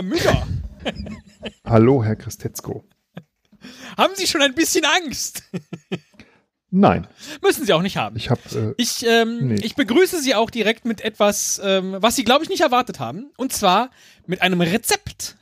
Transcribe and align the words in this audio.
Herr 0.00 0.06
Müller. 0.06 0.46
Hallo, 1.66 2.02
Herr 2.02 2.16
Christetzko. 2.16 2.88
Haben 3.98 4.14
Sie 4.16 4.26
schon 4.26 4.40
ein 4.40 4.54
bisschen 4.54 4.86
Angst? 4.86 5.42
Nein. 6.70 7.06
Müssen 7.42 7.66
Sie 7.66 7.72
auch 7.74 7.82
nicht 7.82 7.98
haben. 7.98 8.16
Ich 8.16 8.30
habe. 8.30 8.40
Äh, 8.54 8.74
ich, 8.78 9.04
ähm, 9.06 9.48
nee. 9.48 9.60
ich 9.62 9.74
begrüße 9.74 10.22
Sie 10.22 10.34
auch 10.34 10.48
direkt 10.48 10.86
mit 10.86 11.02
etwas, 11.02 11.60
ähm, 11.62 11.96
was 11.98 12.16
Sie, 12.16 12.24
glaube 12.24 12.44
ich, 12.44 12.48
nicht 12.48 12.62
erwartet 12.62 12.98
haben. 12.98 13.30
Und 13.36 13.52
zwar 13.52 13.90
mit 14.24 14.40
einem 14.40 14.62
Rezept. 14.62 15.36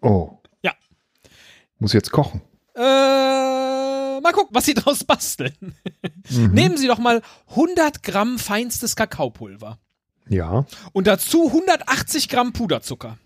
oh. 0.00 0.38
Ja. 0.62 0.72
Muss 1.78 1.92
jetzt 1.92 2.12
kochen. 2.12 2.40
Äh, 2.74 2.80
mal 2.80 4.32
gucken, 4.32 4.54
was 4.54 4.64
Sie 4.64 4.74
draus 4.74 5.04
basteln. 5.04 5.74
Nehmen 6.30 6.78
Sie 6.78 6.86
doch 6.86 6.98
mal 6.98 7.20
100 7.50 8.02
Gramm 8.02 8.38
feinstes 8.38 8.96
Kakaopulver. 8.96 9.78
Ja. 10.30 10.64
Und 10.92 11.06
dazu 11.06 11.48
180 11.48 12.28
Gramm 12.28 12.52
Puderzucker. 12.52 13.18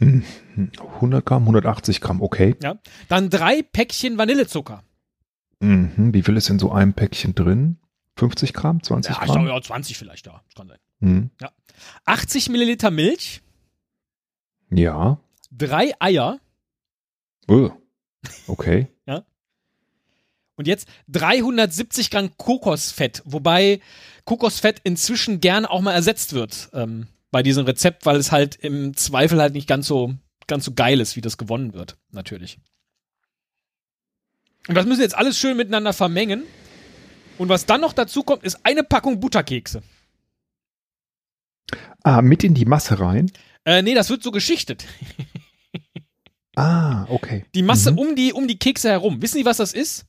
100 0.00 1.26
Gramm, 1.26 1.42
180 1.42 2.00
Gramm, 2.00 2.22
okay. 2.22 2.56
Ja. 2.62 2.76
Dann 3.08 3.28
drei 3.28 3.62
Päckchen 3.62 4.16
Vanillezucker. 4.18 4.82
Mhm. 5.60 6.14
Wie 6.14 6.22
viel 6.22 6.36
ist 6.36 6.48
in 6.48 6.58
so 6.58 6.72
einem 6.72 6.94
Päckchen 6.94 7.34
drin? 7.34 7.78
50 8.16 8.52
Gramm, 8.54 8.82
20 8.82 9.14
Ja, 9.16 9.24
Gramm? 9.24 9.46
ja, 9.46 9.60
20 9.60 9.98
vielleicht, 9.98 10.26
ja. 10.26 10.40
Das 10.46 10.54
kann 10.54 10.68
sein. 10.68 10.78
Mhm. 11.00 11.30
80 12.04 12.48
Milliliter 12.50 12.90
Milch, 12.90 13.42
Ja. 14.70 15.18
drei 15.50 15.92
Eier. 16.00 16.38
Okay. 18.46 18.86
Und 20.56 20.66
jetzt 20.68 20.88
370 21.08 22.10
Gramm 22.10 22.36
Kokosfett, 22.36 23.22
wobei 23.24 23.80
Kokosfett 24.24 24.80
inzwischen 24.84 25.40
gern 25.40 25.66
auch 25.66 25.80
mal 25.80 25.92
ersetzt 25.92 26.32
wird 26.32 26.70
ähm, 26.72 27.06
bei 27.30 27.42
diesem 27.42 27.64
Rezept, 27.64 28.04
weil 28.06 28.16
es 28.16 28.30
halt 28.32 28.56
im 28.56 28.94
Zweifel 28.96 29.40
halt 29.40 29.54
nicht 29.54 29.66
ganz 29.68 29.86
so 29.86 30.14
ganz 30.46 30.64
so 30.64 30.72
geil 30.72 31.00
ist, 31.00 31.16
wie 31.16 31.20
das 31.20 31.38
gewonnen 31.38 31.72
wird, 31.72 31.96
natürlich. 32.10 32.58
Und 34.68 34.74
das 34.74 34.86
müssen 34.86 34.98
wir 34.98 35.04
jetzt 35.04 35.16
alles 35.16 35.38
schön 35.38 35.56
miteinander 35.56 35.92
vermengen. 35.92 36.42
Und 37.38 37.48
was 37.48 37.64
dann 37.66 37.80
noch 37.80 37.92
dazu 37.92 38.22
kommt, 38.22 38.44
ist 38.44 38.58
eine 38.64 38.84
Packung 38.84 39.18
Butterkekse. 39.18 39.82
Ah, 42.04 42.22
mit 42.22 42.44
in 42.44 42.54
die 42.54 42.64
Masse 42.66 43.00
rein? 43.00 43.30
Äh, 43.64 43.82
nee, 43.82 43.94
das 43.94 44.10
wird 44.10 44.22
so 44.22 44.30
geschichtet. 44.30 44.84
Ah, 46.54 47.06
okay. 47.08 47.44
Die 47.54 47.62
Masse 47.62 47.92
Mhm. 47.92 47.98
um, 47.98 48.16
die, 48.16 48.32
um 48.32 48.46
die 48.46 48.58
Kekse 48.58 48.90
herum. 48.90 49.22
Wissen 49.22 49.38
Sie, 49.38 49.44
was 49.46 49.56
das 49.56 49.72
ist? 49.72 50.04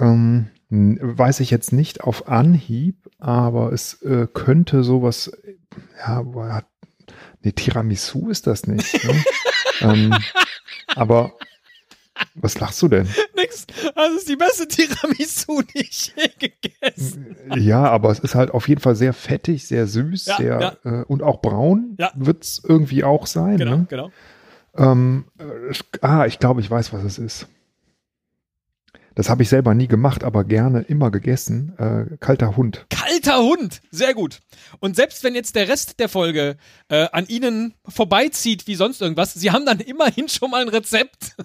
Ähm, 0.00 0.48
weiß 0.70 1.40
ich 1.40 1.50
jetzt 1.50 1.72
nicht 1.72 2.02
auf 2.02 2.28
Anhieb, 2.28 3.08
aber 3.18 3.72
es 3.72 4.00
äh, 4.02 4.26
könnte 4.32 4.82
sowas, 4.82 5.30
ja, 5.98 6.22
boah, 6.22 6.62
nee, 7.42 7.52
Tiramisu 7.52 8.30
ist 8.30 8.46
das 8.46 8.66
nicht. 8.66 9.04
Ne? 9.04 9.24
ähm, 9.80 10.16
aber 10.94 11.32
was 12.34 12.58
lachst 12.60 12.80
du 12.82 12.88
denn? 12.88 13.08
Nix. 13.36 13.66
Das 13.94 14.12
ist 14.12 14.28
die 14.28 14.36
beste 14.36 14.68
Tiramisu, 14.68 15.62
die 15.62 15.80
ich 15.80 16.12
je 16.16 16.28
gegessen 16.38 17.36
Ja, 17.56 17.84
aber 17.84 18.10
es 18.10 18.18
ist 18.20 18.34
halt 18.34 18.50
auf 18.52 18.68
jeden 18.68 18.80
Fall 18.80 18.94
sehr 18.94 19.12
fettig, 19.12 19.66
sehr 19.66 19.86
süß, 19.86 20.26
Ja, 20.26 20.36
sehr 20.36 20.78
Äh, 20.84 21.04
und 21.04 21.22
auch 21.22 21.40
braun 21.40 21.96
Ja. 21.98 22.12
wird 22.14 22.44
es 22.44 22.62
irgendwie 22.66 23.04
auch 23.04 23.26
sein. 23.26 23.56
Genau, 23.58 23.76
Ne? 23.78 23.86
genau. 23.88 24.10
Ähm, 24.76 25.24
äh, 25.38 25.74
ah, 26.02 26.26
ich 26.26 26.38
glaube, 26.38 26.60
ich 26.60 26.70
weiß, 26.70 26.92
was 26.92 27.02
es 27.04 27.18
ist. 27.18 27.48
Das 29.14 29.28
habe 29.28 29.42
ich 29.42 29.48
selber 29.48 29.74
nie 29.74 29.88
gemacht, 29.88 30.24
aber 30.24 30.44
gerne 30.44 30.82
immer 30.82 31.10
gegessen. 31.10 31.74
Äh, 31.78 32.16
kalter 32.18 32.56
Hund. 32.56 32.86
Kalter 32.90 33.38
Hund. 33.38 33.80
Sehr 33.90 34.14
gut. 34.14 34.40
Und 34.78 34.96
selbst 34.96 35.24
wenn 35.24 35.34
jetzt 35.34 35.56
der 35.56 35.68
Rest 35.68 36.00
der 36.00 36.08
Folge 36.08 36.56
äh, 36.88 37.08
an 37.12 37.26
Ihnen 37.26 37.74
vorbeizieht 37.86 38.66
wie 38.66 38.74
sonst 38.76 39.02
irgendwas, 39.02 39.34
Sie 39.34 39.50
haben 39.50 39.66
dann 39.66 39.80
immerhin 39.80 40.28
schon 40.28 40.50
mal 40.50 40.62
ein 40.62 40.68
Rezept. 40.68 41.36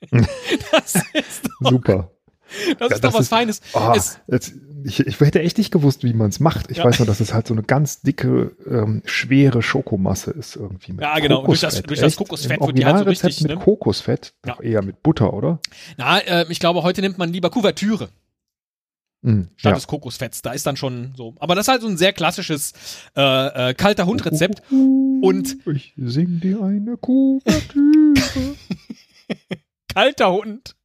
das 0.10 0.94
ist 1.12 1.48
doch, 1.60 1.70
Super. 1.70 2.10
Das 2.78 2.88
Ja, 2.90 2.94
ist 2.96 3.04
doch 3.04 3.14
was 3.14 3.20
ist- 3.22 3.28
Feines. 3.28 3.60
Oh, 3.74 3.92
Es, 3.96 4.18
jetzt, 4.28 4.54
ich, 4.84 5.00
ich 5.06 5.20
hätte 5.20 5.40
echt 5.42 5.58
nicht 5.58 5.70
gewusst, 5.72 6.04
wie 6.04 6.12
man 6.12 6.28
es 6.30 6.40
macht. 6.40 6.70
Ich 6.70 6.78
Ja. 6.78 6.84
weiß 6.84 6.98
nur, 7.00 7.06
dass 7.06 7.20
es 7.20 7.34
halt 7.34 7.46
so 7.46 7.54
eine 7.54 7.62
ganz 7.62 8.00
dicke, 8.02 8.52
ähm, 8.66 9.02
schwere 9.04 9.62
Schokomasse 9.62 10.30
ist 10.30 10.56
irgendwie. 10.56 10.92
Mit 10.92 11.02
Ja, 11.02 11.18
genau. 11.18 11.44
Durch 11.44 11.60
das- 11.60 11.74
Kokosfett. 11.74 11.90
durch 11.90 12.00
das? 12.00 12.16
Kokosfett 12.16 12.60
wird 12.60 12.78
die 12.78 12.84
halt 12.86 12.98
so 12.98 13.04
richtig, 13.04 13.40
mit 13.42 13.50
ne? 13.52 13.56
Kokosfett, 13.58 14.34
Ja. 14.46 14.58
eher 14.60 14.82
mit 14.82 15.02
Butter, 15.02 15.32
oder? 15.34 15.60
na, 15.96 16.18
äh, 16.18 16.46
ich 16.48 16.60
glaube, 16.60 16.82
heute 16.82 17.00
nimmt 17.00 17.18
man 17.18 17.32
lieber 17.32 17.50
Kuvertüre 17.50 18.08
Mm, 19.20 19.48
statt 19.56 19.70
ja. 19.70 19.74
des 19.74 19.88
Kokosfetts. 19.88 20.42
Da 20.42 20.52
ist 20.52 20.64
dann 20.64 20.76
schon 20.76 21.12
so. 21.16 21.34
Aber 21.40 21.56
das 21.56 21.64
ist 21.64 21.68
halt 21.72 21.82
so 21.82 21.88
ein 21.88 21.96
sehr 21.96 22.12
klassisches 22.12 22.72
äh, 23.16 23.70
äh, 23.70 23.74
kalter 23.74 24.06
Hund-Rezept. 24.06 24.62
Und- 24.70 25.56
ich 25.66 25.92
sing 25.96 26.38
dir 26.38 26.62
eine 26.62 26.96
Kuvertüre. 26.96 28.14
kalter 29.92 30.30
Hund 30.32 30.76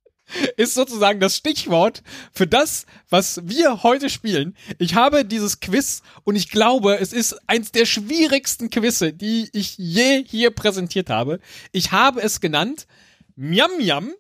ist 0.58 0.74
sozusagen 0.74 1.20
das 1.20 1.38
Stichwort 1.38 2.04
für 2.32 2.48
das, 2.48 2.86
was 3.10 3.42
wir 3.44 3.84
heute 3.84 4.10
spielen. 4.10 4.56
Ich 4.80 4.96
habe 4.96 5.26
dieses 5.26 5.60
Quiz 5.60 6.02
und 6.24 6.36
ich 6.36 6.50
glaube, 6.50 6.98
es 7.00 7.14
ist 7.14 7.38
eins 7.48 7.72
der 7.72 7.86
schwierigsten 7.86 8.70
Quizze, 8.70 9.14
die 9.14 9.50
ich 9.54 9.78
je 9.78 10.24
hier 10.26 10.52
präsentiert 10.52 11.10
habe. 11.10 11.40
Ich 11.72 11.92
habe 11.92 12.22
es 12.22 12.42
genannt 12.42 12.88
Miam 13.36 13.72
Miam 13.78 14.12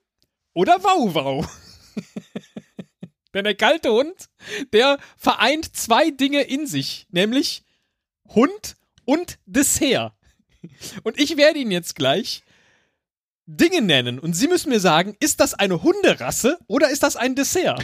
oder 0.53 0.83
Wow 0.83 1.13
Wow. 1.13 1.59
Denn 3.33 3.45
der 3.45 3.55
kalte 3.55 3.91
Hund, 3.91 4.29
der 4.73 4.99
vereint 5.17 5.75
zwei 5.75 6.11
Dinge 6.11 6.41
in 6.41 6.67
sich, 6.67 7.07
nämlich 7.09 7.63
Hund 8.27 8.75
und 9.05 9.39
Dessert. 9.45 10.13
Und 11.03 11.19
ich 11.19 11.35
werde 11.35 11.59
ihn 11.59 11.71
jetzt 11.71 11.95
gleich 11.95 12.43
Dinge 13.45 13.81
nennen 13.81 14.19
und 14.19 14.35
Sie 14.35 14.47
müssen 14.47 14.69
mir 14.69 14.79
sagen, 14.79 15.15
ist 15.19 15.41
das 15.41 15.53
eine 15.53 15.83
Hunderasse 15.83 16.57
oder 16.67 16.89
ist 16.89 17.03
das 17.03 17.17
ein 17.17 17.35
Dessert? 17.35 17.83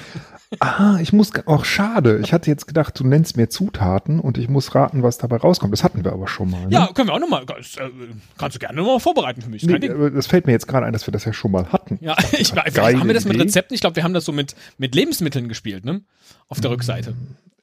ah, 0.59 0.97
ich 1.01 1.11
muss, 1.11 1.31
auch 1.47 1.65
schade. 1.65 2.21
Ich 2.23 2.31
hatte 2.31 2.49
jetzt 2.49 2.65
gedacht, 2.65 2.97
du 2.97 3.05
nennst 3.05 3.35
mir 3.35 3.49
Zutaten 3.49 4.21
und 4.21 4.37
ich 4.37 4.47
muss 4.47 4.73
raten, 4.73 5.03
was 5.03 5.17
dabei 5.17 5.35
rauskommt. 5.35 5.73
Das 5.73 5.83
hatten 5.83 6.05
wir 6.05 6.13
aber 6.13 6.29
schon 6.29 6.49
mal. 6.49 6.65
Ne? 6.67 6.71
Ja, 6.71 6.87
können 6.93 7.09
wir 7.09 7.13
auch 7.13 7.19
nochmal. 7.19 7.43
Äh, 7.43 7.89
kannst 8.37 8.55
du 8.55 8.59
gerne 8.59 8.77
nochmal 8.77 9.01
vorbereiten 9.01 9.41
für 9.41 9.49
mich. 9.49 9.63
Nee, 9.63 9.89
aber 9.89 10.09
das 10.11 10.27
fällt 10.27 10.47
mir 10.47 10.53
jetzt 10.53 10.67
gerade 10.67 10.85
ein, 10.85 10.93
dass 10.93 11.05
wir 11.05 11.11
das 11.11 11.25
ja 11.25 11.33
schon 11.33 11.51
mal 11.51 11.71
hatten. 11.73 11.97
Ja, 12.01 12.15
ich, 12.31 12.53
geile 12.53 12.97
haben 12.97 13.07
wir 13.07 13.13
das 13.13 13.25
mit. 13.25 13.37
Rezepten. 13.37 13.75
Ich 13.75 13.81
glaube, 13.81 13.97
wir 13.97 14.03
haben 14.03 14.13
das 14.13 14.25
so 14.25 14.31
mit, 14.31 14.55
mit 14.77 14.95
Lebensmitteln 14.95 15.49
gespielt, 15.49 15.83
ne? 15.83 16.01
Auf 16.47 16.61
der 16.61 16.71
Rückseite. 16.71 17.15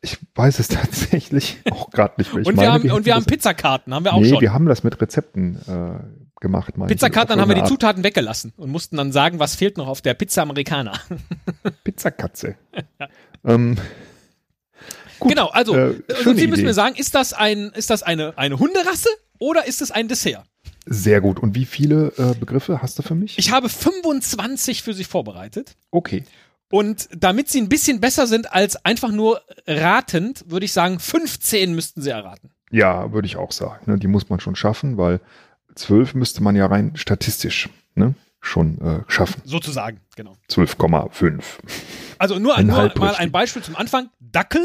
Ich 0.03 0.19
weiß 0.35 0.59
es 0.59 0.69
tatsächlich 0.69 1.59
auch 1.71 1.91
gerade 1.91 2.15
nicht 2.19 2.33
mehr. 2.35 2.43
Ich 2.43 2.49
und 2.49 2.57
wir 2.57 2.69
meine, 2.69 2.73
haben, 2.73 2.91
und 2.91 3.07
wir 3.07 3.15
haben 3.15 3.25
Pizzakarten, 3.25 3.95
haben 3.95 4.05
wir 4.05 4.13
auch 4.13 4.21
nee, 4.21 4.29
schon. 4.29 4.41
wir 4.43 4.53
haben 4.53 4.67
das 4.67 4.85
mit 4.85 5.01
Rezepten 5.01 5.57
äh, 5.67 6.26
gemacht. 6.41 6.75
Auf 6.77 6.81
haben 6.81 7.49
wir 7.49 7.55
die 7.55 7.61
Art 7.61 7.69
Zutaten 7.69 8.05
weggelassen 8.05 8.53
und 8.57 8.71
mussten 8.71 8.97
dann 8.97 9.13
sagen, 9.13 9.39
was 9.39 9.55
fehlt 9.55 9.77
noch 9.79 9.89
auf 9.89 10.03
der 10.03 10.15
Pizza 10.15 10.43
Americana. 10.43 10.93
Pizzakatze. 11.85 12.57
ähm, 13.45 13.77
gut, 15.19 15.31
genau, 15.31 15.49
also, 15.49 15.75
äh, 15.75 15.89
und 15.89 16.05
schöne 16.23 16.39
Sie 16.39 16.47
müssen 16.47 16.61
Idee. 16.61 16.69
mir 16.69 16.75
sagen, 16.75 16.97
ist 16.97 17.15
das, 17.15 17.33
ein, 17.33 17.71
ist 17.75 17.91
das 17.91 18.03
eine, 18.03 18.37
eine 18.37 18.59
Hunderasse 18.59 19.09
oder 19.39 19.67
ist 19.67 19.83
es 19.83 19.91
ein 19.91 20.09
Dessert? 20.09 20.45
Sehr 20.85 21.21
gut. 21.21 21.41
Und 21.41 21.55
wie 21.55 21.65
viele 21.65 22.13
äh, 22.17 22.35
Begriffe 22.39 22.81
hast 22.81 22.99
du 22.99 23.03
für 23.03 23.15
mich? 23.15 23.39
Ich 23.39 23.51
habe 23.51 23.69
25 23.69 24.83
für 24.83 24.95
Sie 24.95 25.05
vorbereitet. 25.05 25.77
okay. 25.91 26.25
Und 26.69 27.09
damit 27.17 27.49
sie 27.49 27.61
ein 27.61 27.69
bisschen 27.69 28.01
besser 28.01 28.27
sind 28.27 28.53
als 28.53 28.85
einfach 28.85 29.13
nur 29.13 29.41
ratend, 29.69 30.51
würde 30.51 30.65
ich 30.65 30.73
sagen, 30.73 30.99
15 30.99 31.75
müssten 31.75 32.03
sie 32.03 32.11
erraten. 32.11 32.51
Ja, 32.71 33.13
würde 33.13 33.27
ich 33.27 33.37
auch 33.37 33.53
sagen. 33.53 33.91
Ne? 33.91 33.99
Die 33.99 34.09
muss 34.09 34.29
man 34.29 34.41
schon 34.41 34.57
schaffen, 34.57 34.97
weil 34.97 35.21
zwölf 35.77 36.15
müsste 36.15 36.43
man 36.43 36.57
ja 36.57 36.67
rein 36.67 36.93
statistisch 36.97 37.69
ne? 37.95 38.15
schon 38.41 38.81
äh, 38.81 39.01
schaffen. 39.09 39.43
Sozusagen, 39.45 40.01
genau. 40.17 40.37
12,5. 40.51 41.43
Also 42.19 42.39
nur, 42.39 42.57
Ein 42.57 42.67
nur 42.67 42.77
mal 42.77 42.87
richtig. 42.87 43.19
ein 43.19 43.33
Beispiel 43.33 43.63
zum 43.63 43.77
Anfang. 43.77 44.09
Dackel, 44.21 44.65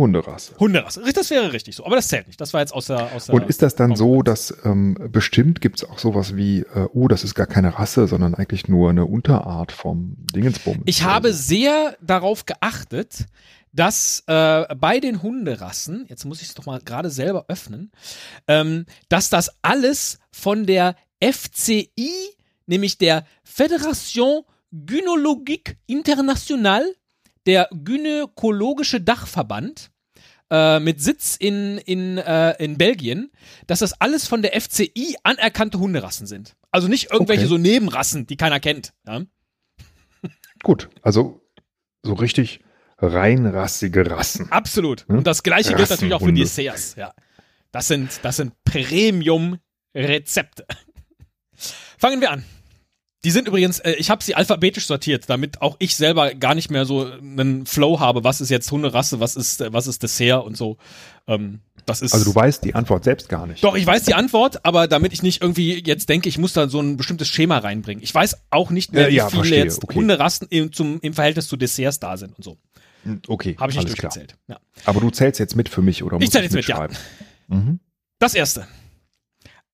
Hunderasse. 0.00 0.54
Hunderasse. 0.58 1.02
Das 1.12 1.28
wäre 1.30 1.52
richtig 1.52 1.76
so. 1.76 1.84
Aber 1.84 1.94
das 1.94 2.08
zählt 2.08 2.26
nicht. 2.26 2.40
Das 2.40 2.54
war 2.54 2.60
jetzt 2.60 2.72
aus 2.72 2.86
der. 2.86 3.12
Aus 3.12 3.26
der 3.26 3.34
Und 3.34 3.48
ist 3.48 3.60
das 3.60 3.74
dann 3.74 3.96
so, 3.96 4.22
dass 4.22 4.56
ähm, 4.64 4.96
bestimmt 5.10 5.60
gibt 5.60 5.76
es 5.76 5.84
auch 5.84 5.98
sowas 5.98 6.36
wie, 6.36 6.60
äh, 6.60 6.88
oh, 6.94 7.06
das 7.06 7.22
ist 7.22 7.34
gar 7.34 7.46
keine 7.46 7.78
Rasse, 7.78 8.06
sondern 8.06 8.34
eigentlich 8.34 8.66
nur 8.66 8.88
eine 8.88 9.04
Unterart 9.04 9.72
vom 9.72 10.16
Dingensbumm? 10.34 10.82
Ich 10.86 11.04
habe 11.04 11.34
sehr 11.34 11.96
darauf 12.00 12.46
geachtet, 12.46 13.26
dass 13.72 14.24
äh, 14.26 14.74
bei 14.74 15.00
den 15.00 15.22
Hunderassen, 15.22 16.06
jetzt 16.08 16.24
muss 16.24 16.42
ich 16.42 16.48
es 16.48 16.54
doch 16.54 16.66
mal 16.66 16.80
gerade 16.80 17.10
selber 17.10 17.46
öffnen, 17.48 17.92
ähm, 18.48 18.86
dass 19.08 19.30
das 19.30 19.50
alles 19.62 20.18
von 20.32 20.66
der 20.66 20.96
FCI, 21.22 22.10
nämlich 22.66 22.98
der 22.98 23.26
Fédération 23.44 24.44
Gynologique 24.72 25.76
Internationale, 25.86 26.94
der 27.46 27.68
Gynäkologische 27.72 29.00
Dachverband, 29.00 29.90
äh, 30.50 30.80
mit 30.80 31.00
Sitz 31.00 31.36
in, 31.36 31.78
in, 31.78 32.18
äh, 32.18 32.52
in 32.62 32.76
Belgien, 32.76 33.30
dass 33.66 33.80
das 33.80 34.00
alles 34.00 34.26
von 34.26 34.42
der 34.42 34.60
FCI 34.60 35.16
anerkannte 35.22 35.78
Hunderassen 35.78 36.26
sind. 36.26 36.56
Also 36.70 36.88
nicht 36.88 37.10
irgendwelche 37.12 37.42
Okay. 37.42 37.50
so 37.50 37.58
Nebenrassen, 37.58 38.26
die 38.26 38.36
keiner 38.36 38.60
kennt. 38.60 38.92
Ja? 39.06 39.22
Gut, 40.62 40.90
also 41.02 41.40
so 42.02 42.14
richtig 42.14 42.60
reinrassige 43.00 44.10
Rassen. 44.10 44.50
Absolut. 44.50 45.06
Hm? 45.08 45.18
Und 45.18 45.26
das 45.26 45.42
gleiche 45.42 45.74
gilt 45.74 45.90
natürlich 45.90 46.14
auch 46.14 46.20
für 46.20 46.26
Rassenhunde. 46.26 46.42
Desserts. 46.42 46.94
Ja. 46.96 47.12
Das 47.72 47.88
sind, 47.88 48.20
das 48.22 48.36
sind 48.36 48.52
Premium-Rezepte. 48.64 50.66
Fangen 51.98 52.20
wir 52.20 52.30
an. 52.30 52.44
Die 53.22 53.30
sind 53.30 53.48
übrigens, 53.48 53.80
äh, 53.80 53.92
ich 53.92 54.08
habe 54.08 54.24
sie 54.24 54.34
alphabetisch 54.34 54.86
sortiert, 54.86 55.28
damit 55.28 55.60
auch 55.60 55.76
ich 55.78 55.94
selber 55.94 56.34
gar 56.34 56.54
nicht 56.54 56.70
mehr 56.70 56.86
so 56.86 57.04
einen 57.04 57.66
Flow 57.66 58.00
habe, 58.00 58.24
was 58.24 58.40
ist 58.40 58.48
jetzt 58.48 58.70
Hunderasse, 58.70 59.20
was 59.20 59.36
ist, 59.36 59.60
äh, 59.60 59.70
was 59.72 59.86
ist 59.86 60.02
Dessert 60.02 60.42
und 60.42 60.56
so. 60.56 60.78
Ähm, 61.26 61.60
das 61.84 62.00
ist. 62.00 62.14
Also 62.14 62.24
du 62.24 62.34
weißt 62.34 62.64
die 62.64 62.74
Antwort 62.74 63.04
selbst 63.04 63.28
gar 63.28 63.46
nicht. 63.46 63.62
Doch, 63.62 63.76
ich 63.76 63.86
weiß 63.86 64.04
die 64.04 64.14
Antwort, 64.14 64.64
aber 64.64 64.88
damit 64.88 65.12
ich 65.12 65.22
nicht 65.22 65.42
irgendwie 65.42 65.82
jetzt 65.84 66.08
denke, 66.08 66.30
ich 66.30 66.38
muss 66.38 66.54
da 66.54 66.68
so 66.68 66.80
ein 66.80 66.96
bestimmtes 66.96 67.28
Schema 67.28 67.58
reinbringen. 67.58 68.02
Ich 68.02 68.14
weiß 68.14 68.38
auch 68.48 68.70
nicht 68.70 68.94
mehr, 68.94 69.02
Ja, 69.02 69.08
wie 69.08 69.14
ja, 69.16 69.28
viele 69.28 69.42
verstehe, 69.42 69.64
jetzt 69.64 69.84
okay. 69.84 69.96
Hunderassen 69.96 70.48
im, 70.48 70.72
zum, 70.72 70.98
im 71.02 71.12
Verhältnis 71.12 71.46
zu 71.48 71.58
Desserts 71.58 72.00
da 72.00 72.16
sind 72.16 72.38
und 72.38 72.44
so. 72.44 72.56
Okay, 73.26 73.56
Habe 73.58 73.70
ich 73.72 73.76
nicht 73.78 73.86
alles 73.86 73.98
klar. 73.98 74.12
durchgezählt. 74.12 74.38
Ja. 74.48 74.60
Aber 74.84 75.00
du 75.00 75.10
zählst 75.10 75.40
jetzt 75.40 75.56
mit 75.56 75.68
für 75.68 75.82
mich 75.82 76.02
oder 76.02 76.16
Ich 76.16 76.20
musst 76.22 76.32
zähl 76.32 76.42
du's 76.42 76.54
jetzt 76.54 76.68
mit, 76.68 76.68
ja. 76.68 76.88
Mhm. 77.48 77.80
Das 78.18 78.34
erste. 78.34 78.66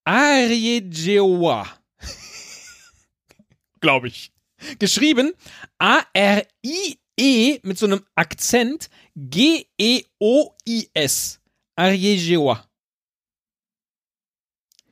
Ariejewa. 0.04 1.66
Glaube 3.80 4.08
ich. 4.08 4.32
Geschrieben 4.78 5.32
A-R-I-E 5.78 7.58
mit 7.62 7.78
so 7.78 7.86
einem 7.86 8.00
Akzent 8.14 8.88
G-E-O-I-S. 9.16 11.40
Ariejewa. 11.74 12.64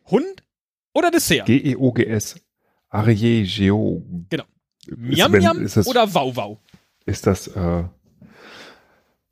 Hund 0.07 0.43
oder 0.93 1.11
Dessert? 1.11 1.47
G-E-O-G-S. 1.47 2.37
Arié 2.91 3.45
Geo. 3.45 4.05
Genau. 4.29 4.45
Miam 4.87 5.33
Miam 5.33 5.67
oder 5.87 6.13
Wow 6.15 6.37
Wow? 6.37 6.59
ist 7.07 7.27
das 7.27 7.49
äh, 7.49 7.85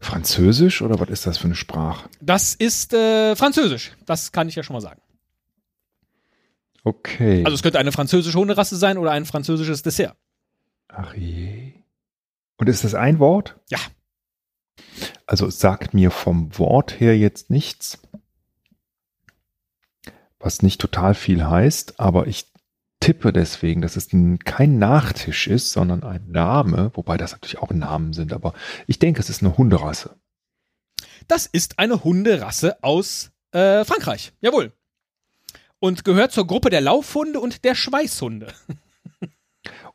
Französisch 0.03 0.83
oder 0.83 0.99
was 0.99 1.09
ist 1.09 1.27
das 1.27 1.39
für 1.39 1.45
eine 1.45 1.55
Sprache? 1.55 2.09
Das 2.21 2.55
ist 2.55 2.93
äh, 2.93 3.37
Französisch. 3.37 3.93
Das 4.05 4.33
kann 4.33 4.49
ich 4.49 4.57
ja 4.57 4.63
schon 4.63 4.75
mal 4.75 4.81
sagen. 4.81 5.01
Okay. 6.85 7.45
Also 7.45 7.55
es 7.55 7.63
könnte 7.63 7.79
eine 7.79 7.93
französische 7.93 8.37
Hunderasse 8.37 8.77
sein 8.77 8.99
oder 8.99 9.13
ein 9.13 9.25
französisches 9.25 9.83
Dessert. 9.83 10.17
Arié. 10.89 11.75
Und 12.57 12.69
ist 12.69 12.83
das 12.83 12.95
ein 12.95 13.21
Wort? 13.21 13.57
Ja. 13.71 13.79
Also 15.27 15.47
es 15.47 15.61
sagt 15.61 15.95
mir 15.95 16.11
vom 16.11 16.59
Wort 16.59 16.99
her 17.01 17.17
jetzt 17.17 17.51
nichts, 17.51 18.03
was 20.41 20.63
nicht 20.63 20.81
total 20.81 21.15
viel 21.15 21.45
heißt, 21.45 22.01
aber 22.01 22.27
ich 22.27 22.52
tippe 23.03 23.33
deswegen, 23.33 23.83
dass 23.83 23.97
es 23.97 24.09
kein 24.45 24.79
Nachtisch 24.79 25.49
ist, 25.49 25.73
sondern 25.73 26.03
ein 26.03 26.31
Name, 26.31 26.93
wobei 26.95 27.17
das 27.17 27.33
natürlich 27.33 27.59
auch 27.59 27.71
Namen 27.71 28.13
sind, 28.13 28.33
aber 28.33 28.55
ich 28.87 28.99
denke, 28.99 29.21
es 29.21 29.29
ist 29.29 29.43
eine 29.43 29.59
Hunderasse. 29.59 30.17
Das 31.29 31.47
ist 31.47 31.79
eine 31.79 32.05
Hunderasse 32.05 32.83
aus 32.83 33.33
äh, 33.53 33.85
Frankreich. 33.85 34.33
Jawohl. 34.41 34.73
Und 35.79 36.05
gehört 36.05 36.33
zur 36.33 36.47
Gruppe 36.47 36.71
der 36.71 36.81
Laufhunde 36.81 37.41
und 37.41 37.65
der 37.65 37.75
Schweißhunde. 37.75 38.53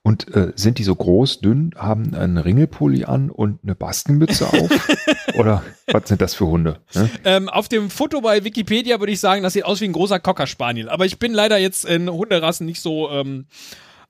Und 0.08 0.34
äh, 0.34 0.54
sind 0.56 0.78
die 0.78 0.86
so 0.86 0.96
groß, 0.96 1.42
dünn, 1.42 1.72
haben 1.76 2.16
einen 2.16 2.38
Ringelpulli 2.38 3.04
an 3.04 3.30
und 3.30 3.60
eine 3.64 3.76
Baskenmütze 3.76 4.48
auf? 4.48 4.70
Oder 5.38 5.64
was 5.88 6.08
sind 6.08 6.22
das 6.22 6.34
für 6.34 6.48
Hunde? 6.48 6.80
Ne? 6.96 7.10
Ähm, 7.26 7.50
auf 7.50 7.68
dem 7.68 7.90
Foto 7.90 8.22
bei 8.22 8.46
Wikipedia 8.46 9.00
würde 9.02 9.12
ich 9.12 9.20
sagen, 9.20 9.44
das 9.44 9.52
sieht 9.52 9.66
aus 9.66 9.82
wie 9.82 9.86
ein 9.86 9.92
großer 9.92 10.22
Cocker 10.22 10.48
Spaniel. 10.48 10.88
Aber 10.88 11.06
ich 11.06 11.20
bin 11.20 11.34
leider 11.34 11.58
jetzt 11.58 11.84
in 11.84 12.10
Hunderassen 12.10 12.66
nicht 12.66 12.80
so 12.80 13.10
ähm, 13.12 13.48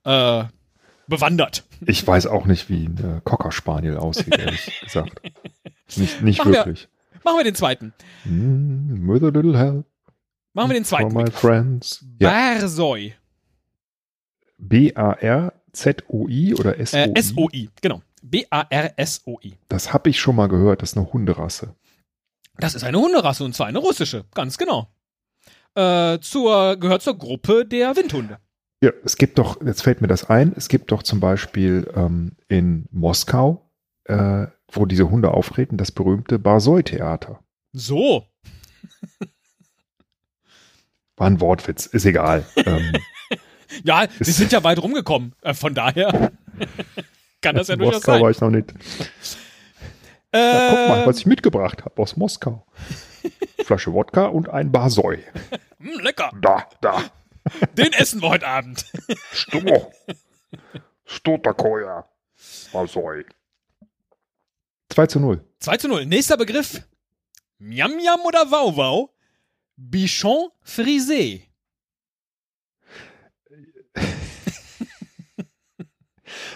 äh, 0.03 0.43
bewandert. 1.07 1.63
Ich 1.87 2.05
weiß 2.05 2.27
auch 2.27 2.45
nicht, 2.45 2.69
wie 2.69 2.85
ein 2.85 2.97
äh, 3.17 3.21
Cocker 3.23 3.51
Spaniel 3.51 3.97
aussieht, 3.97 4.37
ehrlich 4.37 4.79
gesagt. 4.83 5.19
Nicht, 5.95 6.21
nicht 6.21 6.37
Machen 6.37 6.51
wir- 6.51 6.59
wirklich. 6.59 6.89
Machen 7.23 7.37
wir 7.39 7.43
den 7.43 7.55
zweiten. 7.55 7.91
Mm, 8.23 9.09
with 9.11 9.23
a 9.23 9.29
little 9.29 9.57
help 9.57 9.83
Machen 10.53 10.69
wir 10.69 10.75
den 10.75 10.85
zweiten. 10.85 11.11
my 11.11 11.25
friends. 11.31 12.05
Barsoi. 12.19 13.15
B-A-R-Z-O-I 15.71 16.55
oder 16.55 16.79
S-O-I? 16.79 16.99
Äh, 17.01 17.13
S-O-I. 17.13 17.69
Genau. 17.81 18.01
B-A-R-S-O-I. 18.21 19.57
Das 19.69 19.93
habe 19.93 20.09
ich 20.09 20.19
schon 20.19 20.35
mal 20.35 20.47
gehört, 20.47 20.81
das 20.81 20.91
ist 20.91 20.97
eine 20.97 21.11
Hunderasse. 21.11 21.75
Das 22.57 22.75
ist 22.75 22.83
eine 22.83 22.99
Hunderasse 22.99 23.43
und 23.43 23.53
zwar 23.53 23.67
eine 23.67 23.79
russische. 23.79 24.25
Ganz 24.33 24.57
genau. 24.57 24.89
Äh, 25.75 26.19
zur, 26.19 26.77
gehört 26.77 27.03
zur 27.03 27.17
Gruppe 27.17 27.65
der 27.65 27.95
Windhunde. 27.95 28.39
Ja, 28.81 28.91
es 29.03 29.17
gibt 29.17 29.37
doch, 29.37 29.61
jetzt 29.63 29.83
fällt 29.83 30.01
mir 30.01 30.07
das 30.07 30.29
ein, 30.29 30.53
es 30.55 30.67
gibt 30.69 30.91
doch 30.91 31.03
zum 31.03 31.19
Beispiel 31.19 31.91
ähm, 31.95 32.33
in 32.47 32.85
Moskau, 32.91 33.71
äh, 34.05 34.47
wo 34.71 34.85
diese 34.85 35.09
Hunde 35.09 35.31
auftreten, 35.31 35.77
das 35.77 35.91
berühmte 35.91 36.39
Barsoi-Theater. 36.39 37.39
So. 37.73 38.25
War 41.15 41.27
ein 41.27 41.41
Wortwitz, 41.41 41.87
ist 41.87 42.05
egal. 42.05 42.45
ähm, 42.57 42.93
Ja, 43.83 44.07
sie 44.19 44.31
sind 44.31 44.51
ja 44.51 44.63
weit 44.63 44.81
rumgekommen. 44.81 45.33
Äh, 45.41 45.53
von 45.53 45.73
daher 45.73 46.31
kann 47.41 47.55
das 47.55 47.67
ja 47.67 47.73
in 47.73 47.79
durchaus 47.79 47.95
Moskau 47.95 48.13
sein. 48.13 48.21
war 48.21 48.31
ich 48.31 48.41
noch 48.41 48.49
nicht. 48.49 48.73
Äh, 50.31 50.39
Ja, 50.39 50.69
guck 50.69 50.89
mal, 50.89 51.05
was 51.07 51.19
ich 51.19 51.25
mitgebracht 51.25 51.83
habe 51.85 52.01
aus 52.01 52.17
Moskau. 52.17 52.65
Flasche 53.63 53.93
Wodka 53.93 54.25
und 54.27 54.49
ein 54.49 54.71
Barsoi. 54.71 55.17
mh, 55.79 55.91
hm, 55.91 55.99
lecker. 56.01 56.31
Da, 56.41 56.67
da. 56.81 57.03
Den 57.77 57.93
essen 57.93 58.21
wir 58.21 58.29
heute 58.29 58.47
Abend. 58.47 58.85
Stummo. 59.31 59.91
Stotakoya. 61.05 62.07
Barsoi. 62.73 63.25
2 64.89 65.07
zu 65.07 65.19
0. 65.19 65.43
2 65.59 65.77
zu 65.77 65.87
0. 65.87 66.05
Nächster 66.05 66.37
Begriff. 66.37 66.81
Miam 67.59 67.95
Miam 67.95 68.19
oder 68.21 68.51
Wow 68.51 68.75
Wow? 68.77 69.09
Bichon 69.75 70.49
frisé. 70.65 71.46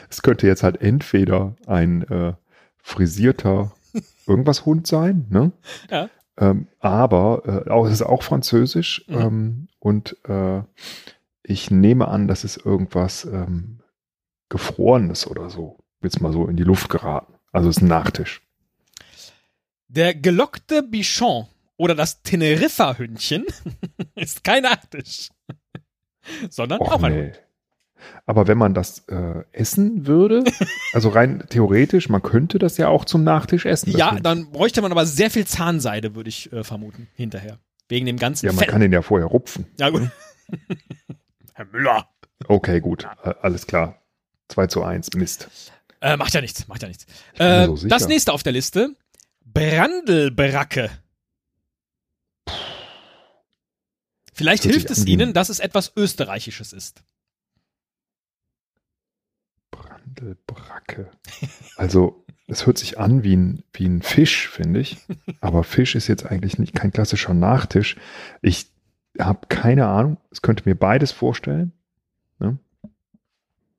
Es 0.10 0.22
könnte 0.22 0.46
jetzt 0.48 0.64
halt 0.64 0.82
entweder 0.82 1.56
ein 1.68 2.04
äh, 2.10 2.34
frisierter 2.78 3.72
irgendwas 4.28 4.66
Hund 4.66 4.86
sein, 4.88 5.26
ne? 5.30 5.52
Ja. 5.90 6.10
Ähm, 6.38 6.68
aber 6.80 7.64
äh, 7.66 7.70
auch, 7.70 7.86
es 7.86 7.94
ist 7.94 8.02
auch 8.02 8.24
französisch 8.24 9.06
Mhm. 9.08 9.16
ähm, 9.18 9.68
und 9.80 10.18
äh, 10.28 10.62
ich 11.44 11.72
nehme 11.72 12.08
an, 12.08 12.28
das 12.28 12.44
ist 12.44 12.58
irgendwas 12.66 13.26
ähm, 13.26 13.80
Gefrorenes 14.50 15.28
oder 15.28 15.50
so. 15.50 15.78
Jetzt 16.02 16.22
mal 16.22 16.32
so 16.34 16.48
in 16.48 16.58
die 16.58 16.64
Luft 16.64 16.90
geraten. 16.90 17.34
Also 17.52 17.70
es 17.70 17.78
ist 17.78 17.84
ein 17.84 17.88
Nachtisch. 17.88 18.42
Der 19.88 20.14
gelockte 20.16 20.84
Bichon 20.84 21.48
oder 21.78 21.96
das 21.96 22.22
Teneriffa-Hündchen 22.24 23.46
ist 24.16 24.44
kein 24.44 24.64
Nachtisch. 24.64 25.30
Sondern 26.50 26.80
Och, 26.80 26.92
auch 26.92 27.04
ein 27.04 27.14
nee. 27.14 27.24
Hund. 27.26 27.42
Aber 28.26 28.48
wenn 28.48 28.58
man 28.58 28.74
das 28.74 29.08
äh, 29.10 29.44
essen 29.52 30.08
würde, 30.08 30.44
also 30.94 31.10
rein 31.10 31.44
theoretisch, 31.50 32.10
man 32.10 32.22
könnte 32.22 32.58
das 32.58 32.78
ja 32.78 32.88
auch 32.88 33.06
zum 33.06 33.24
Nachtisch 33.24 33.66
essen. 33.66 33.92
Ja, 33.92 34.08
Hündchen. 34.08 34.24
dann 34.24 34.52
bräuchte 34.52 34.82
man 34.82 34.92
aber 34.92 35.06
sehr 35.06 35.30
viel 35.30 35.46
Zahnseide, 35.46 36.16
würde 36.16 36.30
ich 36.30 36.52
äh, 36.52 36.64
vermuten, 36.64 37.08
hinterher. 37.16 37.60
Wegen 37.90 38.06
dem 38.06 38.18
ganzen 38.18 38.46
ja, 38.46 38.54
man 38.54 38.60
Fett. 38.60 38.70
kann 38.70 38.82
den 38.82 38.92
ja 38.92 39.02
vorher 39.02 39.28
rupfen. 39.28 39.66
ja, 39.80 39.90
gut. 39.90 40.10
Herr 41.54 41.66
Müller. 41.66 42.08
Okay, 42.48 42.80
gut. 42.80 43.08
Äh, 43.24 43.34
Alles 43.42 43.68
klar. 43.68 44.02
2 44.48 44.68
zu 44.68 44.84
1. 44.84 45.14
Mist. 45.16 45.50
Äh, 46.02 46.18
macht 46.18 46.34
ja 46.34 46.42
nichts, 46.42 46.68
macht 46.68 46.82
ja 46.82 46.88
nichts. 46.88 47.06
Äh, 47.38 47.68
so 47.68 47.88
das 47.88 48.08
nächste 48.08 48.34
auf 48.34 48.44
der 48.44 48.54
Liste. 48.54 48.96
Brandelbracke. 49.46 50.90
Vielleicht 54.42 54.64
hilft 54.64 54.90
es 54.90 55.00
an 55.02 55.06
wie- 55.08 55.12
Ihnen, 55.14 55.34
dass 55.34 55.50
es 55.50 55.60
etwas 55.60 55.94
Österreichisches 55.96 56.74
ist. 56.74 57.04
Brandelbracke. 59.72 61.10
Also, 61.78 62.26
es 62.48 62.66
hört 62.66 62.78
sich 62.78 63.00
an 63.00 63.24
wie 63.24 63.36
ein, 63.36 63.64
wie 63.74 63.86
ein 63.88 64.02
Fisch, 64.02 64.50
finde 64.50 64.80
ich. 64.82 64.98
Aber 65.40 65.64
Fisch 65.64 65.96
ist 65.96 66.08
jetzt 66.08 66.26
eigentlich 66.26 66.58
nicht 66.60 66.74
kein 66.76 66.92
klassischer 66.92 67.34
Nachtisch. 67.34 67.96
Ich 68.42 68.68
habe 69.20 69.48
keine 69.48 69.88
Ahnung. 69.88 70.18
Es 70.32 70.42
könnte 70.42 70.68
mir 70.68 70.76
beides 70.76 71.12
vorstellen. 71.12 71.72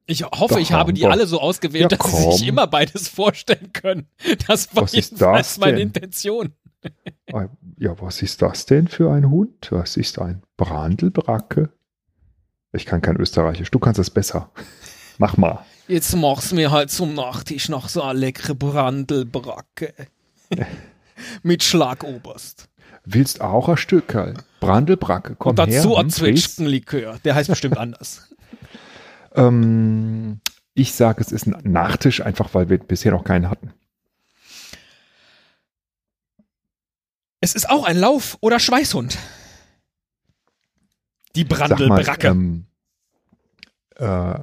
Ich 0.07 0.25
hoffe, 0.25 0.55
Doch, 0.55 0.61
ich 0.61 0.73
habe 0.73 0.93
die 0.93 1.03
doch. 1.03 1.11
alle 1.13 1.27
so 1.29 1.41
ausgewählt, 1.41 1.93
Ja, 1.93 1.97
dass 1.97 2.11
Sie 2.11 2.17
sich 2.33 2.41
komm. 2.41 2.49
immer 2.49 2.67
beides 2.67 3.07
vorstellen 3.09 3.73
können. 3.73 4.09
Das 4.49 4.75
war 4.75 4.83
Was 4.83 4.95
ist 4.95 5.13
jedenfalls 5.13 5.49
das 5.51 5.59
meine? 5.59 5.81
Intention. 5.81 6.53
Ja, 7.79 8.01
was 8.01 8.23
ist 8.23 8.43
das 8.43 8.67
denn 8.67 8.89
für 8.89 9.11
ein 9.11 9.31
Hund? 9.31 9.69
Was 9.71 9.97
ist 9.97 10.19
ein 10.19 10.43
Brandelbracke? 10.57 11.71
Ich 12.73 12.87
kann 12.87 13.01
kein 13.01 13.17
Österreichisch. 13.17 13.71
Du 13.71 13.79
kannst 13.79 14.01
es 14.01 14.11
besser. 14.11 14.51
Mach 15.19 15.37
mal. 15.37 15.65
Jetzt 15.89 16.15
mach's 16.17 16.53
mir 16.53 16.71
halt 16.71 16.91
zum 16.91 17.15
Nachtisch 17.15 17.69
noch 17.69 17.89
so 17.89 18.03
eine 18.03 18.19
leckere 18.19 18.55
Brandelbracke. 18.55 19.95
Mit 21.43 21.63
Schlagoberst. 21.63 22.69
Willst 23.05 23.41
auch 23.41 23.69
ein 23.69 23.77
Stückerl? 23.77 24.35
Brandelbracke, 24.61 25.35
komm 25.37 25.51
Und 25.51 25.59
dazu 25.59 25.91
her. 25.91 25.99
ein 25.99 26.05
hm. 26.05 26.11
Zwetschgenlikör. 26.11 27.19
Der 27.25 27.35
heißt 27.35 27.49
bestimmt 27.49 27.79
anders. 27.79 28.29
Ähm, 29.35 30.41
ich 30.75 30.93
sage, 30.93 31.23
es 31.23 31.33
ist 31.33 31.47
ein 31.47 31.73
Nachtisch, 31.73 32.21
einfach 32.21 32.53
weil 32.53 32.69
wir 32.69 32.77
bisher 32.77 33.13
noch 33.13 33.25
keinen 33.25 33.49
hatten. 33.49 33.73
Es 37.43 37.55
ist 37.57 37.69
auch 37.69 37.85
ein 37.85 37.99
Lauf- 37.99 38.39
oder 38.41 38.61
Schweißhund. 38.61 39.19
Die 41.35 41.45
Brandelbracke. 41.45 42.29
ähm, 42.29 42.67
äh, 43.97 44.39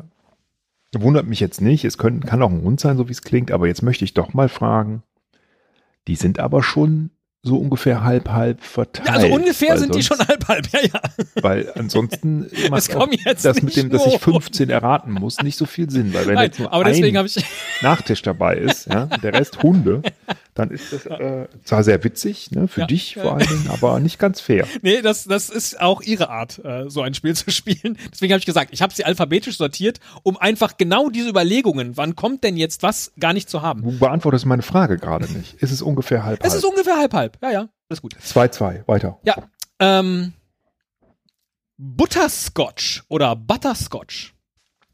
wundert 0.93 1.25
mich 1.25 1.39
jetzt 1.39 1.61
nicht. 1.61 1.85
Es 1.85 1.97
können, 1.97 2.19
kann 2.25 2.41
auch 2.41 2.51
ein 2.51 2.61
Hund 2.61 2.79
sein, 2.81 2.97
so 2.97 3.07
wie 3.07 3.13
es 3.13 3.21
klingt. 3.21 3.51
Aber 3.51 3.67
jetzt 3.67 3.83
möchte 3.83 4.03
ich 4.03 4.13
doch 4.13 4.33
mal 4.33 4.49
fragen. 4.49 5.03
Die 6.07 6.15
sind 6.17 6.39
aber 6.39 6.61
schon 6.61 7.11
so 7.41 7.57
ungefähr 7.57 8.03
halb 8.03 8.27
halb 8.27 8.61
verteilt. 8.61 9.07
ja, 9.07 9.13
also 9.13 9.27
ungefähr 9.27 9.77
sind 9.77 9.95
die 9.95 10.01
sonst- 10.01 10.17
schon 10.19 10.27
halb 10.27 10.45
halb, 10.49 10.67
ja, 10.73 10.79
ja. 10.81 11.01
Weil 11.41 11.71
ansonsten 11.75 12.49
macht 12.69 12.93
das 13.43 13.61
mit 13.61 13.77
dem, 13.77 13.89
dass 13.89 14.05
ich 14.07 14.19
15 14.19 14.69
erraten 14.69 15.13
muss, 15.13 15.37
nicht 15.41 15.57
so 15.57 15.65
viel 15.65 15.89
Sinn. 15.89 16.13
Weil 16.13 16.27
wenn 16.27 16.35
Nein, 16.35 16.47
jetzt 16.47 16.59
nur 16.59 16.73
aber 16.73 16.83
deswegen 16.83 17.15
ein 17.15 17.19
habe 17.19 17.27
ich, 17.29 17.45
Nachtisch 17.81 18.23
dabei 18.23 18.57
ist, 18.57 18.87
ja, 18.87 19.05
der 19.05 19.33
Rest 19.35 19.63
Hunde, 19.63 20.01
dann 20.59 20.69
ist 20.71 20.93
das 20.93 21.05
äh, 21.07 21.47
zwar 21.63 21.83
sehr 21.83 22.03
witzig, 22.03 22.51
ne, 22.51 22.67
für 22.67 22.81
Ja. 22.81 22.85
dich 22.87 23.15
vor 23.15 23.35
allen 23.37 23.47
Dingen, 23.47 23.69
aber 23.69 23.99
nicht 23.99 24.19
ganz 24.19 24.39
fair. 24.41 24.67
nee, 24.81 25.01
das, 25.01 25.23
das 25.25 25.49
ist 25.49 25.79
auch 25.81 26.01
ihre 26.01 26.29
Art, 26.29 26.59
äh, 26.63 26.89
so 26.89 27.01
ein 27.01 27.13
Spiel 27.13 27.35
zu 27.35 27.49
spielen. 27.49 27.97
Deswegen 28.11 28.33
habe 28.33 28.39
ich 28.39 28.45
gesagt, 28.45 28.69
ich 28.73 28.81
habe 28.81 28.93
sie 28.93 29.05
alphabetisch 29.05 29.57
sortiert, 29.57 29.99
um 30.23 30.37
einfach 30.37 30.77
genau 30.77 31.09
diese 31.09 31.29
Überlegungen, 31.29 31.97
wann 31.97 32.15
kommt 32.15 32.43
denn 32.43 32.57
jetzt 32.57 32.83
was, 32.83 33.11
gar 33.19 33.33
nicht 33.33 33.49
zu 33.49 33.61
haben. 33.61 33.81
Du 33.83 33.97
beantwortest 33.97 34.45
meine 34.45 34.61
Frage 34.61 34.97
gerade 34.97 35.31
nicht. 35.31 35.55
Ist 35.55 35.71
es 35.71 35.81
ungefähr 35.81 36.23
halb 36.23 36.39
Es 36.45 36.53
ist 36.53 36.63
halb? 36.63 36.73
ungefähr 36.73 36.97
halb 36.97 37.13
halb, 37.13 37.37
ja, 37.41 37.51
ja, 37.51 37.69
alles 37.89 38.01
gut. 38.01 38.15
2-2, 38.15 38.87
weiter. 38.87 39.17
Ja, 39.23 39.35
ähm, 39.79 40.33
Butterscotch 41.77 43.03
oder 43.07 43.35
Butterscotch. 43.35 44.33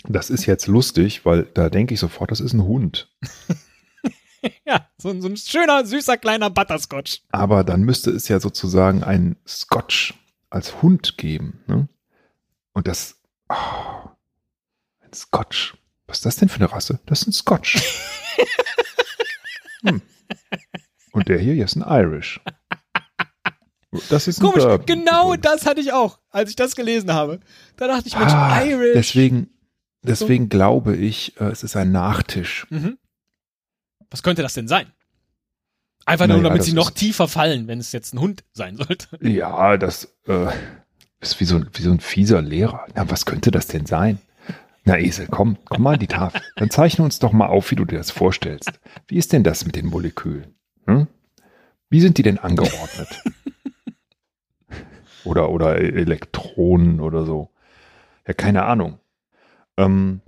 Das 0.07 0.29
ist 0.29 0.45
jetzt 0.45 0.67
lustig, 0.67 1.25
weil 1.25 1.47
da 1.53 1.69
denke 1.69 1.95
ich 1.95 1.99
sofort, 1.99 2.29
das 2.31 2.39
ist 2.39 2.53
ein 2.53 2.63
Hund. 2.63 3.09
Ja, 4.65 4.87
so, 4.97 5.09
ein- 5.09 5.21
so 5.21 5.27
ein 5.27 5.37
schöner, 5.37 5.85
süßer, 5.85 6.17
kleiner 6.17 6.49
Butterscotch. 6.49 7.21
Aber 7.31 7.63
dann 7.63 7.81
müsste 7.83 8.11
es 8.11 8.27
ja 8.27 8.39
sozusagen 8.39 9.03
ein 9.03 9.35
Scotch 9.47 10.13
als 10.49 10.81
Hund 10.81 11.17
geben. 11.17 11.63
Ne? 11.67 11.87
Und 12.73 12.87
das. 12.87 13.17
Oh, 13.49 13.55
ein 15.01 15.13
Scotch. 15.13 15.75
Was 16.07 16.17
ist 16.17 16.25
das 16.25 16.35
denn 16.37 16.49
für 16.49 16.57
eine 16.57 16.71
Rasse? 16.71 16.99
Das 17.05 17.21
ist 17.21 17.27
ein 17.27 17.33
Scotch. 17.33 17.77
hm. 19.83 20.01
Und 21.11 21.27
der 21.27 21.39
hier, 21.39 21.53
hier 21.53 21.65
ist 21.65 21.75
ein 21.75 21.83
Irish. 21.87 22.39
Das 24.09 24.27
ist 24.27 24.39
ein 24.39 24.45
Komisch, 24.45 24.63
Bourbon 24.65 24.85
genau 24.85 25.35
das 25.37 25.65
hatte 25.65 25.79
ich 25.79 25.93
auch, 25.93 26.19
als 26.29 26.49
ich 26.49 26.55
das 26.57 26.75
gelesen 26.75 27.13
habe. 27.13 27.39
Da 27.77 27.87
dachte 27.87 28.07
ich, 28.07 28.17
Mensch, 28.17 28.33
Ah, 28.33 28.61
Irish. 28.63 28.93
Deswegen, 28.93 29.49
deswegen 30.01 30.49
glaube 30.49 30.95
ich, 30.97 31.39
äh, 31.39 31.45
es 31.45 31.63
ist 31.63 31.77
ein 31.77 31.91
Nachtisch. 31.93 32.67
Mhm. 32.69 32.97
Was 34.15 34.23
könnte 34.23 34.41
das 34.43 34.53
denn 34.53 34.69
sein? 34.69 34.93
Einfach 36.05 36.25
nur, 36.27 36.37
Naja, 36.37 36.47
damit 36.47 36.63
sie 36.63 36.71
noch 36.71 36.89
tiefer 36.89 37.27
fallen, 37.27 37.67
wenn 37.67 37.79
es 37.79 37.91
jetzt 37.91 38.13
ein 38.13 38.19
Hund 38.21 38.45
sein 38.53 38.77
sollte. 38.77 39.09
Ja, 39.19 39.75
das 39.75 40.15
äh, 40.25 40.47
ist 41.19 41.37
wie 41.41 41.43
so, 41.43 41.61
wie 41.73 41.81
so 41.81 41.91
ein 41.91 41.99
fieser 41.99 42.41
Lehrer. 42.41 42.85
Na, 42.95 43.09
was 43.11 43.25
könnte 43.25 43.51
das 43.51 43.67
denn 43.67 43.85
sein? 43.85 44.19
Na, 44.85 44.97
Esel, 44.97 45.27
komm, 45.29 45.57
komm 45.65 45.83
mal 45.83 45.95
an 45.95 45.99
die 45.99 46.07
Tafel. 46.07 46.41
Dann 46.55 46.69
zeichne 46.69 47.03
uns 47.03 47.19
doch 47.19 47.33
mal 47.33 47.47
auf, 47.47 47.69
wie 47.71 47.75
du 47.75 47.83
dir 47.83 47.97
das 47.97 48.09
vorstellst. 48.09 48.79
Wie 49.09 49.17
ist 49.17 49.33
denn 49.33 49.43
das 49.43 49.65
mit 49.65 49.75
den 49.75 49.87
Molekülen? 49.87 50.55
Hm? 50.87 51.07
Wie 51.89 51.99
sind 51.99 52.17
die 52.17 52.23
denn 52.23 52.37
angeordnet? 52.39 53.21
oder, 55.25 55.49
oder 55.49 55.75
Elektronen 55.75 57.01
oder 57.01 57.25
so. 57.25 57.49
Ja, 58.25 58.33
keine 58.33 58.63
Ahnung. 58.63 58.99
Ähm, 59.75 60.21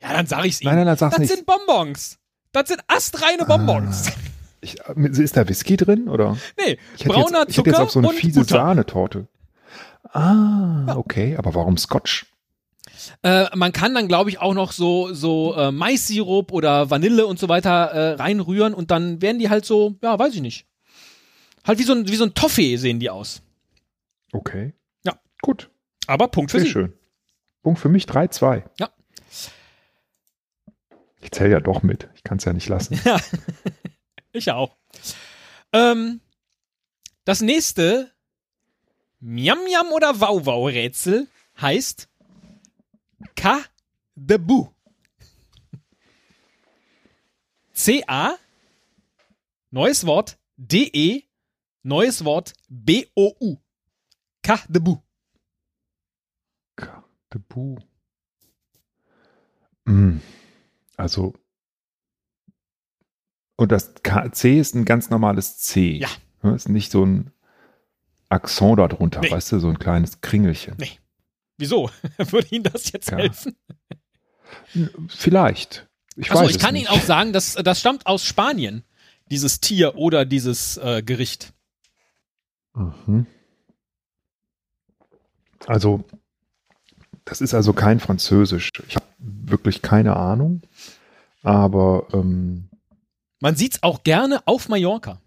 Ja, 0.00 0.12
dann 0.12 0.26
sag 0.26 0.44
ich's 0.44 0.60
ihnen. 0.60 0.68
nein, 0.68 0.76
nein, 0.76 0.86
nein, 0.86 0.96
sag's 0.96 1.16
das 1.16 1.20
nicht. 1.20 1.34
sind 1.34 1.44
Bonbons. 1.44 2.20
Das 2.58 2.68
sind 2.68 2.80
astreine 2.88 3.44
Bonbons. 3.44 4.10
Ich, 4.60 4.76
ist 4.96 5.36
da 5.36 5.48
Whisky 5.48 5.76
drin? 5.76 6.08
Oder? 6.08 6.36
Nee, 6.58 6.78
Ich 6.96 7.04
hätte 7.04 7.14
brauner 7.14 7.40
jetzt, 7.40 7.50
ich 7.50 7.58
hätte 7.58 7.70
Zucker 7.70 7.70
jetzt 7.70 7.78
auf 7.80 7.90
so 7.92 8.00
eine 8.00 8.08
fiese 8.10 8.40
Butter. 8.40 8.54
Sahnetorte. 8.56 9.28
Ah, 10.10 10.96
okay. 10.96 11.36
Aber 11.36 11.54
warum 11.54 11.76
Scotch? 11.78 12.26
Äh, 13.22 13.46
man 13.56 13.72
kann 13.72 13.94
dann, 13.94 14.08
glaube 14.08 14.30
ich, 14.30 14.40
auch 14.40 14.54
noch 14.54 14.72
so, 14.72 15.12
so 15.14 15.54
äh, 15.54 15.70
Mais-Sirup 15.70 16.50
oder 16.52 16.90
Vanille 16.90 17.26
und 17.26 17.38
so 17.38 17.48
weiter 17.48 17.70
äh, 17.70 18.12
reinrühren 18.14 18.74
und 18.74 18.90
dann 18.90 19.22
werden 19.22 19.38
die 19.38 19.48
halt 19.50 19.64
so, 19.64 19.94
ja, 20.02 20.18
weiß 20.18 20.34
ich 20.34 20.40
nicht. 20.40 20.66
Halt 21.64 21.78
wie 21.78 21.84
so 21.84 21.92
ein, 21.92 22.08
wie 22.08 22.16
so 22.16 22.24
ein 22.24 22.34
Toffee 22.34 22.76
sehen 22.76 22.98
die 22.98 23.10
aus. 23.10 23.42
Okay. 24.32 24.74
Ja. 25.04 25.14
Gut. 25.42 25.70
Aber 26.08 26.26
Punkt 26.28 26.50
für 26.50 26.58
Sehr 26.58 26.66
sie. 26.66 26.72
schön. 26.72 26.92
Punkt 27.62 27.78
für 27.78 27.88
mich 27.88 28.06
3-2. 28.06 28.64
Ja. 28.80 28.88
Ich 31.28 31.32
zähle 31.32 31.50
ja 31.50 31.60
doch 31.60 31.82
mit. 31.82 32.08
Ich 32.14 32.22
kann 32.22 32.38
es 32.38 32.46
ja 32.46 32.54
nicht 32.54 32.70
lassen. 32.70 32.98
Ich 34.32 34.50
auch. 34.50 34.76
Ähm, 35.72 36.20
das 37.24 37.40
nächste 37.40 38.12
Miam 39.20 39.64
Miam 39.64 39.90
oder 39.90 40.20
Wow 40.20 40.44
Wow 40.46 40.68
Rätsel 40.68 41.28
heißt 41.60 42.08
Ka 43.36 43.60
de 44.14 44.36
Bu. 44.38 44.68
C-A, 47.72 48.36
neues 49.70 50.06
Wort, 50.06 50.38
D-E, 50.56 51.22
neues 51.82 52.24
Wort, 52.24 52.52
B-O-U. 52.68 53.56
Ka 54.42 54.60
de 54.68 54.80
Bu. 54.80 55.02
Debu. 57.32 57.76
Mm, 59.86 60.20
Also. 60.98 61.34
Und 63.56 63.72
das 63.72 63.94
K 64.02 64.30
C 64.32 64.58
ist 64.60 64.74
ein 64.74 64.84
ganz 64.84 65.10
normales 65.10 65.58
C. 65.58 65.92
Ja. 65.96 66.08
Ne, 66.42 66.54
Ist 66.54 66.68
nicht 66.68 66.92
so 66.92 67.04
ein 67.04 67.32
Akzent 68.28 68.78
da 68.78 68.86
drunter, 68.88 69.20
Nee. 69.20 69.30
weißt 69.30 69.52
du, 69.52 69.58
so 69.58 69.68
ein 69.68 69.78
kleines 69.78 70.20
Kringelchen. 70.20 70.76
Wieso? 71.56 71.90
Würde 72.18 72.48
Ihnen 72.54 72.64
das 72.64 72.92
jetzt 72.92 73.10
Ja. 73.10 73.16
helfen? 73.18 73.56
Vielleicht. 75.08 75.88
Ich 76.16 76.30
Achso, 76.30 76.42
weiß 76.44 76.50
ich 76.50 76.58
kann 76.60 76.74
nicht. 76.74 76.88
Ihnen 76.88 76.98
auch 76.98 77.02
sagen, 77.04 77.32
das, 77.32 77.54
das 77.54 77.80
stammt 77.80 78.06
aus 78.06 78.24
Spanien. 78.24 78.84
Dieses 79.30 79.60
Tier 79.60 79.96
oder 79.96 80.24
dieses 80.24 80.76
äh, 80.78 81.02
Gericht. 81.02 81.52
Mhm. 82.74 83.26
Also, 85.66 86.04
das 87.28 87.42
ist 87.42 87.52
also 87.52 87.74
kein 87.74 88.00
Französisch. 88.00 88.70
Ich 88.88 88.96
habe 88.96 89.04
wirklich 89.18 89.82
keine 89.82 90.16
Ahnung. 90.16 90.62
Aber 91.42 92.06
ähm, 92.14 92.70
Man 93.40 93.54
sieht's 93.54 93.82
auch 93.82 94.02
gerne 94.02 94.40
auf 94.46 94.68
Mallorca. 94.68 95.20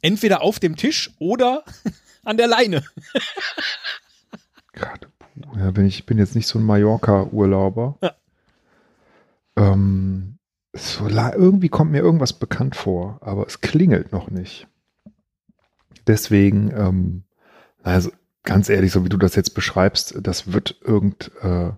Entweder 0.00 0.42
auf 0.42 0.58
dem 0.58 0.76
Tisch 0.76 1.10
oder 1.18 1.64
an 2.24 2.38
der 2.38 2.46
Leine. 2.46 2.82
gerade, 4.72 5.08
ja, 5.56 5.70
bin 5.70 5.84
ich 5.86 6.06
bin 6.06 6.18
jetzt 6.18 6.34
nicht 6.34 6.46
so 6.46 6.58
ein 6.58 6.64
Mallorca-Urlauber. 6.64 7.98
Ja. 8.00 8.14
Ähm, 9.56 10.38
so, 10.72 11.06
irgendwie 11.06 11.68
kommt 11.68 11.92
mir 11.92 12.00
irgendwas 12.00 12.32
bekannt 12.32 12.76
vor, 12.76 13.18
aber 13.20 13.46
es 13.46 13.60
klingelt 13.60 14.10
noch 14.10 14.30
nicht. 14.30 14.66
Deswegen, 16.06 16.70
ähm, 16.72 17.24
also 17.82 18.10
ganz 18.44 18.68
ehrlich, 18.68 18.92
so 18.92 19.04
wie 19.04 19.08
du 19.08 19.16
das 19.16 19.34
jetzt 19.34 19.54
beschreibst, 19.54 20.14
das 20.22 20.52
wird 20.52 20.76
irgend, 20.82 21.32
äh, 21.42 21.72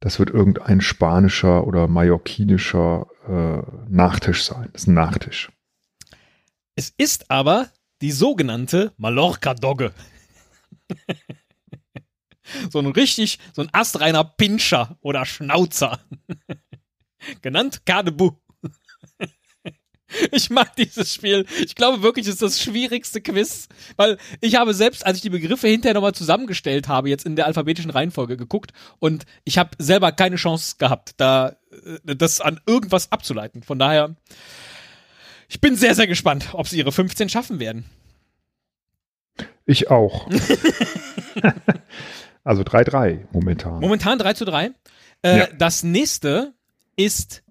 das 0.00 0.18
wird 0.18 0.30
irgendein 0.30 0.80
spanischer 0.80 1.66
oder 1.66 1.86
mallorquinischer 1.86 3.06
äh, 3.28 3.62
Nachtisch 3.88 4.44
sein. 4.44 4.70
Das 4.72 4.82
ist 4.82 4.88
ein 4.88 4.94
Nachtisch. 4.94 5.52
Es 6.76 6.92
ist 6.96 7.30
aber 7.30 7.70
die 8.02 8.10
sogenannte 8.10 8.92
Mallorca-Dogge. 8.96 9.92
so 12.70 12.80
ein 12.80 12.86
richtig, 12.86 13.38
so 13.54 13.62
ein 13.62 13.68
astreiner 13.72 14.24
Pinscher 14.24 14.98
oder 15.00 15.24
Schnauzer. 15.24 16.00
Genannt 17.42 17.86
Kadebu. 17.86 18.32
Ich 20.32 20.50
mag 20.50 20.74
dieses 20.76 21.12
Spiel. 21.12 21.46
Ich 21.64 21.74
glaube 21.74 22.02
wirklich, 22.02 22.26
es 22.26 22.34
ist 22.34 22.42
das 22.42 22.60
schwierigste 22.60 23.20
Quiz, 23.20 23.68
weil 23.96 24.18
ich 24.40 24.56
habe 24.56 24.74
selbst, 24.74 25.06
als 25.06 25.18
ich 25.18 25.22
die 25.22 25.30
Begriffe 25.30 25.68
hinterher 25.68 25.94
nochmal 25.94 26.14
zusammengestellt 26.14 26.88
habe, 26.88 27.08
jetzt 27.08 27.26
in 27.26 27.36
der 27.36 27.46
alphabetischen 27.46 27.90
Reihenfolge 27.90 28.36
geguckt 28.36 28.72
und 28.98 29.24
ich 29.44 29.58
habe 29.58 29.70
selber 29.78 30.12
keine 30.12 30.36
Chance 30.36 30.76
gehabt, 30.78 31.14
da 31.18 31.56
äh, 32.06 32.16
das 32.16 32.40
an 32.40 32.60
irgendwas 32.66 33.12
abzuleiten. 33.12 33.62
Von 33.62 33.78
daher, 33.78 34.16
ich 35.48 35.60
bin 35.60 35.76
sehr, 35.76 35.94
sehr 35.94 36.06
gespannt, 36.06 36.48
ob 36.52 36.68
sie 36.68 36.78
ihre 36.78 36.92
15 36.92 37.28
schaffen 37.28 37.60
werden. 37.60 37.84
Ich 39.66 39.90
auch. 39.90 40.28
also 42.44 42.62
3-3 42.62 43.26
momentan. 43.32 43.80
Momentan 43.80 44.18
3 44.18 44.34
zu 44.34 44.44
3. 44.44 44.70
Äh, 45.22 45.38
Ja. 45.38 45.48
Das 45.58 45.82
nächste 45.82 46.52
ist, 46.96 47.42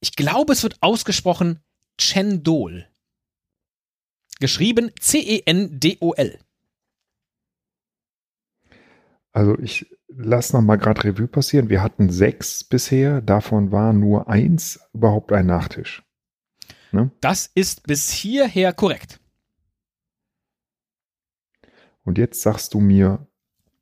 ich 0.00 0.16
glaube, 0.16 0.52
es 0.52 0.62
wird 0.62 0.78
ausgesprochen 0.80 1.60
Chendol. 1.98 2.86
Geschrieben 4.40 4.92
C-E-N-D-O-L. 5.00 6.38
Also 9.32 9.58
ich 9.58 9.86
lasse 10.08 10.56
noch 10.56 10.62
mal 10.62 10.76
gerade 10.76 11.04
Revue 11.04 11.28
passieren. 11.28 11.68
Wir 11.68 11.82
hatten 11.82 12.10
sechs 12.10 12.64
bisher, 12.64 13.20
davon 13.20 13.72
war 13.72 13.92
nur 13.92 14.28
eins 14.28 14.80
überhaupt 14.92 15.32
ein 15.32 15.46
Nachtisch. 15.46 16.02
Ne? 16.92 17.10
Das 17.20 17.50
ist 17.54 17.86
bis 17.86 18.10
hierher 18.10 18.72
korrekt. 18.72 19.20
Und 22.04 22.16
jetzt 22.16 22.40
sagst 22.40 22.74
du 22.74 22.80
mir 22.80 23.26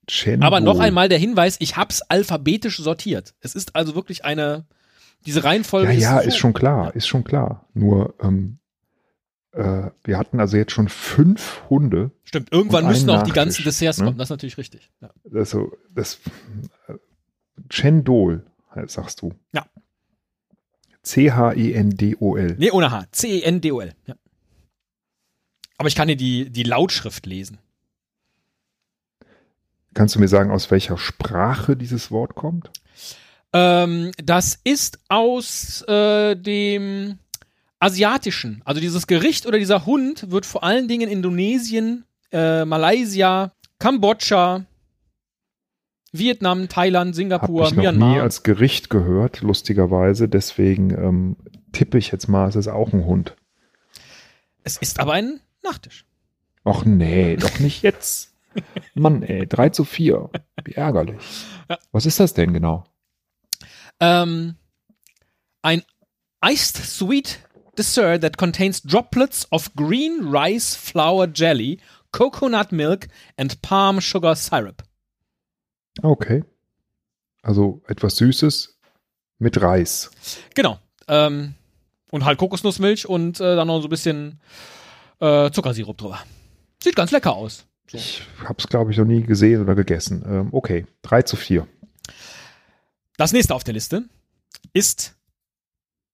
Chen 0.09 0.43
Aber 0.43 0.61
noch 0.61 0.79
einmal 0.79 1.09
der 1.09 1.19
Hinweis, 1.19 1.57
ich 1.61 1.77
hab's 1.77 2.03
alphabetisch 2.03 2.79
sortiert. 2.79 3.35
Es 3.41 3.55
ist 3.55 3.75
also 3.75 3.95
wirklich 3.95 4.25
eine, 4.25 4.67
diese 5.27 5.45
Reihenfolge 5.45 5.93
Ja, 5.93 6.17
ja, 6.17 6.23
so. 6.23 6.29
ist 6.29 6.37
schon 6.37 6.53
klar, 6.53 6.95
ist 6.95 7.07
schon 7.07 7.25
klar. 7.25 7.67
Nur, 7.75 8.15
ähm, 8.21 8.59
äh, 9.53 9.91
wir 10.05 10.19
hatten 10.19 10.41
also 10.41 10.57
jetzt 10.57 10.73
schon 10.73 10.89
fünf 10.89 11.63
Hunde. 11.69 12.13
Stimmt, 12.25 12.53
irgendwann 12.53 12.87
müssen 12.87 13.11
auch 13.11 13.23
die 13.23 13.33
ganzen 13.33 13.65
Desserts 13.65 13.99
ne? 13.99 14.05
kommen. 14.05 14.19
Das 14.19 14.27
ist 14.27 14.31
natürlich 14.31 14.59
richtig. 14.59 14.91
Ja. 15.01 15.11
Also, 15.35 15.73
das 15.95 16.21
äh, 16.89 16.95
Chendol, 17.69 18.47
äh, 18.75 18.87
sagst 18.87 19.23
du. 19.23 19.33
Ja. 19.53 19.67
C-H-E-N-D-O-L. 21.03 22.57
Nee, 22.59 22.71
ohne 22.71 22.91
H. 22.91 23.07
C-E-N-D-O-L. 23.13 23.95
Ja. 24.07 24.15
Aber 25.79 25.89
ich 25.89 25.95
kann 25.95 26.09
dir 26.09 26.17
die, 26.17 26.51
die 26.51 26.63
Lautschrift 26.63 27.27
lesen. 27.27 27.59
Kannst 29.95 30.15
du 30.15 30.19
mir 30.19 30.29
sagen, 30.29 30.51
aus 30.51 30.71
welcher 30.71 30.99
Sprache 30.99 31.77
dieses 31.77 32.11
Wort 32.11 32.35
kommt? 32.35 32.71
Ähm, 33.53 34.13
das 34.23 34.59
ist 34.65 34.99
aus 35.09 35.83
äh, 35.89 36.37
dem 36.37 37.19
Asiatischen. 37.79 38.63
Also 38.65 38.81
dieses 38.81 39.07
Gericht 39.07 39.47
oder 39.47 39.59
dieser 39.59 39.87
Hund 39.87 40.31
wird 40.31 40.47
vor 40.47 40.65
allen 40.65 40.89
Dingen 40.89 41.09
in 41.09 41.19
Indonesien, 41.19 42.05
äh, 42.33 42.65
Malaysia, 42.65 43.53
Kambodscha, 43.79 44.65
Vietnam, 46.13 46.69
Thailand, 46.69 47.15
Singapur, 47.15 47.67
ich 47.67 47.73
noch 47.73 47.83
Myanmar. 47.83 48.15
nie 48.15 48.21
als 48.21 48.43
Gericht 48.43 48.91
gehört, 48.91 49.43
lustigerweise. 49.43 50.29
Deswegen 50.29 50.91
ähm, 50.91 51.37
tippe 51.73 51.99
ich 51.99 52.11
jetzt 52.11 52.29
mal, 52.29 52.49
es 52.49 52.57
ist 52.57 52.69
auch 52.69 52.93
ein 52.93 53.05
Hund. 53.05 53.37
es 54.65 54.79
ist 54.79 54.99
aber 55.01 55.13
ein 55.13 55.41
Nachtisch. 55.63 56.05
Ach 56.65 56.85
nee, 56.85 57.37
doch 57.37 57.59
nicht 57.59 57.83
jetzt. 57.83 58.33
Mann, 58.95 59.23
ey, 59.23 59.47
3 59.47 59.71
zu 59.71 59.85
4. 59.85 60.31
Wie 60.65 60.73
ärgerlich. 60.73 61.17
Ja. 61.69 61.79
Was 61.93 62.07
ist 62.07 62.21
das 62.21 62.35
denn 62.35 62.53
genau? 62.53 62.85
Ähm, 64.01 64.57
ein 65.63 65.83
iced 66.43 66.77
sweet 66.77 67.41
dessert 67.77 68.23
that 68.23 68.37
contains 68.37 68.83
droplets 68.83 69.47
of 69.51 69.75
green 69.75 70.29
rice 70.29 70.75
flour 70.75 71.27
jelly, 71.27 71.79
coconut 72.13 72.73
milk 72.73 73.09
and 73.37 73.61
palm 73.63 74.01
sugar 74.01 74.35
syrup. 74.35 74.83
Okay. 76.03 76.45
Also 77.43 77.83
etwas 77.87 78.17
Süßes 78.17 78.79
mit 79.39 79.61
Reis. 79.61 80.11
Genau. 80.55 80.79
Ähm, 81.09 81.55
und 82.11 82.25
halt 82.25 82.39
Kokosnussmilch 82.39 83.09
und 83.09 83.41
äh, 83.41 83.57
dann 83.57 83.69
noch 83.69 83.81
so 83.81 83.87
ein 83.87 83.91
bisschen 83.91 84.41
äh, 85.21 85.51
Zuckersirup 85.51 85.97
drüber. 85.99 86.21
Sieht 86.83 86.97
ganz 86.97 87.11
lecker 87.11 87.35
aus. 87.35 87.67
So. 87.91 87.99
Ich 87.99 88.23
habe 88.41 88.57
es, 88.59 88.67
glaube 88.67 88.91
ich, 88.91 88.99
noch 88.99 89.05
nie 89.05 89.23
gesehen 89.23 89.63
oder 89.63 89.75
gegessen. 89.75 90.25
Ähm, 90.27 90.49
okay, 90.53 90.87
3 91.03 91.23
zu 91.23 91.37
4. 91.37 91.67
Das 93.17 93.33
nächste 93.33 93.55
auf 93.55 93.65
der 93.65 93.75
Liste 93.75 94.09
ist, 94.73 95.17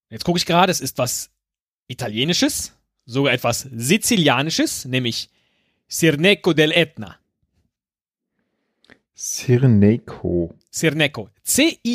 jetzt 0.09 0.25
gucke 0.25 0.39
ich 0.39 0.47
gerade, 0.47 0.71
es 0.71 0.81
ist 0.81 0.99
was 0.99 1.31
Italienisches, 1.89 2.73
sogar 3.05 3.33
etwas 3.33 3.63
Sizilianisches, 3.73 4.85
nämlich 4.85 5.31
Sirneco 5.89 6.53
dell'Etna. 6.53 7.17
Sirneco. 9.15 10.55
Sirneco. 10.71 11.29
C-I-R-N-E-C-O. 11.43 11.93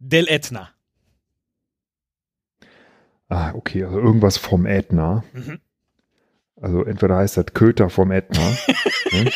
Dell'Etna. 0.00 0.68
Ah, 3.28 3.54
okay, 3.54 3.84
also 3.84 3.98
irgendwas 3.98 4.36
vom 4.38 4.66
Ätna. 4.66 5.24
Mhm. 5.32 5.60
Also 6.60 6.84
entweder 6.84 7.16
heißt 7.16 7.36
das 7.36 7.46
Köter 7.52 7.90
vom 7.90 8.10
Ätna, 8.10 8.40
ne? 9.12 9.30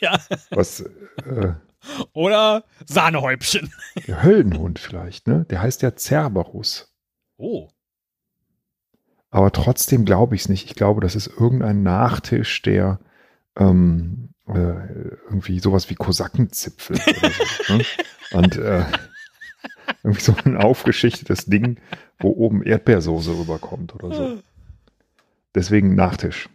ja. 0.00 0.18
was 0.50 0.80
äh, 0.80 1.52
Oder 2.12 2.64
Sahnehäubchen. 2.84 3.72
der 4.06 4.22
Höllenhund 4.22 4.78
vielleicht, 4.78 5.28
ne? 5.28 5.46
Der 5.50 5.62
heißt 5.62 5.82
ja 5.82 5.94
Cerberus. 5.96 6.92
Oh. 7.36 7.68
Aber 9.30 9.52
trotzdem 9.52 10.04
glaube 10.04 10.34
ich 10.34 10.42
es 10.42 10.48
nicht. 10.48 10.66
Ich 10.66 10.74
glaube, 10.74 11.00
das 11.00 11.14
ist 11.14 11.26
irgendein 11.26 11.82
Nachtisch, 11.82 12.62
der 12.62 13.00
ähm, 13.56 14.30
äh, 14.48 14.52
irgendwie 14.52 15.60
sowas 15.60 15.90
wie 15.90 15.94
Kosakenzipfel 15.94 16.96
oder 16.96 17.30
so. 17.30 17.74
Ne? 17.74 17.84
Und 18.32 18.56
äh, 18.56 18.84
irgendwie 20.02 20.22
so 20.22 20.34
ein 20.44 20.56
aufgeschichtetes 20.56 21.46
Ding, 21.46 21.78
wo 22.18 22.30
oben 22.30 22.62
Erdbeersoße 22.62 23.38
rüberkommt 23.38 23.94
oder 23.94 24.14
so. 24.14 24.42
Deswegen 25.54 25.94
Nachtisch. 25.94 26.48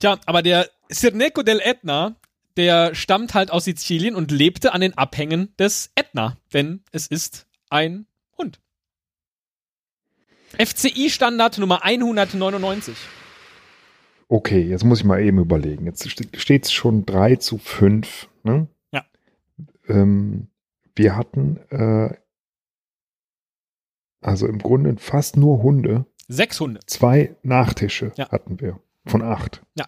Tja, 0.00 0.18
aber 0.26 0.42
der 0.42 0.68
Sirneco 0.88 1.42
dell'Etna, 1.42 2.16
der 2.56 2.94
stammt 2.94 3.34
halt 3.34 3.50
aus 3.50 3.64
Sizilien 3.66 4.14
und 4.16 4.30
lebte 4.32 4.72
an 4.72 4.80
den 4.80 4.96
Abhängen 4.98 5.54
des 5.58 5.92
Ätna, 5.94 6.36
denn 6.52 6.82
es 6.90 7.06
ist 7.06 7.46
ein 7.68 8.06
Hund. 8.36 8.60
FCI-Standard 10.58 11.58
Nummer 11.58 11.84
199. 11.84 12.96
Okay, 14.28 14.62
jetzt 14.62 14.84
muss 14.84 15.00
ich 15.00 15.04
mal 15.04 15.22
eben 15.22 15.38
überlegen. 15.38 15.86
Jetzt 15.86 16.08
steht 16.10 16.64
es 16.64 16.72
schon 16.72 17.04
3 17.06 17.36
zu 17.36 17.58
5. 17.58 18.28
Ne? 18.42 18.68
Ja. 18.92 19.04
Ähm, 19.88 20.48
wir 20.96 21.16
hatten 21.16 21.58
äh, 21.70 22.14
also 24.20 24.46
im 24.46 24.58
Grunde 24.58 24.96
fast 24.98 25.36
nur 25.36 25.62
Hunde. 25.62 26.06
Sechs 26.28 26.58
Hunde. 26.60 26.80
Zwei 26.86 27.36
Nachtische 27.42 28.12
Ja. 28.16 28.28
hatten 28.30 28.60
wir 28.60 28.80
von 29.10 29.22
acht. 29.22 29.62
Ja. 29.76 29.86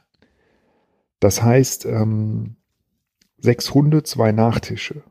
Das 1.20 1.42
heißt, 1.42 1.86
ähm, 1.86 2.56
sechs 3.38 3.72
Hunde, 3.74 4.02
zwei 4.02 4.32
Nachtische. 4.32 5.04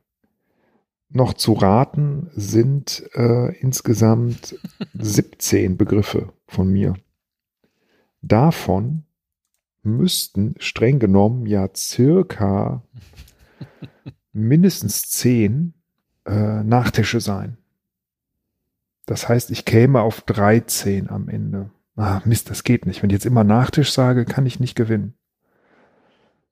Noch 1.09 1.33
zu 1.33 1.53
raten 1.53 2.29
sind 2.33 3.03
äh, 3.15 3.57
insgesamt 3.59 4.55
17 4.93 5.77
Begriffe 5.77 6.33
von 6.47 6.69
mir. 6.71 6.95
Davon 8.21 9.03
müssten 9.83 10.55
streng 10.59 10.99
genommen 10.99 11.45
ja 11.47 11.69
circa 11.75 12.83
mindestens 14.31 15.09
10 15.09 15.73
äh, 16.25 16.63
Nachtische 16.63 17.19
sein. 17.19 17.57
Das 19.05 19.27
heißt, 19.27 19.51
ich 19.51 19.65
käme 19.65 20.01
auf 20.01 20.21
13 20.21 21.09
am 21.09 21.27
Ende. 21.27 21.71
Ah, 22.01 22.21
Mist, 22.25 22.49
das 22.49 22.63
geht 22.63 22.87
nicht. 22.87 23.03
Wenn 23.03 23.11
ich 23.11 23.13
jetzt 23.13 23.27
immer 23.27 23.43
Nachtisch 23.43 23.91
sage, 23.91 24.25
kann 24.25 24.47
ich 24.47 24.59
nicht 24.59 24.73
gewinnen. 24.73 25.13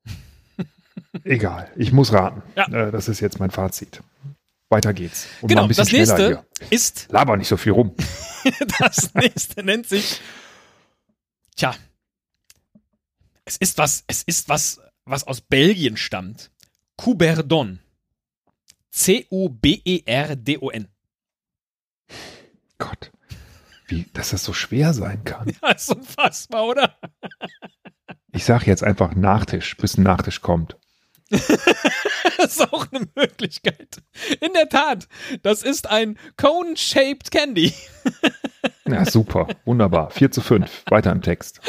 Egal, 1.23 1.71
ich 1.75 1.91
muss 1.91 2.13
raten. 2.13 2.43
Ja. 2.55 2.67
Äh, 2.67 2.91
das 2.91 3.07
ist 3.07 3.19
jetzt 3.19 3.39
mein 3.39 3.49
Fazit. 3.49 4.03
Weiter 4.69 4.93
geht's. 4.93 5.27
Und 5.41 5.47
Genau, 5.47 5.63
ein 5.63 5.67
bisschen 5.67 5.81
das 5.81 5.89
schneller 5.89 6.17
nächste 6.17 6.45
hier. 6.59 6.67
ist, 6.69 7.07
Laber 7.11 7.35
nicht 7.35 7.47
so 7.47 7.57
viel 7.57 7.71
rum. 7.71 7.95
das 8.79 9.11
nächste 9.15 9.63
nennt 9.63 9.87
sich, 9.87 10.21
tja, 11.55 11.73
es 13.43 13.57
ist 13.57 13.79
was, 13.79 14.03
es 14.05 14.21
ist 14.21 14.49
was, 14.49 14.79
was 15.05 15.25
aus 15.25 15.41
Belgien 15.41 15.97
stammt. 15.97 16.51
Couberdon. 16.95 17.79
C-U-B-E-R-D-O-N. 18.91 20.87
Gott, 22.77 23.11
wie, 23.89 24.05
dass 24.13 24.29
das 24.31 24.43
so 24.43 24.53
schwer 24.53 24.93
sein 24.93 25.23
kann. 25.23 25.51
Das 25.61 25.83
ist 25.83 25.95
unfassbar, 25.95 26.65
oder? 26.65 26.95
Ich 28.31 28.45
sage 28.45 28.65
jetzt 28.67 28.83
einfach 28.83 29.15
Nachtisch, 29.15 29.75
bis 29.77 29.97
ein 29.97 30.03
Nachtisch 30.03 30.41
kommt. 30.41 30.77
Das 31.29 31.47
ist 32.39 32.73
auch 32.73 32.87
eine 32.91 33.07
Möglichkeit. 33.15 34.01
In 34.41 34.53
der 34.53 34.67
Tat, 34.69 35.07
das 35.43 35.61
ist 35.61 35.87
ein 35.89 36.17
Cone-Shaped 36.37 37.29
Candy. 37.29 37.73
Ja, 38.87 39.05
super, 39.05 39.47
wunderbar. 39.65 40.09
4 40.09 40.31
zu 40.31 40.41
5. 40.41 40.85
Weiter 40.89 41.11
im 41.11 41.21
Text. 41.21 41.61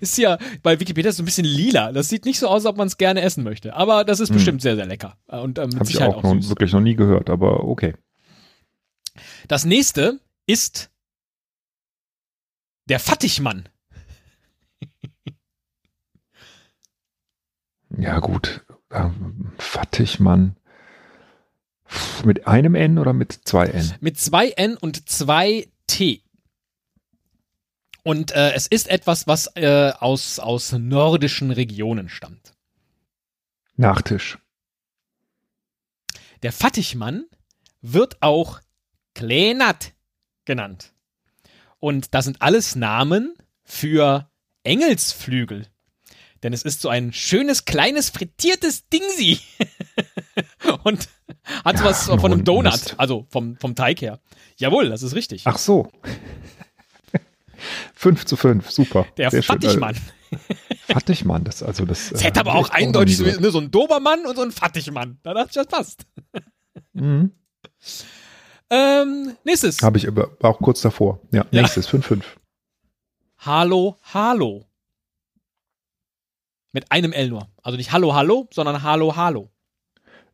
Ist 0.00 0.18
ja 0.18 0.38
bei 0.64 0.80
Wikipedia 0.80 1.12
so 1.12 1.22
ein 1.22 1.26
bisschen 1.26 1.44
lila. 1.44 1.92
Das 1.92 2.08
sieht 2.08 2.24
nicht 2.24 2.40
so 2.40 2.48
aus, 2.48 2.64
als 2.64 2.66
ob 2.66 2.76
man 2.78 2.88
es 2.88 2.98
gerne 2.98 3.20
essen 3.22 3.44
möchte. 3.44 3.74
Aber 3.74 4.02
das 4.04 4.18
ist 4.18 4.30
Hm. 4.30 4.36
bestimmt 4.36 4.62
sehr, 4.62 4.74
sehr 4.74 4.86
lecker. 4.86 5.16
Und 5.28 5.58
äh, 5.58 5.66
mit 5.66 5.78
Habe 5.78 5.90
ich 5.90 6.02
auch, 6.02 6.16
auch, 6.16 6.22
noch, 6.34 6.48
wirklich 6.48 6.72
noch 6.72 6.80
nie 6.80 6.96
gehört, 6.96 7.30
aber 7.30 7.62
okay. 7.64 7.94
Das 9.46 9.64
nächste 9.64 10.18
ist 10.46 10.89
der 12.90 12.98
Fattigmann. 13.00 13.68
Ja, 17.96 18.18
gut. 18.18 18.64
Ähm, 18.90 19.52
Fattigmann. 19.58 20.56
Mit 22.24 22.46
einem 22.46 22.74
N 22.74 22.98
oder 22.98 23.12
mit 23.12 23.32
zwei 23.44 23.66
N? 23.66 23.94
Mit 24.00 24.18
zwei 24.18 24.50
N 24.50 24.76
und 24.76 25.08
zwei 25.08 25.68
T. 25.86 26.22
Und 28.02 28.32
äh, 28.32 28.52
es 28.52 28.66
ist 28.66 28.88
etwas, 28.88 29.26
was 29.26 29.48
äh, 29.56 29.92
aus, 29.98 30.38
aus 30.38 30.72
nordischen 30.72 31.50
Regionen 31.50 32.08
stammt. 32.08 32.54
Nachtisch. 33.76 34.38
Der 36.42 36.52
Fattigmann 36.52 37.26
wird 37.82 38.20
auch 38.22 38.60
Klenat 39.14 39.92
genannt. 40.44 40.92
Und 41.80 42.14
das 42.14 42.26
sind 42.26 42.40
alles 42.40 42.76
Namen 42.76 43.34
für 43.64 44.30
Engelsflügel. 44.64 45.66
Denn 46.42 46.52
es 46.52 46.62
ist 46.62 46.80
so 46.80 46.88
ein 46.88 47.12
schönes, 47.12 47.64
kleines, 47.64 48.10
frittiertes 48.10 48.88
Dingsi. 48.88 49.40
Und 50.84 51.08
hat 51.64 51.76
Ja, 51.78 51.84
was 51.84 52.04
von 52.06 52.32
einem 52.32 52.44
Donut, 52.44 52.72
Mist. 52.72 52.94
also 52.98 53.26
vom, 53.30 53.56
vom 53.56 53.74
Teig 53.74 54.00
her. 54.00 54.20
Jawohl, 54.56 54.88
das 54.88 55.02
ist 55.02 55.14
richtig. 55.14 55.42
Ach 55.44 55.58
so. 55.58 55.90
5 57.94 58.24
zu 58.24 58.36
5, 58.36 58.70
super. 58.70 59.06
Der 59.18 59.30
Sehr 59.30 59.42
schön. 59.42 59.60
Fattigmann. 59.60 59.96
Äh, 60.30 60.92
Fattigmann, 60.92 61.44
das 61.44 61.62
also 61.62 61.84
das. 61.84 62.10
Es 62.10 62.24
hätte 62.24 62.40
aber 62.40 62.54
auch 62.54 62.70
eindeutig 62.70 63.18
so, 63.18 63.24
ne, 63.24 63.50
so 63.50 63.60
ein 63.60 63.70
Dobermann 63.70 64.24
und 64.26 64.36
so 64.36 64.42
ein 64.42 64.52
Fattigmann. 64.52 65.18
Da 65.22 65.34
dachte 65.34 65.50
ich, 65.50 65.54
das 65.56 65.66
passt. 65.66 66.06
Mhm. 66.94 67.32
Ähm, 68.70 69.36
nächstes. 69.44 69.82
Habe 69.82 69.98
ich 69.98 70.06
aber 70.06 70.30
auch 70.42 70.58
kurz 70.60 70.80
davor. 70.80 71.20
Ja, 71.32 71.44
Ja. 71.50 71.62
nächstes 71.62 71.88
5-5. 71.88 72.22
Hallo, 73.38 73.96
hallo. 74.02 74.64
Mit 76.72 76.90
einem 76.92 77.12
L 77.12 77.30
nur. 77.30 77.48
Also 77.62 77.76
nicht 77.76 77.90
Hallo, 77.92 78.14
hallo, 78.14 78.46
sondern 78.52 78.82
Hallo, 78.84 79.16
hallo. 79.16 79.50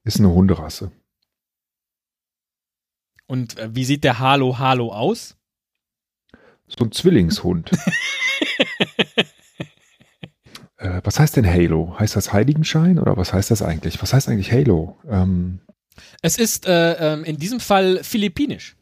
Ist 0.04 0.18
eine 0.18 0.30
Hunderasse. 0.30 0.92
Und 3.26 3.58
äh, 3.58 3.74
wie 3.74 3.84
sieht 3.84 4.04
der 4.04 4.18
Hallo, 4.18 4.58
hallo 4.58 4.92
aus? 4.92 5.36
So 6.68 6.84
ein 6.84 6.92
Zwillingshund. 6.92 7.70
äh, 10.76 11.00
was 11.02 11.18
heißt 11.18 11.36
denn 11.36 11.46
Halo? 11.46 11.96
Heißt 11.98 12.14
das 12.16 12.32
Heiligenschein 12.32 12.98
oder 12.98 13.16
was 13.16 13.32
heißt 13.32 13.50
das 13.50 13.62
eigentlich? 13.62 14.00
Was 14.02 14.12
heißt 14.12 14.28
eigentlich 14.28 14.52
Halo? 14.52 14.96
Ähm, 15.08 15.60
Es 16.22 16.38
ist 16.38 16.66
äh, 16.66 17.14
ähm, 17.14 17.24
in 17.24 17.38
diesem 17.38 17.60
Fall 17.60 18.02
philippinisch. 18.02 18.76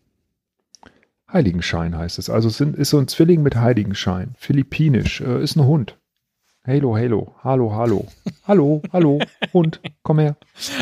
Heiligenschein 1.33 1.97
heißt 1.97 2.19
es. 2.19 2.31
Also 2.31 2.49
es 2.49 2.57
sind, 2.57 2.77
ist 2.77 2.91
so 2.91 2.99
ein 2.99 3.09
Zwilling 3.09 3.43
mit 3.43 3.57
Heiligenschein. 3.57 4.35
Philippinisch. 4.39 5.21
Äh, 5.21 5.43
ist 5.43 5.57
ein 5.57 5.65
Hund. 5.65 5.99
Halo, 6.67 6.97
Halo. 6.97 7.35
Hallo, 7.43 7.75
hallo. 7.75 8.09
Hallo, 8.47 8.83
hallo. 8.93 9.19
Hund, 9.53 9.81
komm 10.03 10.19
her. 10.19 10.37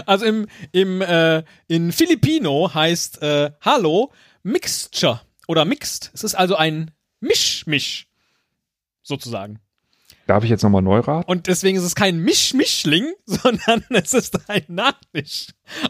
Also 0.06 0.26
im, 0.26 0.46
im 0.72 1.00
äh, 1.00 1.44
in 1.68 1.92
Filipino 1.92 2.72
heißt 2.72 3.22
äh, 3.22 3.52
Hallo 3.60 4.12
Mixture 4.42 5.20
oder 5.46 5.64
Mixed. 5.64 6.10
Es 6.12 6.24
ist 6.24 6.34
also 6.34 6.56
ein 6.56 6.90
Mischmisch 7.20 8.08
sozusagen. 9.02 9.58
Darf 10.32 10.44
ich 10.44 10.48
jetzt 10.50 10.62
nochmal 10.62 10.80
neu 10.80 11.00
raten? 11.00 11.30
Und 11.30 11.46
deswegen 11.46 11.76
ist 11.76 11.84
es 11.84 11.94
kein 11.94 12.16
Mischmischling, 12.16 13.12
sondern 13.26 13.84
es 13.90 14.14
ist 14.14 14.48
ein 14.48 14.64
Nachtisch 14.66 15.48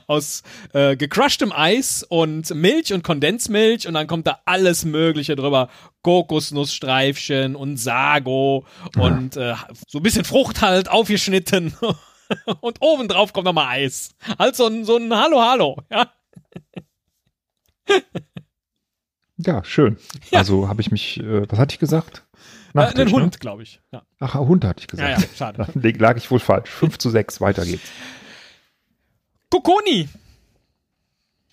aus 0.08 0.42
äh, 0.72 0.96
gecrushtem 0.96 1.52
Eis 1.52 2.02
und 2.02 2.52
Milch 2.52 2.92
und 2.92 3.04
Kondensmilch 3.04 3.86
und 3.86 3.94
dann 3.94 4.08
kommt 4.08 4.26
da 4.26 4.40
alles 4.44 4.84
Mögliche 4.84 5.36
drüber. 5.36 5.68
Kokosnussstreifchen 6.02 7.54
und 7.54 7.76
Sago 7.76 8.66
und 8.98 9.36
äh, 9.36 9.54
so 9.86 10.00
ein 10.00 10.02
bisschen 10.02 10.24
Frucht 10.24 10.60
halt 10.60 10.90
aufgeschnitten. 10.90 11.74
und 12.60 12.78
obendrauf 12.80 13.32
kommt 13.32 13.44
nochmal 13.44 13.68
Eis. 13.68 14.10
Halt 14.40 14.56
so 14.56 14.66
ein, 14.66 14.84
so 14.84 14.96
ein 14.96 15.14
Hallo, 15.14 15.40
Hallo. 15.40 15.76
Ja? 15.88 16.10
Ja, 19.36 19.62
schön. 19.62 19.98
Ja. 20.32 20.40
Also 20.40 20.68
habe 20.68 20.80
ich 20.80 20.90
mich, 20.90 21.20
äh, 21.20 21.48
was 21.48 21.60
hatte 21.60 21.74
ich 21.74 21.78
gesagt? 21.78 22.24
Äh, 22.74 22.78
Nachtisch, 22.78 23.00
ein 23.00 23.16
ne? 23.16 23.22
Hund, 23.24 23.40
glaube 23.40 23.62
ich. 23.62 23.80
Ja. 23.92 24.02
Ach, 24.18 24.34
Hund 24.34 24.64
hatte 24.64 24.80
ich 24.80 24.98
ja, 24.98 25.16
gesagt. 25.16 25.32
ja, 25.32 25.36
schade. 25.36 25.66
Dann 25.74 25.94
lag 25.94 26.16
ich 26.16 26.30
wohl 26.30 26.40
falsch. 26.40 26.70
5 26.70 26.98
zu 26.98 27.10
6, 27.10 27.40
weiter 27.40 27.64
geht's. 27.66 27.90
Kokoni. 29.50 30.08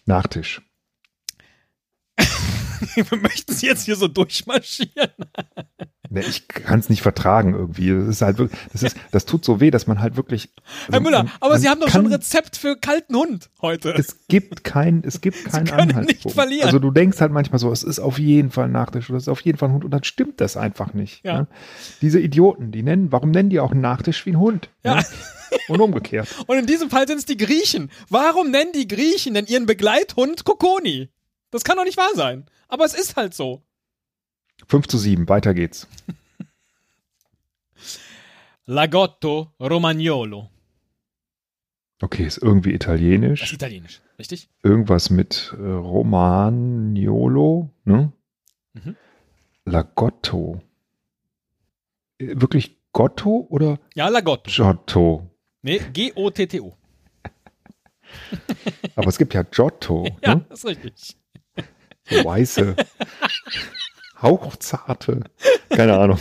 Nachtisch. 0.05 0.61
Wir 2.95 3.19
möchten 3.19 3.53
Sie 3.53 3.67
jetzt 3.67 3.83
hier 3.85 3.97
so 3.97 4.07
durchmarschieren. 4.07 5.11
Ne, 6.11 6.21
ich 6.21 6.47
kann 6.47 6.79
es 6.79 6.89
nicht 6.89 7.03
vertragen 7.03 7.53
irgendwie. 7.53 7.89
Das 7.91 8.07
ist 8.07 8.21
halt 8.23 8.39
wirklich, 8.39 8.59
das 8.73 8.81
ist, 8.81 8.97
das 9.11 9.25
tut 9.25 9.45
so 9.45 9.59
weh, 9.59 9.69
dass 9.69 9.85
man 9.85 9.99
halt 10.01 10.17
wirklich. 10.17 10.49
Herr 10.87 10.95
also 10.95 11.03
Müller, 11.03 11.23
man- 11.23 11.31
aber 11.39 11.51
man 11.53 11.61
Sie 11.61 11.69
haben 11.69 11.79
doch 11.79 11.89
schon 11.89 12.07
ein 12.07 12.11
Rezept 12.13 12.57
für 12.57 12.75
kalten 12.77 13.15
Hund 13.15 13.49
heute. 13.61 13.93
Es 13.95 14.27
gibt 14.27 14.63
kein, 14.63 15.03
es 15.05 15.21
gibt 15.21 15.45
keinen 15.51 15.65
können 15.65 15.87
nicht 15.87 15.97
Anhaltspunkt. 15.97 16.35
verlieren. 16.35 16.65
Also 16.65 16.79
du 16.79 16.89
denkst 16.89 17.21
halt 17.21 17.31
manchmal 17.31 17.59
so, 17.59 17.71
es 17.71 17.83
ist 17.83 17.99
auf 17.99 18.17
jeden 18.17 18.49
Fall 18.49 18.65
ein 18.65 18.71
Nachtisch 18.71 19.09
oder 19.09 19.17
es 19.17 19.25
ist 19.25 19.29
auf 19.29 19.41
jeden 19.41 19.57
Fall 19.59 19.69
ein 19.69 19.73
Hund 19.75 19.85
und 19.85 19.91
dann 19.91 20.03
stimmt 20.03 20.41
das 20.41 20.57
einfach 20.57 20.93
nicht. 20.95 21.23
Ja. 21.23 21.41
Ne? 21.41 21.47
Diese 22.01 22.19
Idioten, 22.19 22.71
die 22.71 22.81
nennen, 22.81 23.11
warum 23.11 23.29
nennen 23.29 23.49
die 23.51 23.59
auch 23.59 23.71
einen 23.71 23.81
Nachtisch 23.81 24.25
wie 24.25 24.31
ein 24.31 24.39
Hund? 24.39 24.69
Ja. 24.83 24.95
Ne? 24.95 25.05
Und 25.67 25.79
umgekehrt. 25.81 26.27
Und 26.47 26.57
in 26.57 26.65
diesem 26.65 26.89
Fall 26.89 27.07
sind 27.07 27.17
es 27.19 27.25
die 27.25 27.37
Griechen. 27.37 27.91
Warum 28.09 28.49
nennen 28.51 28.71
die 28.73 28.87
Griechen 28.87 29.33
denn 29.35 29.45
ihren 29.45 29.65
Begleithund 29.65 30.43
Kokoni? 30.43 31.09
Das 31.51 31.63
kann 31.63 31.77
doch 31.77 31.85
nicht 31.85 31.97
wahr 31.97 32.11
sein. 32.15 32.45
Aber 32.67 32.85
es 32.85 32.93
ist 32.93 33.15
halt 33.15 33.33
so. 33.33 33.63
5 34.69 34.87
zu 34.87 34.97
7, 34.97 35.27
weiter 35.27 35.53
geht's. 35.53 35.87
Lagotto 38.65 39.51
Romagnolo. 39.59 40.49
Okay, 42.01 42.23
ist 42.25 42.37
irgendwie 42.37 42.71
Das 42.71 42.79
ist 42.79 42.85
italienisch. 42.85 43.53
italienisch, 43.53 44.01
richtig? 44.17 44.49
Irgendwas 44.63 45.09
mit 45.09 45.53
äh, 45.57 45.61
Romagnolo, 45.61 47.69
ne? 47.83 48.13
Mhm. 48.73 48.95
Lagotto. 49.65 50.61
Äh, 52.19 52.39
Wirklich 52.39 52.77
Gotto 52.93 53.47
oder 53.49 53.79
Ja, 53.95 54.07
Lagotto. 54.07 54.49
Giotto? 54.49 55.29
Nee, 55.61 55.79
G-O-T-T-O. 55.91 56.73
Aber 58.95 59.07
es 59.07 59.17
gibt 59.17 59.33
ja 59.33 59.43
Giotto, 59.43 60.07
Ja, 60.23 60.35
ne? 60.35 60.45
das 60.47 60.59
ist 60.59 60.65
richtig. 60.65 61.17
Weiße, 62.23 62.75
hauchzarte, 64.21 65.23
keine 65.69 65.97
Ahnung. 65.97 66.19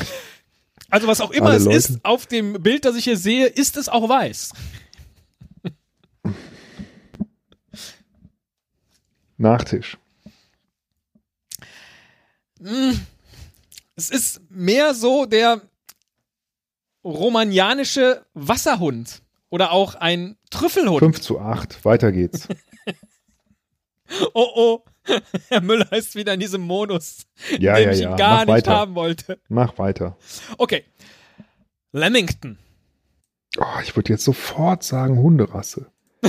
Also 0.90 1.06
was 1.06 1.20
auch 1.20 1.30
immer 1.30 1.48
Alle 1.48 1.56
es 1.56 1.64
Leute. 1.64 1.76
ist, 1.76 2.04
auf 2.04 2.26
dem 2.26 2.62
Bild, 2.62 2.84
das 2.84 2.96
ich 2.96 3.04
hier 3.04 3.16
sehe, 3.16 3.46
ist 3.46 3.76
es 3.76 3.88
auch 3.88 4.08
weiß. 4.08 4.52
Nachtisch. 9.36 9.98
Mm. 12.60 12.92
Es 13.96 14.10
ist 14.10 14.40
mehr 14.50 14.94
so 14.94 15.26
der 15.26 15.60
romanianische 17.04 18.24
Wasserhund 18.34 19.22
oder 19.50 19.72
auch 19.72 19.94
ein 19.94 20.36
Trüffelhund. 20.50 21.00
5 21.00 21.20
zu 21.20 21.40
8, 21.40 21.84
weiter 21.84 22.12
geht's. 22.12 22.48
Oh 24.32 24.48
oh, 24.54 24.84
Herr 25.48 25.60
Müller 25.60 25.92
ist 25.92 26.14
wieder 26.14 26.34
in 26.34 26.40
diesem 26.40 26.62
Modus, 26.62 27.26
Ja, 27.58 27.76
den 27.76 27.84
ja, 27.88 27.90
ich 27.92 28.00
ja. 28.00 28.16
gar 28.16 28.30
Mach 28.30 28.40
nicht 28.40 28.48
weiter. 28.66 28.70
haben 28.74 28.94
wollte. 28.94 29.38
Mach 29.48 29.78
weiter. 29.78 30.16
Okay. 30.58 30.84
Lamington. 31.92 32.58
Oh, 33.58 33.80
ich 33.82 33.96
würde 33.96 34.12
jetzt 34.12 34.24
sofort 34.24 34.82
sagen 34.82 35.18
Hunderasse. 35.18 35.90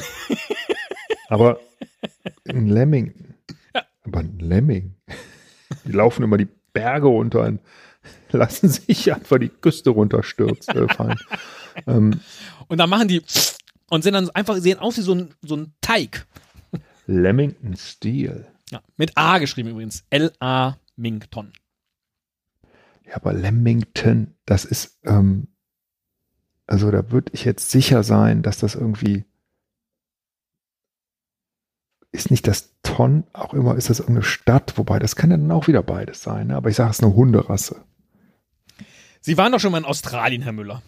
Aber 1.27 1.59
ein 2.47 2.67
Lemming. 2.67 3.13
Aber 4.03 4.19
ein 4.19 4.39
Lemming. 4.39 4.95
Die 5.85 5.91
laufen 5.91 6.23
immer 6.23 6.37
die 6.37 6.47
Berge 6.73 7.07
runter 7.07 7.41
und 7.43 7.59
lassen 8.31 8.69
sich 8.69 9.13
einfach 9.13 9.37
die 9.39 9.49
Küste 9.49 9.89
runterstürzen, 9.91 10.89
äh, 10.89 10.93
fallen. 10.93 11.19
Ähm, 11.87 12.19
Und 12.67 12.77
dann 12.79 12.89
machen 12.89 13.07
die 13.07 13.21
und 13.89 14.03
sind 14.03 14.13
dann 14.13 14.29
einfach, 14.31 14.57
sehen 14.57 14.79
aus 14.79 14.97
wie 14.97 15.01
so 15.01 15.13
ein, 15.13 15.33
so 15.41 15.55
ein 15.55 15.73
Teig. 15.79 16.25
Lamington 17.05 17.77
Steel. 17.77 18.47
Ja, 18.71 18.81
mit 18.97 19.17
A 19.17 19.37
geschrieben 19.39 19.69
übrigens. 19.69 20.05
L-A 20.09 20.77
Mington. 20.95 21.53
Ja, 23.05 23.15
aber 23.15 23.33
Lamington, 23.33 24.35
das 24.45 24.65
ist, 24.65 24.99
ähm, 25.03 25.47
also 26.67 26.91
da 26.91 27.09
würde 27.11 27.31
ich 27.33 27.45
jetzt 27.45 27.71
sicher 27.71 28.03
sein, 28.03 28.43
dass 28.43 28.59
das 28.59 28.75
irgendwie 28.75 29.25
ist 32.11 32.31
nicht 32.31 32.47
das 32.47 32.75
Ton 32.81 33.23
auch 33.33 33.53
immer, 33.53 33.75
ist 33.75 33.89
das 33.89 33.99
irgendeine 33.99 34.25
Stadt, 34.25 34.77
wobei 34.77 34.99
das 34.99 35.15
kann 35.15 35.29
ja 35.31 35.37
dann 35.37 35.51
auch 35.51 35.67
wieder 35.67 35.83
beides 35.83 36.21
sein, 36.21 36.47
ne? 36.47 36.55
aber 36.55 36.69
ich 36.69 36.75
sage 36.75 36.89
es 36.91 36.97
ist 36.99 37.03
eine 37.03 37.15
Hunderasse. 37.15 37.83
Sie 39.21 39.37
waren 39.37 39.51
doch 39.51 39.59
schon 39.59 39.71
mal 39.71 39.77
in 39.79 39.85
Australien, 39.85 40.41
Herr 40.41 40.53
Müller. 40.53 40.81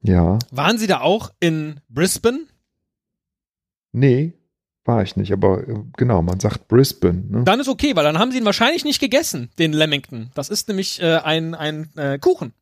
Ja, 0.00 0.38
Waren 0.50 0.78
Sie 0.78 0.86
da 0.86 1.00
auch 1.00 1.32
in 1.40 1.80
Brisbane? 1.88 2.46
nee, 3.92 4.37
war 4.88 5.02
ich 5.02 5.14
nicht, 5.14 5.32
aber 5.32 5.68
äh, 5.68 5.76
genau, 5.96 6.22
man 6.22 6.40
sagt 6.40 6.66
Brisbane. 6.66 7.22
Ne? 7.28 7.44
Dann 7.44 7.60
ist 7.60 7.68
okay, 7.68 7.94
weil 7.94 8.02
dann 8.04 8.18
haben 8.18 8.32
Sie 8.32 8.38
ihn 8.38 8.44
wahrscheinlich 8.44 8.84
nicht 8.84 9.00
gegessen, 9.00 9.50
den 9.58 9.72
Lamington. 9.72 10.30
Das 10.34 10.48
ist 10.48 10.66
nämlich 10.66 11.00
äh, 11.00 11.16
ein, 11.18 11.54
ein 11.54 11.90
äh, 11.96 12.18
Kuchen. 12.18 12.52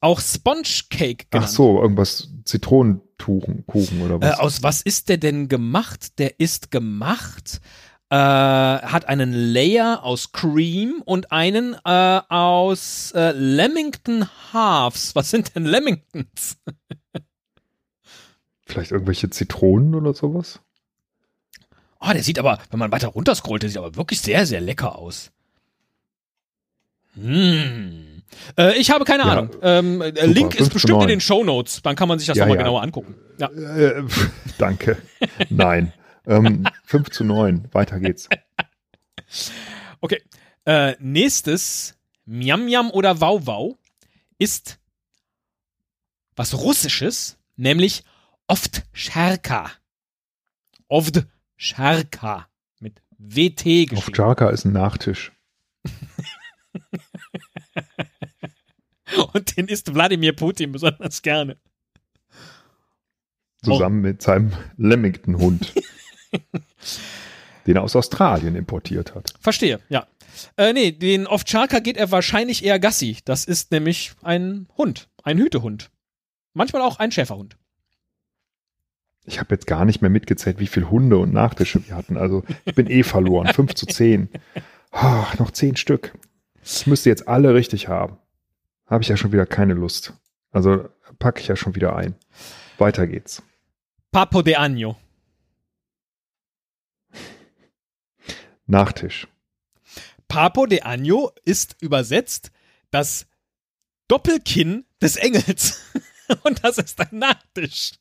Auch 0.00 0.20
Sponge 0.20 0.62
Cake 0.90 1.26
genannt. 1.30 1.32
Ach 1.32 1.48
so, 1.48 1.80
irgendwas 1.82 2.28
Zitronentuchen, 2.44 3.66
Kuchen 3.66 4.02
oder 4.02 4.16
Äh, 4.16 4.30
was? 4.32 4.38
aus 4.38 4.62
was 4.62 4.82
ist 4.82 5.08
der 5.08 5.16
denn 5.18 5.48
gemacht? 5.48 6.18
Der 6.18 6.38
ist 6.40 6.70
gemacht, 6.70 7.60
äh, 8.10 8.16
hat 8.16 9.08
einen 9.08 9.32
Layer 9.32 10.04
aus 10.04 10.30
Cream 10.32 11.02
und 11.04 11.32
einen 11.32 11.74
äh, 11.84 12.20
aus 12.28 13.12
äh, 13.16 13.32
Lamington 13.32 14.26
Halves. 14.52 15.14
Was 15.16 15.30
sind 15.30 15.56
denn 15.56 15.64
Lamingtons? 15.64 16.58
Vielleicht 18.66 18.92
irgendwelche 18.92 19.30
Zitronen 19.30 19.94
oder 19.94 20.14
sowas? 20.14 20.60
Oh, 22.06 22.12
der 22.12 22.22
sieht 22.22 22.38
aber, 22.38 22.58
wenn 22.70 22.78
man 22.78 22.92
weiter 22.92 23.08
runterscrollt, 23.08 23.62
der 23.62 23.70
sieht 23.70 23.78
aber 23.78 23.96
wirklich 23.96 24.20
sehr, 24.20 24.46
sehr 24.46 24.60
lecker 24.60 24.98
aus. 24.98 25.30
Hm. 27.14 28.22
Äh, 28.58 28.76
ich 28.78 28.90
habe 28.90 29.04
keine 29.04 29.22
Ja, 29.22 29.30
Ahnung. 29.30 29.50
Ähm, 29.62 30.02
äh, 30.02 30.08
super. 30.08 30.26
Link 30.26 30.54
ist 30.54 30.58
5 30.58 30.68
zu 30.68 30.72
bestimmt 30.74 30.92
in 30.94 30.98
9. 30.98 31.08
den 31.08 31.20
Show 31.20 31.44
Notes. 31.44 31.80
Dann 31.82 31.96
kann 31.96 32.08
man 32.08 32.18
sich 32.18 32.26
das 32.26 32.36
Ja, 32.36 32.44
nochmal 32.44 32.58
ja. 32.58 32.62
genauer 32.64 32.82
angucken. 32.82 33.14
Ja. 33.38 33.48
Äh, 33.48 34.02
danke. 34.58 34.98
Nein. 35.48 35.92
Ähm, 36.26 36.66
5 36.84 37.10
zu 37.10 37.24
9. 37.24 37.68
Weiter 37.72 38.00
geht's. 38.00 38.28
Okay. 40.00 40.22
Äh, 40.66 40.94
nächstes, 41.00 41.94
Miam 42.26 42.66
Miam 42.66 42.90
oder 42.90 43.20
Wow 43.22 43.46
Wow, 43.46 43.76
ist 44.38 44.78
was 46.36 46.52
Russisches, 46.54 47.38
nämlich 47.56 48.04
Ovtcharka. 48.46 49.70
Ovtcharka. 51.64 52.46
Mit 52.78 53.00
WT 53.16 53.90
Auf 53.92 54.06
geschrieben. 54.06 54.14
Jarka 54.14 54.50
ist 54.50 54.66
ein 54.66 54.72
Nachtisch. 54.72 55.32
Und 59.32 59.56
den 59.56 59.68
isst 59.68 59.94
Wladimir 59.94 60.34
Putin 60.34 60.72
besonders 60.72 61.22
gerne. 61.22 61.56
Zusammen 63.62 64.02
mit 64.02 64.20
seinem 64.20 64.52
Lamington-Hund. 64.76 65.72
den 67.66 67.76
er 67.76 67.82
aus 67.82 67.96
Australien 67.96 68.56
importiert 68.56 69.14
hat. 69.14 69.32
Verstehe, 69.40 69.80
ja. 69.88 70.06
Äh, 70.58 70.74
nee, 70.74 70.92
den 70.92 71.26
Ovtcharka 71.26 71.78
geht 71.78 71.96
er 71.96 72.10
wahrscheinlich 72.10 72.62
eher 72.62 72.78
Gassi. 72.78 73.16
Das 73.24 73.46
ist 73.46 73.70
nämlich 73.70 74.12
ein 74.22 74.68
Hund, 74.76 75.08
ein 75.22 75.38
Hütehund. 75.38 75.90
Manchmal 76.52 76.82
auch 76.82 76.98
ein 76.98 77.10
Schäferhund. 77.10 77.56
Ich 79.24 79.40
habe 79.40 79.54
jetzt 79.54 79.66
gar 79.66 79.84
nicht 79.84 80.02
mehr 80.02 80.10
mitgezählt, 80.10 80.58
wie 80.58 80.66
viele 80.66 80.90
Hunde 80.90 81.18
und 81.18 81.32
Nachtische 81.32 81.86
wir 81.86 81.96
hatten. 81.96 82.16
Also 82.16 82.44
ich 82.64 82.74
bin 82.74 82.90
eh 82.90 83.02
verloren. 83.02 83.48
5 83.48 83.74
zu 83.74 83.86
10. 83.86 84.28
Ach, 84.90 85.38
noch 85.38 85.50
10 85.50 85.76
Stück. 85.76 86.12
Ich 86.62 86.86
müsste 86.86 87.08
jetzt 87.08 87.26
alle 87.26 87.54
richtig 87.54 87.88
haben. 87.88 88.18
Habe 88.86 89.02
ich 89.02 89.08
ja 89.08 89.16
schon 89.16 89.32
wieder 89.32 89.46
keine 89.46 89.74
Lust. 89.74 90.12
Also 90.50 90.88
packe 91.18 91.40
ich 91.40 91.48
ja 91.48 91.56
schon 91.56 91.74
wieder 91.74 91.96
ein. 91.96 92.14
Weiter 92.78 93.06
geht's. 93.06 93.42
Papo 94.12 94.42
de 94.42 94.56
Año. 94.56 94.96
Nachtisch. 98.66 99.26
Papo 100.28 100.66
de 100.66 100.82
Año 100.82 101.32
ist 101.44 101.76
übersetzt 101.80 102.50
das 102.90 103.26
Doppelkinn 104.08 104.84
des 105.00 105.16
Engels. 105.16 105.80
Und 106.44 106.62
das 106.64 106.78
ist 106.78 107.00
ein 107.00 107.18
Nachtisch. 107.18 107.92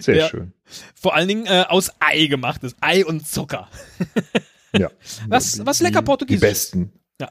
Sehr 0.00 0.16
Ja. 0.16 0.28
schön. 0.28 0.52
Vor 0.94 1.14
allen 1.14 1.28
Dingen 1.28 1.46
äh, 1.46 1.64
aus 1.68 1.90
Ei 2.00 2.26
gemachtes. 2.26 2.74
Ei 2.80 3.04
und 3.04 3.26
Zucker. 3.26 3.68
Ja. 4.76 4.90
Was- 5.28 5.64
was 5.64 5.80
lecker 5.80 6.00
Die- 6.00 6.04
Portugiesisch. 6.06 6.40
Die 6.40 6.46
besten 6.48 6.92
Ja. 7.20 7.28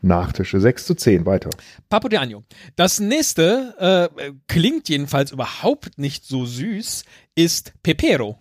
Nachtische. 0.00 0.58
6 0.60 0.86
zu 0.86 0.94
10. 0.94 1.26
Weiter. 1.26 1.50
Papo 1.90 2.08
de 2.08 2.18
Año. 2.18 2.42
Das 2.74 3.00
nächste 3.00 4.10
äh, 4.18 4.32
klingt 4.48 4.88
jedenfalls 4.88 5.30
überhaupt 5.30 5.98
nicht 5.98 6.24
so 6.24 6.46
süß, 6.46 7.04
ist 7.34 7.74
Pepero. 7.82 8.38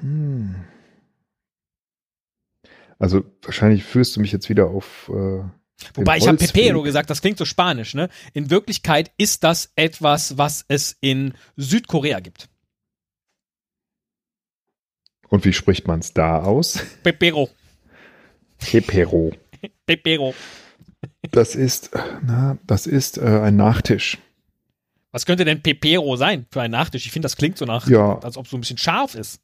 Hm. 0.00 0.56
Also 2.98 3.24
wahrscheinlich 3.42 3.84
führst 3.84 4.16
du 4.16 4.20
mich 4.20 4.32
jetzt 4.32 4.48
wieder 4.48 4.66
auf. 4.66 5.10
Äh, 5.14 5.44
Wobei 5.94 6.18
ich 6.18 6.26
habe. 6.28 6.36
Pepero 6.38 6.82
gesagt, 6.82 7.10
das 7.10 7.20
klingt 7.22 7.38
so 7.38 7.44
spanisch, 7.44 7.94
ne? 7.94 8.08
In 8.32 8.50
Wirklichkeit 8.50 9.12
ist 9.16 9.44
das 9.44 9.72
etwas, 9.76 10.36
was 10.38 10.64
es 10.68 10.96
in 11.00 11.34
Südkorea 11.56 12.20
gibt. 12.20 12.48
Und 15.28 15.44
wie 15.44 15.52
spricht 15.52 15.86
man 15.86 16.00
es 16.00 16.12
da 16.12 16.42
aus? 16.42 16.80
Pepero. 17.02 17.48
Pepero. 18.58 19.32
Pepero. 19.86 20.34
Das 21.30 21.54
ist, 21.54 21.90
na, 22.22 22.58
das 22.66 22.86
ist 22.86 23.18
äh, 23.18 23.22
ein 23.22 23.56
Nachtisch. 23.56 24.18
Was 25.12 25.26
könnte 25.26 25.44
denn 25.44 25.62
Pepero 25.62 26.16
sein 26.16 26.46
für 26.50 26.60
ein 26.62 26.70
Nachtisch? 26.70 27.06
Ich 27.06 27.12
finde, 27.12 27.26
das 27.26 27.36
klingt 27.36 27.58
so 27.58 27.64
nach, 27.64 27.88
Ja. 27.88 28.18
als 28.18 28.36
ob 28.36 28.44
es 28.44 28.50
so 28.50 28.56
ein 28.56 28.60
bisschen 28.60 28.78
scharf 28.78 29.14
ist. 29.14 29.40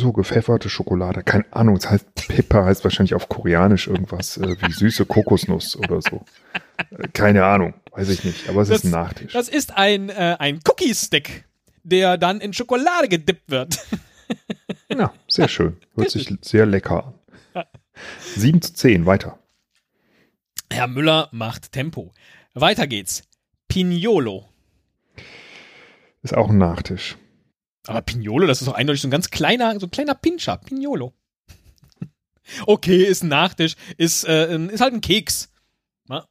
So 0.00 0.12
gepfefferte 0.12 0.68
Schokolade. 0.70 1.24
Keine 1.24 1.44
Ahnung, 1.52 1.76
es 1.76 1.90
heißt 1.90 2.14
Pepper, 2.14 2.64
heißt 2.66 2.84
wahrscheinlich 2.84 3.14
auf 3.14 3.28
Koreanisch 3.28 3.88
irgendwas 3.88 4.36
äh, 4.36 4.56
wie 4.62 4.70
süße 4.72 5.04
Kokosnuss 5.06 5.74
oder 5.76 6.00
so. 6.00 6.24
Äh, 6.90 7.08
keine 7.12 7.44
Ahnung, 7.44 7.74
weiß 7.92 8.08
ich 8.10 8.22
nicht, 8.24 8.48
aber 8.48 8.62
es 8.62 8.68
Das- 8.68 8.78
ist 8.78 8.84
ein 8.84 8.90
Nachtisch. 8.92 9.32
Das 9.32 9.48
ist 9.48 9.76
ein, 9.76 10.08
äh, 10.08 10.36
ein 10.38 10.60
Cookie-Stick, 10.68 11.44
der 11.82 12.16
dann 12.16 12.40
in 12.40 12.52
Schokolade 12.52 13.08
gedippt 13.08 13.50
wird. 13.50 13.78
Ja, 14.90 15.12
sehr 15.28 15.48
schön. 15.48 15.76
Hört 15.96 16.10
sich 16.10 16.28
sehr 16.42 16.64
lecker 16.66 17.14
an. 17.54 17.64
7 18.36 18.60
zu 18.62 18.72
10, 18.74 19.06
weiter. 19.06 19.38
Herr 20.70 20.86
Müller 20.86 21.28
macht 21.32 21.72
Tempo. 21.72 22.12
Weiter 22.54 22.86
geht's. 22.86 23.22
Pignolo. 23.68 24.46
Ist 26.22 26.34
auch 26.36 26.48
ein 26.50 26.58
Nachtisch. 26.58 27.16
Aber 27.88 28.02
Pignolo, 28.02 28.46
das 28.46 28.60
ist 28.60 28.68
doch 28.68 28.74
eindeutig 28.74 29.00
so 29.02 29.08
ein 29.08 29.10
ganz 29.10 29.30
kleiner, 29.30 29.78
so 29.80 29.86
ein 29.86 29.90
kleiner 29.90 30.14
Pinscher. 30.14 30.56
Pignolo. 30.58 31.12
Okay, 32.66 33.04
ist 33.04 33.22
ein 33.22 33.28
Nachtisch, 33.28 33.76
ist, 33.98 34.24
äh, 34.26 34.56
ist 34.68 34.80
halt 34.80 34.94
ein 34.94 35.02
Keks. 35.02 35.50
Na? 36.08 36.26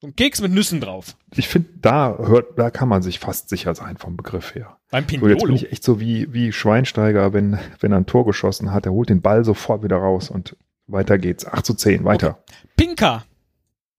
So 0.00 0.06
ein 0.06 0.16
Keks 0.16 0.40
mit 0.40 0.52
Nüssen 0.52 0.80
drauf. 0.80 1.16
Ich 1.36 1.48
finde, 1.48 1.68
da 1.82 2.16
hört, 2.16 2.58
da 2.58 2.70
kann 2.70 2.88
man 2.88 3.02
sich 3.02 3.18
fast 3.18 3.50
sicher 3.50 3.74
sein 3.74 3.98
vom 3.98 4.16
Begriff 4.16 4.54
her. 4.54 4.78
Beim 4.90 5.04
So, 5.04 5.10
jetzt 5.16 5.20
Pignolo. 5.20 5.46
bin 5.46 5.54
ich 5.56 5.70
echt 5.70 5.84
so 5.84 6.00
wie, 6.00 6.32
wie 6.32 6.50
Schweinsteiger, 6.50 7.34
wenn, 7.34 7.58
wenn 7.80 7.92
er 7.92 7.98
ein 7.98 8.06
Tor 8.06 8.24
geschossen 8.24 8.72
hat, 8.72 8.86
er 8.86 8.92
holt 8.92 9.10
den 9.10 9.20
Ball 9.20 9.44
sofort 9.44 9.82
wieder 9.82 9.96
raus 9.96 10.30
und 10.30 10.56
weiter 10.86 11.18
geht's. 11.18 11.44
8 11.46 11.64
zu 11.66 11.74
10, 11.74 12.04
weiter. 12.04 12.42
Pinka. 12.76 13.24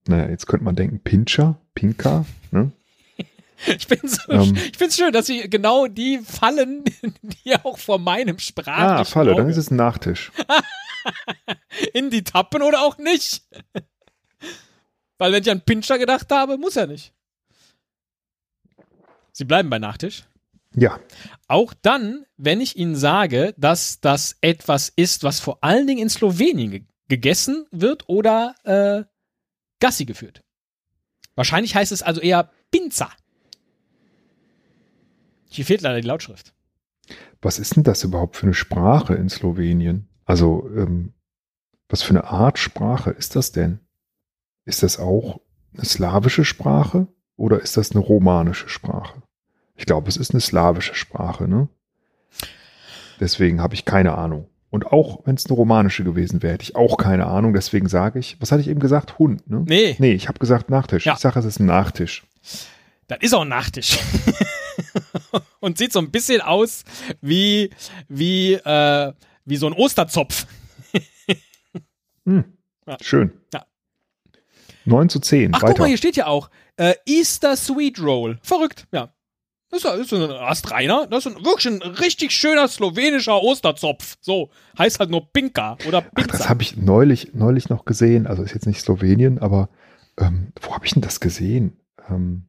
Naja, 0.08 0.30
jetzt 0.30 0.48
könnte 0.48 0.66
man 0.66 0.76
denken, 0.76 1.00
Pincher, 1.00 1.60
Pinka, 1.76 2.26
ne? 2.50 2.72
Ich 3.78 3.88
bin 3.88 4.00
so, 4.08 4.32
Ähm. 4.32 4.56
ich 4.56 4.78
find's 4.78 4.98
schön, 4.98 5.12
dass 5.14 5.28
sie 5.28 5.50
genau 5.50 5.88
die 5.88 6.20
Fallen, 6.20 6.84
die 7.22 7.56
auch 7.64 7.78
vor 7.78 8.00
meinem 8.00 8.38
sprachlichen 8.40 8.90
Ah, 8.90 9.06
Falle, 9.06 9.32
dann 9.32 9.42
Auge 9.42 9.52
ist 9.52 9.58
es 9.58 9.72
ein 9.72 9.78
Nachtisch. 9.78 10.32
in 11.94 12.10
die 12.10 12.24
tappen 12.24 12.62
oder 12.62 12.82
auch 12.82 12.98
nicht. 12.98 13.44
Weil 15.18 15.32
wenn 15.32 15.42
ich 15.44 15.50
an 15.52 15.62
Pinscher 15.62 15.98
gedacht 15.98 16.32
habe, 16.32 16.58
muss 16.58 16.76
er 16.76 16.88
nicht. 16.88 17.14
Sie 19.32 19.46
bleiben 19.46 19.70
bei 19.70 19.80
Nachtisch. 19.80 20.24
Ja, 20.78 21.00
Auch 21.48 21.74
dann, 21.82 22.26
wenn 22.36 22.60
ich 22.60 22.76
Ihnen 22.76 22.98
sage, 22.98 23.54
dass 23.58 24.02
das 24.02 24.36
etwas 24.42 24.90
ist, 24.94 25.24
was 25.24 25.40
vor 25.40 25.60
allen 25.62 25.88
Dingen 25.88 26.02
in 26.02 26.10
Slowenien 26.10 26.72
ge 26.72 26.84
gegessen 27.08 27.66
wird 27.72 28.10
oder 28.10 28.56
äh, 28.64 29.04
Gassi 29.80 30.06
geführt. 30.06 30.42
Wahrscheinlich 31.36 31.76
heißt 31.76 31.92
es 31.92 32.02
also 32.02 32.20
eher 32.20 32.50
Pinza. 32.72 33.12
Hier 35.50 35.66
fehlt 35.66 35.82
leider 35.82 36.02
die 36.02 36.08
Lautschrift. 36.08 36.54
was 37.42 37.60
ist 37.60 37.76
denn 37.76 37.84
das 37.84 38.04
überhaupt 38.04 38.36
für 38.36 38.48
eine 38.48 38.54
Sprache 38.56 39.14
in 39.14 39.30
Slowenien? 39.30 40.08
Also, 40.26 40.68
ähm, 40.76 41.14
was 41.88 42.02
für 42.02 42.12
eine 42.12 42.24
Art 42.26 42.58
Sprache 42.58 43.12
ist 43.12 43.36
das 43.36 43.52
denn? 43.52 43.80
Ist 44.66 44.82
das 44.82 44.98
auch 44.98 45.40
eine 45.76 45.86
slawische 45.86 46.44
Sprache 46.46 47.08
oder 47.38 47.62
ist 47.62 47.78
das 47.78 47.92
eine 47.92 48.00
romanische 48.00 48.68
Sprache? 48.70 49.22
Ich 49.76 49.86
glaube, 49.86 50.10
es 50.10 50.18
ist 50.18 50.32
eine 50.32 50.42
slawische 50.42 50.96
Sprache, 50.96 51.48
ne? 51.48 51.68
Deswegen 53.20 53.62
habe 53.62 53.76
ich 53.76 53.86
keine 53.86 54.18
Ahnung. 54.18 54.50
Und 54.72 54.88
auch 54.88 55.22
wenn 55.26 55.36
es 55.36 55.46
eine 55.46 55.54
romanische 55.56 56.04
gewesen 56.04 56.42
wäre, 56.42 56.54
hätte 56.54 56.64
ich 56.64 56.76
auch 56.76 56.98
keine 56.98 57.28
Ahnung. 57.28 57.54
Deswegen 57.54 57.88
sage 57.88 58.20
ich, 58.20 58.42
was 58.42 58.52
hatte 58.52 58.62
ich 58.62 58.68
eben 58.68 58.80
gesagt? 58.80 59.20
Hund, 59.20 59.50
ne? 59.50 59.64
Nee, 59.68 59.96
Nee, 60.00 60.14
ich 60.14 60.28
habe 60.28 60.40
gesagt 60.40 60.70
Nachtisch. 60.70 61.06
Ja. 61.06 61.14
Ich 61.14 61.20
sage, 61.20 61.40
es 61.40 61.46
ist 61.46 61.60
ein 61.60 61.66
Nachtisch. 61.68 62.26
das 63.08 63.20
ist 63.22 63.34
auch 63.34 63.44
ein 63.44 63.48
Nachtisch. 63.50 64.00
Und 65.60 65.78
sieht 65.78 65.94
so 65.94 66.00
ein 66.00 66.12
bisschen 66.12 66.42
aus 66.42 66.84
wie, 67.22 67.70
wie, 68.08 68.54
äh, 68.54 69.14
wie 69.46 69.58
so 69.58 69.68
ein 69.68 69.74
Osterzopf. 69.74 70.46
Hm. 72.28 72.44
Ja. 72.88 72.98
Schön. 73.02 73.34
Ja. 73.54 73.68
9 74.86 75.10
zu 75.10 75.20
10. 75.20 75.54
Ach, 75.54 75.60
guck 75.60 75.70
weiter. 75.70 75.82
mal, 75.82 75.88
hier 75.88 75.98
steht 75.98 76.16
ja 76.16 76.26
auch 76.26 76.50
äh, 76.78 76.96
Easter 77.06 77.56
Sweet 77.56 78.00
Roll. 78.02 78.40
Verrückt, 78.42 78.88
ja. 78.92 79.14
Das 79.70 79.84
ist, 79.84 80.14
ein 80.14 80.32
Astreiner. 80.32 81.08
Das 81.08 81.26
ist 81.26 81.36
ein, 81.36 81.44
wirklich 81.44 81.66
ein 81.66 81.82
richtig 81.82 82.32
schöner 82.32 82.68
slowenischer 82.68 83.42
Osterzopf. 83.42 84.18
So, 84.22 84.50
heißt 84.78 85.00
halt 85.00 85.10
nur 85.10 85.32
Pinka 85.34 85.78
oder 85.88 86.04
Ach, 86.06 86.14
Pinza. 86.16 86.38
das 86.38 86.50
habe 86.50 86.62
ich 86.62 86.78
neulich, 86.78 87.34
neulich 87.34 87.70
noch 87.70 87.84
gesehen. 87.84 88.26
Also 88.26 88.44
ist 88.44 88.54
jetzt 88.54 88.68
nicht 88.68 88.82
Slowenien, 88.82 89.40
aber 89.40 89.70
ähm, 90.18 90.54
wo 90.62 90.74
habe 90.74 90.86
ich 90.86 90.94
denn 90.94 91.02
das 91.02 91.20
gesehen? 91.20 91.78
Ähm, 92.10 92.46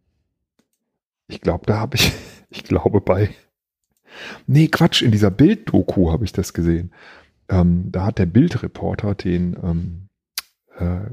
ich 1.26 1.40
glaube, 1.40 1.66
da 1.66 1.78
habe 1.78 1.96
ich, 1.96 2.12
ich 2.50 2.64
glaube 2.64 3.00
bei, 3.00 3.30
nee, 4.46 4.68
Quatsch, 4.68 5.02
in 5.02 5.12
dieser 5.12 5.30
Bild-Doku 5.30 6.10
habe 6.12 6.24
ich 6.24 6.32
das 6.32 6.52
gesehen. 6.52 6.92
Ähm, 7.48 7.90
da 7.92 8.06
hat 8.06 8.18
der 8.18 8.26
Bildreporter 8.26 9.14
den 9.14 9.56
ähm, 9.62 10.08
äh, 10.78 11.10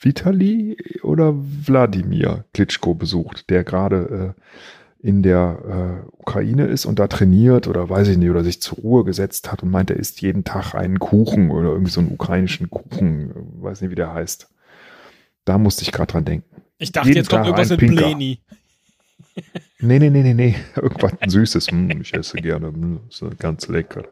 Vitali 0.00 0.76
oder 1.02 1.34
Wladimir 1.34 2.44
Klitschko 2.52 2.94
besucht, 2.94 3.50
der 3.50 3.64
gerade 3.64 4.34
äh, 4.36 4.40
in 5.06 5.22
der 5.22 6.04
äh, 6.06 6.16
Ukraine 6.16 6.66
ist 6.66 6.86
und 6.86 6.98
da 6.98 7.08
trainiert 7.08 7.68
oder 7.68 7.90
weiß 7.90 8.08
ich 8.08 8.16
nicht, 8.16 8.30
oder 8.30 8.42
sich 8.42 8.62
zur 8.62 8.78
Ruhe 8.78 9.04
gesetzt 9.04 9.52
hat 9.52 9.62
und 9.62 9.70
meint, 9.70 9.90
er 9.90 9.96
isst 9.96 10.22
jeden 10.22 10.44
Tag 10.44 10.74
einen 10.74 10.98
Kuchen 10.98 11.50
oder 11.50 11.70
irgendwie 11.70 11.90
so 11.90 12.00
einen 12.00 12.12
ukrainischen 12.12 12.70
Kuchen, 12.70 13.32
weiß 13.60 13.82
nicht, 13.82 13.90
wie 13.90 13.96
der 13.96 14.14
heißt. 14.14 14.48
Da 15.44 15.58
musste 15.58 15.82
ich 15.82 15.92
gerade 15.92 16.12
dran 16.12 16.24
denken. 16.24 16.62
Ich 16.78 16.90
dachte, 16.90 17.08
Jeden 17.08 17.18
jetzt 17.18 17.28
kommt 17.28 17.44
Tag 17.44 17.48
irgendwas 17.48 17.70
ein 17.70 17.80
mit. 17.80 17.96
Pleni. 17.96 18.38
Nee, 19.80 19.98
nee, 19.98 20.10
nee, 20.10 20.22
nee, 20.22 20.34
nee. 20.34 20.56
Irgendwas 20.76 21.12
Süßes. 21.26 21.68
Hm, 21.68 22.00
ich 22.00 22.14
esse 22.14 22.36
gerne. 22.38 22.68
Hm, 22.68 23.00
ist 23.08 23.22
ganz 23.38 23.68
lecker. 23.68 24.04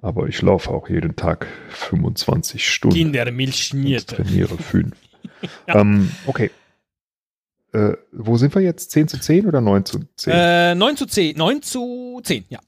Aber 0.00 0.28
ich 0.28 0.40
laufe 0.42 0.70
auch 0.70 0.88
jeden 0.88 1.16
Tag 1.16 1.46
25 1.70 2.66
Stunden. 2.66 2.96
Kindermilch 2.96 3.66
schmierte. 3.66 4.16
trainiere 4.16 4.56
fünf. 4.58 4.96
Ja. 5.68 5.80
ähm, 5.80 6.10
okay. 6.26 6.50
Äh, 7.72 7.92
wo 8.10 8.36
sind 8.38 8.54
wir 8.54 8.62
jetzt? 8.62 8.90
10 8.90 9.06
zu 9.08 9.20
10 9.20 9.46
oder 9.46 9.60
9 9.60 9.84
zu 9.84 10.00
10? 10.16 10.32
Äh, 10.32 10.74
9 10.74 10.96
zu 10.96 11.06
10. 11.06 11.36
9 11.36 11.62
zu 11.62 12.20
10, 12.24 12.44
ja. 12.48 12.58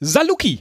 Saluki. 0.00 0.60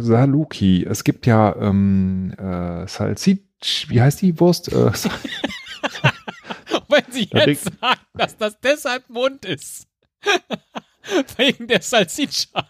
Saluki. 0.00 0.84
Es 0.88 1.04
gibt 1.04 1.26
ja 1.26 1.54
ähm, 1.56 2.32
äh, 2.38 2.86
Salsicci. 2.86 3.88
Wie 3.88 4.00
heißt 4.00 4.22
die 4.22 4.38
Wurst? 4.40 4.72
Äh, 4.72 4.92
Wenn 6.88 7.04
Sie 7.10 7.28
jetzt 7.32 7.64
sagen, 7.80 8.00
dass 8.14 8.36
das 8.36 8.58
deshalb 8.60 9.08
Mund 9.08 9.44
ist. 9.44 9.86
Wegen 11.36 11.68
der 11.68 11.82
Salsiccia. 11.82 12.68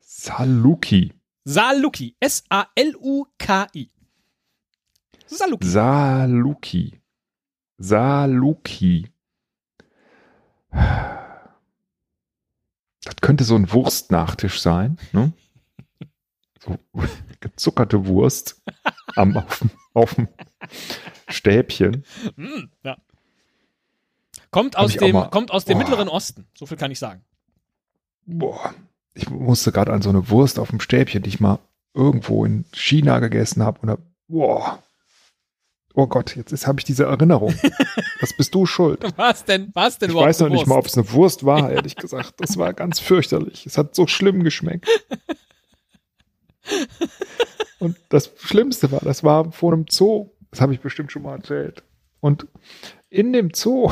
Saluki. 0.00 1.12
Saluki. 1.44 2.16
S-A-L-U-K-I. 2.20 3.90
Saluki. 5.26 5.66
Saluki. 5.66 7.00
Saluki. 7.78 9.12
Könnte 13.22 13.44
so 13.44 13.54
ein 13.56 13.72
Wurstnachtisch 13.72 14.60
sein, 14.60 14.98
ne? 15.12 15.32
So 16.60 16.78
gezuckerte 17.40 18.06
Wurst 18.06 18.60
am, 19.16 19.36
auf, 19.38 19.58
dem- 19.60 19.70
auf 19.94 20.14
dem 20.14 20.28
Stäbchen. 21.28 22.04
Mm, 22.36 22.64
ja. 22.84 22.96
Kommt 24.50 24.76
aus, 24.76 24.92
dem, 24.94 25.12
mal- 25.14 25.30
kommt 25.30 25.50
aus 25.50 25.64
dem 25.64 25.78
Boah. 25.78 25.84
Mittleren 25.84 26.08
Osten. 26.08 26.46
So 26.54 26.66
viel 26.66 26.76
kann 26.76 26.90
ich 26.90 26.98
sagen. 26.98 27.24
Boah, 28.26 28.74
ich 29.14 29.28
musste 29.30 29.72
gerade 29.72 29.92
an 29.92 30.02
so 30.02 30.10
eine 30.10 30.28
Wurst 30.28 30.58
auf 30.58 30.70
dem 30.70 30.80
Stäbchen, 30.80 31.22
die 31.22 31.30
ich 31.30 31.40
mal 31.40 31.58
irgendwo 31.94 32.44
in 32.44 32.64
China 32.72 33.18
gegessen 33.18 33.62
habe. 33.62 33.80
Und 33.80 33.98
boah, 34.28 34.82
oh 35.94 36.06
Gott, 36.06 36.36
jetzt 36.36 36.66
habe 36.66 36.80
ich 36.80 36.84
diese 36.84 37.04
Erinnerung. 37.04 37.54
Was 38.20 38.36
bist 38.36 38.54
du 38.54 38.66
schuld? 38.66 39.04
Was 39.16 39.44
denn, 39.44 39.70
was 39.74 39.98
denn 39.98 40.10
Ich 40.10 40.16
weiß 40.16 40.40
noch 40.40 40.48
nicht 40.48 40.66
mal, 40.66 40.78
ob 40.78 40.86
es 40.86 40.96
eine 40.96 41.10
Wurst 41.12 41.44
war, 41.44 41.70
ehrlich 41.72 41.96
gesagt. 41.96 42.34
Das 42.38 42.56
war 42.56 42.72
ganz 42.72 43.00
fürchterlich. 43.00 43.66
Es 43.66 43.76
hat 43.78 43.94
so 43.94 44.06
schlimm 44.06 44.44
geschmeckt. 44.44 44.88
Und 47.80 47.96
das 48.10 48.30
Schlimmste 48.36 48.92
war, 48.92 49.00
das 49.00 49.24
war 49.24 49.50
vor 49.50 49.72
einem 49.72 49.86
Zoo. 49.90 50.30
Das 50.50 50.60
habe 50.60 50.72
ich 50.72 50.80
bestimmt 50.80 51.10
schon 51.10 51.22
mal 51.22 51.36
erzählt. 51.36 51.82
Und 52.20 52.46
in 53.10 53.32
dem 53.32 53.50
Zoo, 53.52 53.90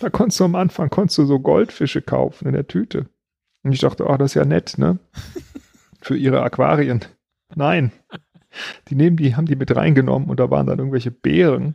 da 0.00 0.10
konntest 0.10 0.38
du 0.38 0.44
am 0.44 0.54
Anfang 0.54 0.90
konntest 0.90 1.18
du 1.18 1.26
so 1.26 1.40
Goldfische 1.40 2.02
kaufen 2.02 2.46
in 2.46 2.52
der 2.54 2.68
Tüte. 2.68 3.08
Und 3.64 3.72
ich 3.72 3.80
dachte, 3.80 4.06
oh, 4.06 4.16
das 4.16 4.30
ist 4.30 4.34
ja 4.34 4.44
nett, 4.44 4.78
ne? 4.78 5.00
Für 6.00 6.16
ihre 6.16 6.42
Aquarien. 6.42 7.04
Nein. 7.56 7.90
Die 8.88 8.94
nehmen 8.94 9.16
die, 9.16 9.36
haben 9.36 9.46
die 9.46 9.56
mit 9.56 9.74
reingenommen 9.74 10.28
und 10.28 10.40
da 10.40 10.50
waren 10.50 10.66
dann 10.66 10.78
irgendwelche 10.78 11.10
Bären. 11.10 11.74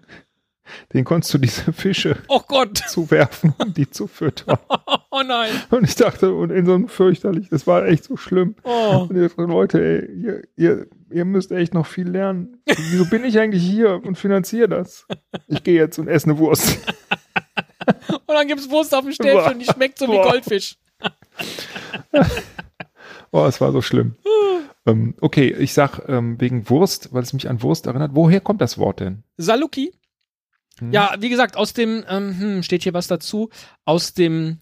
Den 0.94 1.04
konntest 1.04 1.34
du 1.34 1.38
diese 1.38 1.74
Fische 1.74 2.18
Oh 2.28 2.42
Gott. 2.48 2.78
zuwerfen, 2.78 3.54
um 3.58 3.74
die 3.74 3.90
zu 3.90 4.08
füttern. 4.08 4.58
Oh 5.14 5.24
nein. 5.24 5.52
Und 5.72 5.84
ich 5.84 5.96
dachte, 5.96 6.34
und 6.34 6.52
in 6.52 6.66
so 6.66 6.74
einem 6.74 6.88
fürchterlich, 6.88 7.50
das 7.50 7.68
war 7.68 7.86
echt 7.86 8.06
so 8.06 8.16
schlimm. 8.16 8.56
Oh. 8.64 9.08
Und 9.10 9.18
ich 9.18 9.28
dachte, 9.28 9.42
Leute, 9.42 9.84
ey, 9.84 10.10
ihr, 10.10 10.42
ihr, 10.56 10.88
ihr 11.10 11.26
müsst 11.26 11.52
echt 11.52 11.74
noch 11.74 11.86
viel 11.86 12.08
lernen. 12.08 12.62
Wieso 12.66 13.04
bin 13.10 13.26
ich 13.26 13.38
eigentlich 13.38 13.62
hier 13.62 14.02
und 14.06 14.18
finanziere 14.18 14.70
das? 14.70 15.06
Ich 15.48 15.64
gehe 15.64 15.76
jetzt 15.76 16.00
und 16.00 16.08
esse 16.08 16.28
eine 16.28 16.38
Wurst. 16.38 16.78
Und 18.08 18.36
dann 18.36 18.48
gibt's 18.48 18.70
Wurst 18.70 18.96
auf 18.96 19.04
dem 19.04 19.12
Stäbchen, 19.12 19.60
die 19.60 19.66
schmeckt 19.66 19.98
so 20.00 20.08
wie 20.08 20.12
Boah. 20.16 20.30
Goldfisch. 20.30 20.78
Oh, 23.32 23.46
es 23.46 23.62
war 23.62 23.72
so 23.72 23.82
schlimm. 23.82 24.16
ähm, 24.86 25.16
okay, 25.22 25.54
ich 25.54 25.74
sag 25.74 26.08
ähm, 26.10 26.40
wegen 26.40 26.70
Wurst, 26.70 27.14
weil 27.14 27.24
es 27.24 27.34
mich 27.34 27.50
an 27.50 27.62
Wurst 27.62 27.86
erinnert. 27.88 28.12
Woher 28.14 28.42
kommt 28.42 28.62
das 28.62 28.78
Wort 28.78 29.00
denn? 29.00 29.24
Saluki. 29.38 29.94
Hm? 30.80 30.92
Ja, 30.92 31.16
wie 31.20 31.30
gesagt, 31.30 31.56
aus 31.56 31.74
dem, 31.74 32.04
ähm, 32.08 32.38
hm, 32.38 32.64
steht 32.64 32.84
hier 32.84 32.94
was 32.94 33.08
dazu, 33.08 33.50
aus 33.86 34.14
dem 34.14 34.60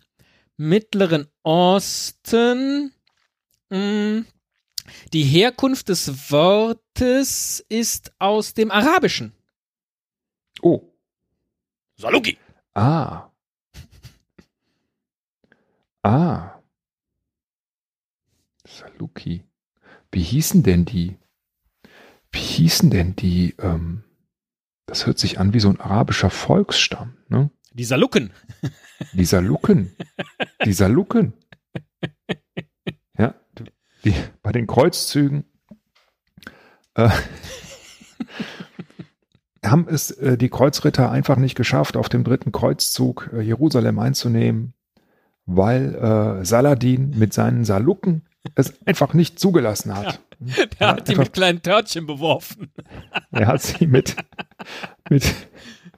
Mittleren 0.58 1.28
Osten. 1.44 2.92
Hm, 3.72 4.26
die 5.14 5.24
Herkunft 5.24 5.90
des 5.90 6.32
Wortes 6.32 7.66
ist 7.70 8.14
aus 8.20 8.54
dem 8.54 8.72
Arabischen. 8.72 9.34
Oh, 10.62 10.82
Saluki. 11.98 12.38
ah. 12.74 13.26
Ah. 16.04 16.59
Saluki. 18.80 19.44
Wie 20.12 20.22
hießen 20.22 20.64
denn 20.64 20.86
die? 20.86 21.18
Wie 22.32 22.40
hießen 22.40 22.90
denn 22.90 23.16
die? 23.16 23.56
Ähm, 23.60 24.04
das 24.86 25.06
hört 25.06 25.20
sich 25.20 25.40
an 25.40 25.54
wie 25.54 25.60
so 25.60 25.70
ein 25.70 25.80
arabischer 25.80 26.30
Volksstamm, 26.30 27.18
ne? 27.28 27.52
Die 27.74 27.84
Saluken. 27.84 28.32
Die 29.14 29.26
Saluken. 29.26 29.96
Die 30.66 30.74
Saluken. 30.74 31.34
Ja, 33.18 33.36
die, 34.04 34.16
bei 34.42 34.52
den 34.52 34.66
Kreuzzügen 34.66 35.46
äh, 36.96 37.10
haben 39.64 39.88
es 39.88 40.12
äh, 40.12 40.38
die 40.38 40.50
Kreuzritter 40.50 41.12
einfach 41.12 41.38
nicht 41.38 41.56
geschafft, 41.56 41.98
auf 41.98 42.10
dem 42.10 42.24
dritten 42.24 42.52
Kreuzzug 42.52 43.30
äh, 43.34 43.42
Jerusalem 43.42 44.00
einzunehmen, 44.00 44.74
weil 45.46 45.96
äh, 45.96 46.46
Saladin 46.46 47.12
mit 47.12 47.34
seinen 47.34 47.66
Saluken 47.66 48.24
es 48.56 48.74
einfach 48.86 49.14
nicht 49.14 49.40
zugelassen 49.40 49.96
hat. 49.96 50.20
Der 50.80 50.88
hat 50.88 51.08
die 51.08 51.16
mit 51.16 51.34
kleinen 51.34 51.62
Törtchen 51.62 52.06
beworfen. 52.06 52.72
Er 53.32 53.48
hat 53.48 53.62
sie 53.62 53.88
mit, 53.88 54.16
mit 55.10 55.26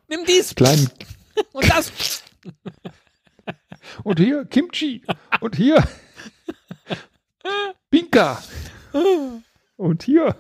Nimm 0.08 0.26
dies 0.28 0.56
kleinen 0.56 0.90
und 1.54 1.70
das. 1.70 2.24
Und 4.04 4.20
hier 4.20 4.46
Kimchi. 4.46 5.04
Und 5.40 5.56
hier 5.56 5.88
Pinka. 7.90 8.42
Und 9.78 10.04
hier. 10.04 10.36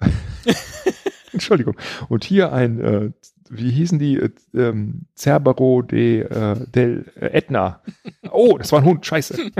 Entschuldigung. 1.32 1.76
Und 2.08 2.24
hier 2.24 2.52
ein, 2.52 2.80
äh, 2.80 3.10
wie 3.50 3.70
hießen 3.70 3.98
die? 3.98 4.16
Äh, 4.16 4.30
ähm, 4.54 5.06
Cerbero 5.16 5.82
de, 5.82 6.22
äh, 6.22 6.66
del 6.68 7.12
äh, 7.16 7.26
Etna. 7.26 7.82
Oh, 8.30 8.58
das 8.58 8.72
war 8.72 8.80
ein 8.80 8.84
Hund. 8.84 9.06
Scheiße. 9.06 9.50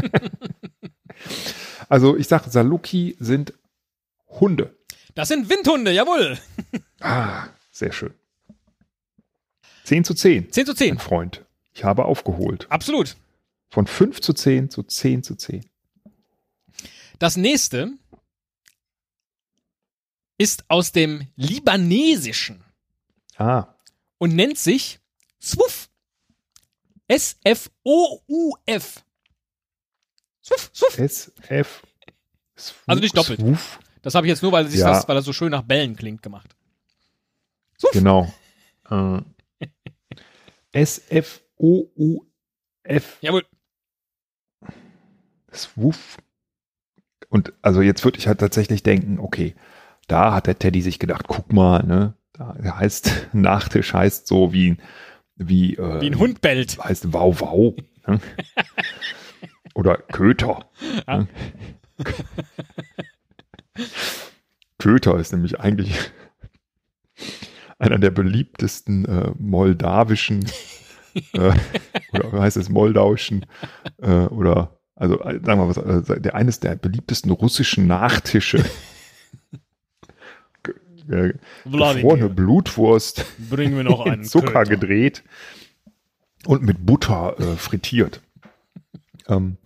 Also 1.89 2.17
ich 2.17 2.29
sage, 2.29 2.51
Saluki 2.51 3.17
sind 3.19 3.55
Hunde. 4.29 4.77
Das 5.15 5.29
sind 5.29 5.49
Windhunde, 5.49 5.93
jawohl. 5.93 6.39
Ah, 7.01 7.49
sehr 7.71 7.93
schön. 7.93 8.15
10 9.85 10.05
zu 10.05 10.15
10, 10.15 10.51
10 10.51 10.67
zu 10.67 10.75
10. 10.75 10.89
mein 10.95 10.99
Freund. 10.99 11.45
Ich 11.73 11.85
habe 11.85 12.05
aufgeholt. 12.07 12.67
Absolut. 12.71 13.17
Von 13.71 13.87
5 13.87 14.21
zu 14.21 14.33
10 14.33 14.71
zu 14.71 14.83
10 14.83 15.23
zu 15.23 15.35
10. 15.35 15.65
Das 17.19 17.37
nächste 17.37 17.93
ist 20.39 20.65
aus 20.69 20.93
dem 20.93 21.29
Libanesischen 21.37 22.65
Ah, 23.37 23.67
und 24.19 24.35
nennt 24.35 24.59
sich 24.59 25.01
Swuf. 25.41 25.89
S-F-O-U-F. 27.09 29.03
Swuf, 30.45 30.70
Swuf. 30.74 30.99
SF. 30.99 31.82
Also 32.86 33.01
nicht 33.01 33.16
doppelt. 33.16 33.40
Swoof. 33.40 33.78
Das 34.03 34.14
habe 34.14 34.26
ich 34.26 34.30
jetzt 34.30 34.42
nur, 34.42 34.53
weil, 34.53 34.66
sich 34.68 34.80
Ja. 34.80 34.90
das, 34.90 35.09
weil 35.09 35.16
das 35.16 35.24
so 35.24 35.32
schön 35.32 35.51
nach 35.51 35.62
Bällen 35.62 35.97
klingt, 35.97 36.22
gemacht. 36.22 36.55
Swuf. 37.80 37.90
Genau. 37.92 38.32
Äh, 38.90 39.20
S-F-O-U-F. 41.66 43.18
Jawohl. 43.20 43.45
Swoof. 45.53 46.18
Und 47.28 47.53
also 47.62 47.80
jetzt 47.80 48.05
würde 48.05 48.18
ich 48.18 48.26
halt 48.26 48.40
tatsächlich 48.40 48.82
denken, 48.82 49.18
okay, 49.18 49.55
da 50.09 50.34
hat 50.34 50.47
der 50.47 50.59
Teddy 50.59 50.82
sich 50.82 50.99
gedacht, 50.99 51.26
guck 51.28 51.53
mal, 51.53 51.82
ne, 51.84 52.14
da 52.32 52.55
heißt, 52.78 53.28
Nachtisch 53.32 53.95
heißt 53.95 54.26
so 54.26 54.53
wie, 54.53 54.76
wie, 55.36 55.76
äh, 55.76 56.01
Wie 56.01 56.07
ein 56.11 56.18
Hund 56.18 56.40
bellt. 56.42 56.78
heißt 56.82 57.12
Wow 57.12 57.40
Wow. 57.40 57.74
Ne? 58.07 58.20
Oder 59.75 59.97
Köter. 59.99 60.68
Ne? 61.07 61.27
Köter 64.79 65.18
ist 65.18 65.33
nämlich 65.33 65.61
eigentlich 65.61 65.99
einer 67.79 67.99
der 67.99 68.11
beliebtesten 68.11 69.05
äh, 69.05 69.33
moldawischen 69.39 70.45
äh, 71.33 71.53
oder 72.12 72.33
wie 72.33 72.39
heißt 72.41 72.57
es, 72.57 72.68
moldauischen 72.68 73.47
äh, 74.03 74.27
oder 74.27 74.79
also 74.97 75.20
äh, 75.20 75.35
sagen 75.35 75.45
wir 75.47 75.57
mal 75.57 75.68
was, 75.77 76.09
äh, 76.09 76.20
der 76.20 76.35
eines 76.35 76.61
der 76.61 76.77
beliebtesten 76.77 77.31
russischen 77.31 77.87
Nachtische. 77.87 78.64
Ge- 81.07 81.35
Gefrorene 81.64 82.31
Blutwurst 82.31 83.25
Bringen 83.51 83.77
wir 83.77 83.85
noch 83.85 84.07
in 84.07 84.12
einen 84.12 84.25
Zucker 84.25 84.64
Köter. 84.64 84.64
gedreht 84.64 85.22
und 86.47 86.62
mit 86.62 86.85
Butter 86.87 87.37
äh, 87.39 87.57
frittiert. 87.57 88.22
Ähm, 89.27 89.57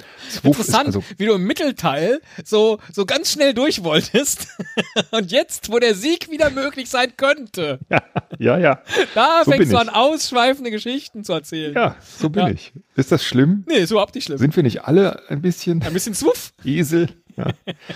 Interessant, 0.44 0.86
also 0.86 1.02
wie 1.16 1.26
du 1.26 1.34
im 1.34 1.44
Mittelteil 1.44 2.20
so, 2.44 2.78
so 2.92 3.04
ganz 3.06 3.32
schnell 3.32 3.54
durch 3.54 3.82
wolltest. 3.82 4.46
Und 5.10 5.32
jetzt, 5.32 5.72
wo 5.72 5.78
der 5.80 5.94
Sieg 5.94 6.30
wieder 6.30 6.50
möglich 6.50 6.88
sein 6.88 7.12
könnte, 7.16 7.80
ja, 8.38 8.56
ja, 8.58 8.82
da 9.14 9.42
So 9.44 9.50
fängst 9.50 9.72
du 9.72 9.76
an, 9.78 9.88
ausschweifende 9.88 10.70
Geschichten 10.70 11.24
zu 11.24 11.32
erzählen. 11.32 11.74
ja, 11.74 11.96
so 12.00 12.30
bin 12.30 12.46
Ja. 12.46 12.52
ich. 12.52 12.72
Ist 12.94 13.10
das 13.10 13.24
schlimm? 13.24 13.64
Nee, 13.68 13.78
ist 13.78 13.90
überhaupt 13.90 14.14
nicht 14.14 14.24
schlimm. 14.24 14.38
Sind 14.38 14.54
wir 14.54 14.62
nicht 14.62 14.84
alle 14.84 15.28
ein 15.28 15.42
bisschen 15.42 15.82
Ein 15.82 15.92
bisschen 15.92 16.14
Zwuff. 16.14 16.52
Esel? 16.64 17.08
Ja. 17.36 17.52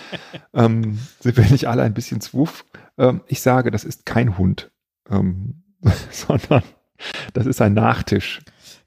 ähm, 0.55 0.99
sind 1.21 1.37
wir 1.37 1.45
nicht 1.45 1.67
alle 1.69 1.83
ein 1.83 1.95
bisschen 1.95 2.21
zwuff? 2.21 2.65
Ähm, 2.99 3.23
ich 3.27 3.41
sage, 3.41 3.71
das 3.71 3.85
ist 3.85 4.05
kein 4.07 4.37
Hund, 4.39 4.71
ähm, 5.11 5.63
sondern 6.11 6.63
das 7.33 7.47
ist 7.47 7.61
ein 7.61 7.75
Nachtisch. 7.75 8.41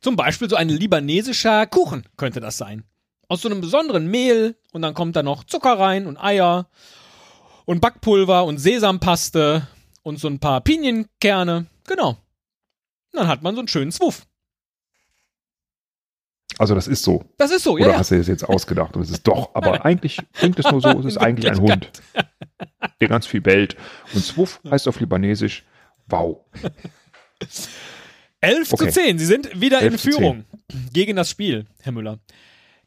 Zum 0.06 0.16
Beispiel 0.16 0.48
so 0.48 0.56
ein 0.56 0.70
libanesischer 0.70 1.66
Kuchen 1.66 2.06
könnte 2.16 2.40
das 2.40 2.58
sein. 2.58 2.84
Aus 3.28 3.42
so 3.42 3.50
einem 3.50 3.60
besonderen 3.60 4.06
Mehl 4.06 4.56
und 4.72 4.84
dann 4.84 4.94
kommt 4.94 5.16
da 5.16 5.24
noch 5.24 5.46
Zucker 5.46 5.80
rein 5.80 6.06
und 6.06 6.16
Eier 6.16 6.70
und 7.66 7.82
Backpulver 7.82 8.46
und 8.46 8.60
Sesampaste 8.60 9.68
und 10.04 10.20
so 10.20 10.28
ein 10.28 10.38
paar 10.38 10.62
Pinienkerne. 10.62 11.66
Genau. 11.88 12.10
Und 12.10 12.18
dann 13.14 13.28
hat 13.28 13.42
man 13.42 13.56
so 13.56 13.62
einen 13.62 13.68
schönen 13.68 13.92
Zwuff. 13.92 14.28
Also 16.60 16.76
das 16.76 16.88
ist 16.88 17.02
so. 17.02 17.26
Das 17.40 17.50
ist 17.50 17.64
so, 17.64 17.76
ja. 17.80 17.86
Oder 17.86 17.94
ja. 17.94 18.00
hast 18.00 18.12
du 18.12 18.16
es 18.20 18.28
jetzt 18.28 18.48
ausgedacht? 18.48 18.96
Und 18.96 19.02
es 19.02 19.10
ist 19.10 19.28
doch, 19.28 19.56
aber 19.56 19.86
eigentlich 19.86 20.22
klingt 20.34 20.60
es 20.60 20.70
nur 20.70 20.82
so, 20.82 20.90
es 21.00 21.06
ist 21.06 21.18
eigentlich 21.18 21.50
ein 21.50 21.60
Hund, 21.60 21.90
der 23.02 23.08
ganz 23.08 23.26
viel 23.26 23.42
bellt. 23.42 23.76
Und 24.14 24.24
Zwuff 24.24 24.62
heißt 24.70 24.88
auf 24.88 25.00
Libanesisch 25.00 25.66
Wow. 26.06 26.46
11 28.46 28.74
Okay. 28.74 28.86
zu 28.88 28.92
10. 28.94 29.20
Sie 29.20 29.26
sind 29.26 29.60
wieder 29.60 29.82
11 29.82 29.94
in 29.94 30.00
zu 30.00 30.10
10. 30.10 30.14
Führung 30.20 30.46
gegen 30.94 31.16
das 31.16 31.30
Spiel, 31.30 31.66
Herr 31.82 31.92
Müller. 31.92 32.20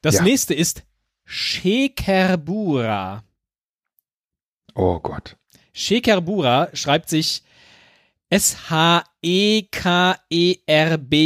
Das 0.00 0.16
Ja. 0.16 0.22
nächste 0.22 0.54
ist 0.54 0.84
Shekerbura. 1.24 3.22
Oh 4.74 4.98
Gott. 5.00 5.36
Shekerbura 5.72 6.68
schreibt 6.74 7.09
sich 7.09 7.42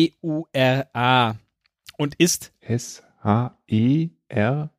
S-H-E-K-E-R-B-U-R-A 0.03 1.37
und 1.99 2.15
ist 2.17 2.53
S-H-E-R. 2.61 4.71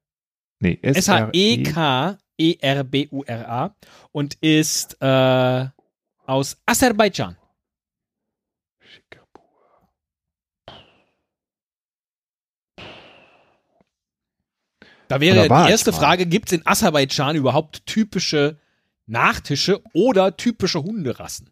Nee, 0.59 0.79
E 0.81 0.87
S-H-E. 0.87 1.61
S-H-E-K-E-R-B-U-R-A 1.63 3.75
und 4.11 4.35
ist 4.41 4.97
äh, 5.01 5.65
aus 6.25 6.57
Aserbaidschan. 6.65 7.37
Da 15.07 15.19
wäre 15.19 15.47
die 15.47 15.71
erste? 15.71 15.93
Frage, 15.93 16.25
gibt 16.25 16.47
es 16.47 16.57
in 16.57 16.65
Aserbaidschan 16.65 17.35
überhaupt 17.35 17.85
typische 17.85 18.57
Nachtische 19.05 19.81
oder 19.93 20.37
typische 20.37 20.81
Hunderassen? 20.83 21.49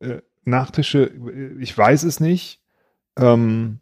Äh, 0.00 0.20
Nachtische, 0.44 1.04
äh, 1.04 1.56
ich 1.60 1.76
weiß 1.76 2.04
es 2.04 2.20
nicht. 2.20 2.60
Ähm, 3.16 3.80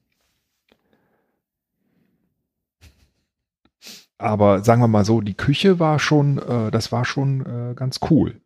aber 4.19 4.63
sagen 4.63 4.81
wir 4.81 4.89
mal 4.89 5.05
so, 5.05 5.21
die 5.21 5.37
Küche 5.37 5.79
war 5.79 5.99
schon, 5.99 6.39
äh, 6.39 6.71
das 6.71 6.93
war 6.93 7.05
schon 7.05 7.45
äh, 7.45 7.75
ganz 7.75 8.01
cool. 8.11 8.41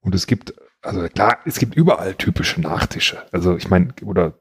Und 0.00 0.14
es 0.14 0.26
gibt, 0.26 0.54
also 0.80 1.06
klar, 1.08 1.38
es 1.44 1.58
gibt 1.58 1.74
überall 1.74 2.14
typische 2.14 2.60
Nachtische. 2.60 3.22
Also 3.32 3.56
ich 3.56 3.68
meine, 3.68 3.94
oder 4.02 4.34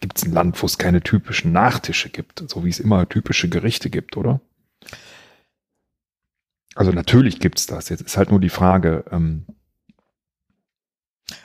gibt 0.00 0.18
es 0.18 0.24
ein 0.24 0.32
Land, 0.32 0.60
wo 0.60 0.66
es 0.66 0.78
keine 0.78 1.02
typischen 1.02 1.52
Nachtische 1.52 2.08
gibt, 2.08 2.42
so 2.48 2.64
wie 2.64 2.70
es 2.70 2.80
immer 2.80 3.08
typische 3.08 3.48
Gerichte 3.48 3.90
gibt, 3.90 4.16
oder? 4.16 4.40
Also 6.74 6.92
natürlich 6.92 7.40
gibt 7.40 7.58
es 7.58 7.66
das. 7.66 7.88
Jetzt 7.90 8.00
ist 8.02 8.16
halt 8.16 8.30
nur 8.30 8.40
die 8.40 8.48
Frage, 8.48 9.04
ähm, 9.10 9.46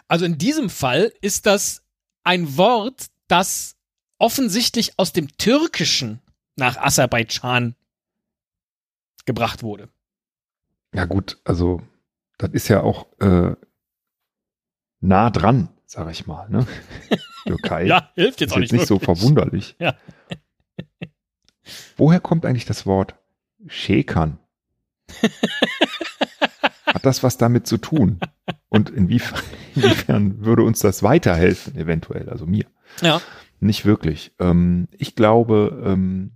Also 0.07 0.25
in 0.25 0.37
diesem 0.37 0.69
Fall 0.69 1.11
ist 1.21 1.45
das 1.45 1.83
ein 2.23 2.57
Wort, 2.57 3.07
das 3.27 3.75
offensichtlich 4.17 4.97
aus 4.97 5.13
dem 5.13 5.37
Türkischen 5.37 6.21
nach 6.55 6.77
Aserbaidschan 6.77 7.75
gebracht 9.25 9.63
wurde. 9.63 9.89
Ja 10.93 11.05
gut, 11.05 11.39
also 11.43 11.81
das 12.37 12.51
ist 12.51 12.67
ja 12.69 12.81
auch 12.81 13.07
äh, 13.19 13.55
nah 15.01 15.29
dran, 15.29 15.69
sag 15.85 16.09
ich 16.11 16.25
mal. 16.25 16.49
Ne? 16.49 16.65
Türkei 17.45 17.85
Ja, 17.87 18.11
hilft 18.15 18.41
jetzt 18.41 18.51
ist 18.51 18.55
auch 18.55 18.59
nicht, 18.59 18.73
nicht 18.73 18.87
so 18.87 18.99
verwunderlich. 18.99 19.75
Ja. 19.79 19.95
Woher 21.97 22.19
kommt 22.19 22.45
eigentlich 22.45 22.65
das 22.65 22.85
Wort 22.85 23.15
Schäkern? 23.67 24.39
Hat 26.85 27.05
das 27.05 27.23
was 27.23 27.37
damit 27.37 27.67
zu 27.67 27.77
tun? 27.77 28.19
Und 28.69 28.89
inwiefern, 28.89 29.41
inwiefern 29.75 30.45
würde 30.45 30.63
uns 30.63 30.79
das 30.79 31.03
weiterhelfen, 31.03 31.75
eventuell? 31.75 32.29
Also 32.29 32.45
mir. 32.45 32.65
Ja. 33.01 33.21
Nicht 33.59 33.85
wirklich. 33.85 34.33
Ähm, 34.39 34.87
ich 34.91 35.15
glaube, 35.15 35.81
ähm, 35.85 36.31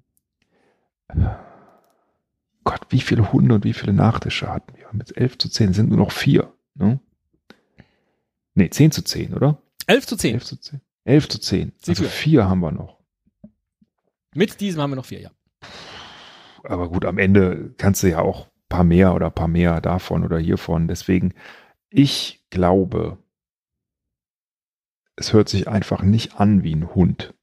Gott, 2.64 2.82
wie 2.90 3.02
viele 3.02 3.32
Hunde 3.32 3.56
und 3.56 3.64
wie 3.64 3.74
viele 3.74 3.94
Nachtische 3.94 4.48
hatten 4.52 4.78
wir? 4.78 4.88
Mit 4.92 5.16
11 5.18 5.38
zu 5.38 5.50
10 5.50 5.74
sind 5.74 5.90
nur 5.90 5.98
noch 5.98 6.12
vier. 6.12 6.54
Ne? 6.76 7.00
Nee, 8.54 8.70
10 8.70 8.92
zu 8.92 9.04
10, 9.04 9.34
oder? 9.34 9.62
11 9.88 10.08
zu 10.08 10.16
10. 10.18 10.34
11 10.36 10.46
zu 10.46 10.56
10. 10.58 10.82
11 11.10 11.30
zu 11.30 11.40
10. 11.40 11.74
Sie 11.78 11.92
Also 11.92 12.04
führen. 12.04 12.12
vier 12.12 12.50
haben 12.50 12.60
wir 12.60 12.72
noch. 12.72 13.00
Mit 14.36 14.60
diesem 14.62 14.82
haben 14.82 14.92
wir 14.92 14.96
noch 14.96 15.06
vier, 15.06 15.22
ja. 15.22 15.32
Aber 16.64 16.90
gut, 16.90 17.06
am 17.06 17.18
Ende 17.18 17.74
kannst 17.78 18.04
du 18.04 18.08
ja 18.10 18.20
auch 18.20 18.46
ein 18.48 18.52
paar 18.70 18.84
mehr 18.84 19.14
oder 19.16 19.28
ein 19.28 19.34
paar 19.34 19.48
mehr 19.48 19.82
davon 19.82 20.24
oder 20.24 20.38
hiervon. 20.38 20.88
Deswegen, 20.88 21.34
ich 21.90 22.46
glaube, 22.50 23.18
es 25.16 25.34
hört 25.34 25.50
sich 25.50 25.68
einfach 25.68 26.04
nicht 26.04 26.36
an 26.40 26.64
wie 26.64 26.76
ein 26.76 26.94
Hund. 26.94 27.34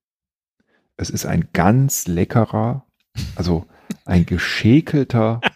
Es 0.96 1.10
ist 1.10 1.26
ein 1.26 1.48
ganz 1.52 2.06
leckerer, 2.06 2.86
also 3.34 3.66
ein 4.04 4.24
geschäkelter. 4.26 5.40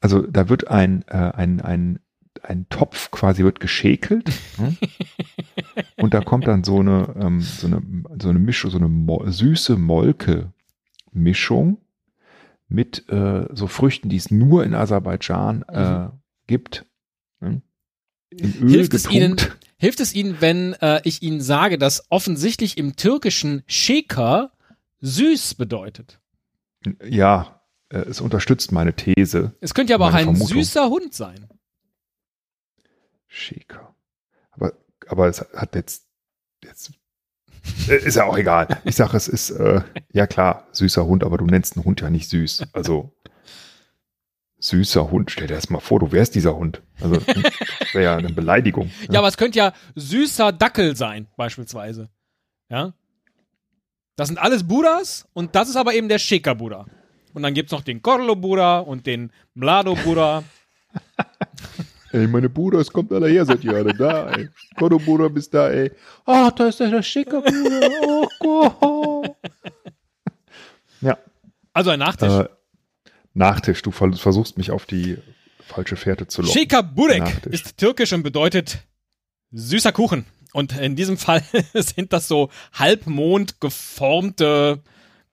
Also 0.00 0.22
da 0.22 0.48
wird 0.48 0.68
ein, 0.68 1.02
äh, 1.08 1.32
ein, 1.34 1.60
ein, 1.60 1.98
ein 2.42 2.66
Topf 2.68 3.10
quasi 3.10 3.44
wird 3.44 3.60
geschäkelt 3.60 4.30
ne? 4.58 4.76
und 5.96 6.14
da 6.14 6.20
kommt 6.20 6.46
dann 6.46 6.64
so 6.64 6.80
eine, 6.80 7.14
ähm, 7.20 7.40
so 7.40 7.66
eine, 7.66 7.82
so 8.20 8.28
eine 8.28 8.38
Mischung, 8.38 8.70
so 8.70 8.78
eine 8.78 8.88
Mo 8.88 9.24
süße 9.26 9.76
Molke-Mischung 9.76 11.78
mit 12.68 13.08
äh, 13.08 13.46
so 13.52 13.66
Früchten, 13.66 14.08
die 14.08 14.16
es 14.16 14.30
nur 14.30 14.64
in 14.64 14.74
Aserbaidschan 14.74 15.62
äh, 15.62 16.08
gibt. 16.46 16.84
Ne? 17.40 17.62
In 18.30 18.54
Öl 18.60 18.70
Hilft 18.70 18.94
es 18.94 19.08
getunkt. 19.08 19.56
Hilft 19.80 20.00
es 20.00 20.14
Ihnen, 20.14 20.36
wenn 20.40 20.74
äh, 20.74 21.00
ich 21.04 21.22
Ihnen 21.22 21.40
sage, 21.40 21.78
dass 21.78 22.10
offensichtlich 22.10 22.78
im 22.78 22.96
Türkischen 22.96 23.62
Shaker 23.68 24.50
süß 25.00 25.54
bedeutet? 25.54 26.18
Ja, 27.04 27.60
äh, 27.88 27.98
es 27.98 28.20
unterstützt 28.20 28.72
meine 28.72 28.94
These. 28.94 29.54
Es 29.60 29.74
könnte 29.74 29.92
ja 29.92 29.96
aber 29.96 30.08
auch 30.08 30.14
ein 30.14 30.24
Vermutung. 30.24 30.48
süßer 30.48 30.88
Hund 30.88 31.14
sein. 31.14 31.46
Shaker. 33.28 33.94
Aber, 34.50 34.72
aber 35.06 35.28
es 35.28 35.40
hat 35.54 35.74
jetzt, 35.74 36.06
jetzt 36.64 36.92
äh, 37.88 37.96
ist 37.96 38.16
ja 38.16 38.24
auch 38.24 38.36
egal. 38.36 38.80
Ich 38.84 38.96
sage, 38.96 39.16
es 39.16 39.28
ist, 39.28 39.50
äh, 39.50 39.82
ja 40.12 40.26
klar, 40.26 40.66
süßer 40.72 41.06
Hund, 41.06 41.24
aber 41.24 41.38
du 41.38 41.46
nennst 41.46 41.76
einen 41.76 41.84
Hund 41.84 42.00
ja 42.00 42.10
nicht 42.10 42.28
süß. 42.28 42.64
Also, 42.72 43.12
süßer 44.58 45.10
Hund, 45.10 45.30
stell 45.30 45.46
dir 45.46 45.54
das 45.54 45.70
mal 45.70 45.80
vor, 45.80 46.00
du 46.00 46.10
wärst 46.10 46.34
dieser 46.34 46.56
Hund. 46.56 46.82
Also, 47.00 47.16
wäre 47.92 48.04
ja 48.04 48.16
eine 48.16 48.32
Beleidigung. 48.32 48.90
Ja, 49.10 49.20
aber 49.20 49.28
es 49.28 49.36
könnte 49.36 49.58
ja 49.58 49.72
süßer 49.94 50.52
Dackel 50.52 50.96
sein, 50.96 51.28
beispielsweise. 51.36 52.08
Ja. 52.68 52.94
Das 54.16 54.28
sind 54.28 54.38
alles 54.38 54.66
Buddhas 54.66 55.28
und 55.32 55.54
das 55.54 55.68
ist 55.68 55.76
aber 55.76 55.94
eben 55.94 56.08
der 56.08 56.18
Shaker 56.18 56.56
Buddha. 56.56 56.86
Und 57.34 57.42
dann 57.42 57.54
gibt's 57.54 57.70
noch 57.70 57.82
den 57.82 58.02
Korlo 58.02 58.34
Buddha 58.34 58.80
und 58.80 59.06
den 59.06 59.32
Mlado 59.54 59.94
Buddha. 59.94 60.42
Ey, 62.12 62.26
meine 62.26 62.48
Bruder, 62.48 62.78
es 62.78 62.90
kommt 62.92 63.12
alle 63.12 63.28
her 63.28 63.44
seit 63.44 63.62
Jahren 63.64 63.96
da, 63.98 64.30
ey. 64.30 64.48
Kodo 64.78 64.98
Bruder, 64.98 65.28
bist 65.28 65.52
da, 65.52 65.68
ey. 65.70 65.90
Ah, 66.24 66.50
da 66.50 66.68
ist 66.68 66.80
der 66.80 67.02
schicker 67.02 67.42
Bruder. 67.42 67.90
Oh 68.02 68.26
Gott. 68.40 69.36
Ja, 71.00 71.18
Also 71.72 71.90
ein 71.90 71.98
Nachtisch. 71.98 72.32
äh, 72.32 72.48
Nachtisch. 73.34 73.82
Du 73.82 73.90
vers- 73.90 74.20
versuchst 74.20 74.56
mich 74.58 74.70
auf 74.70 74.86
die 74.86 75.18
falsche 75.60 75.96
Fährte 75.96 76.26
zu 76.26 76.42
locken. 76.42 76.58
Shikaburek 76.58 77.20
Nachtisch. 77.20 77.52
ist 77.52 77.76
türkisch 77.76 78.12
und 78.12 78.22
bedeutet 78.22 78.78
süßer 79.52 79.92
Kuchen. 79.92 80.24
Und 80.54 80.76
in 80.78 80.96
diesem 80.96 81.18
Fall 81.18 81.42
sind 81.74 82.12
das 82.12 82.26
so 82.26 82.50
halbmond 82.72 83.60
geformte, 83.60 84.80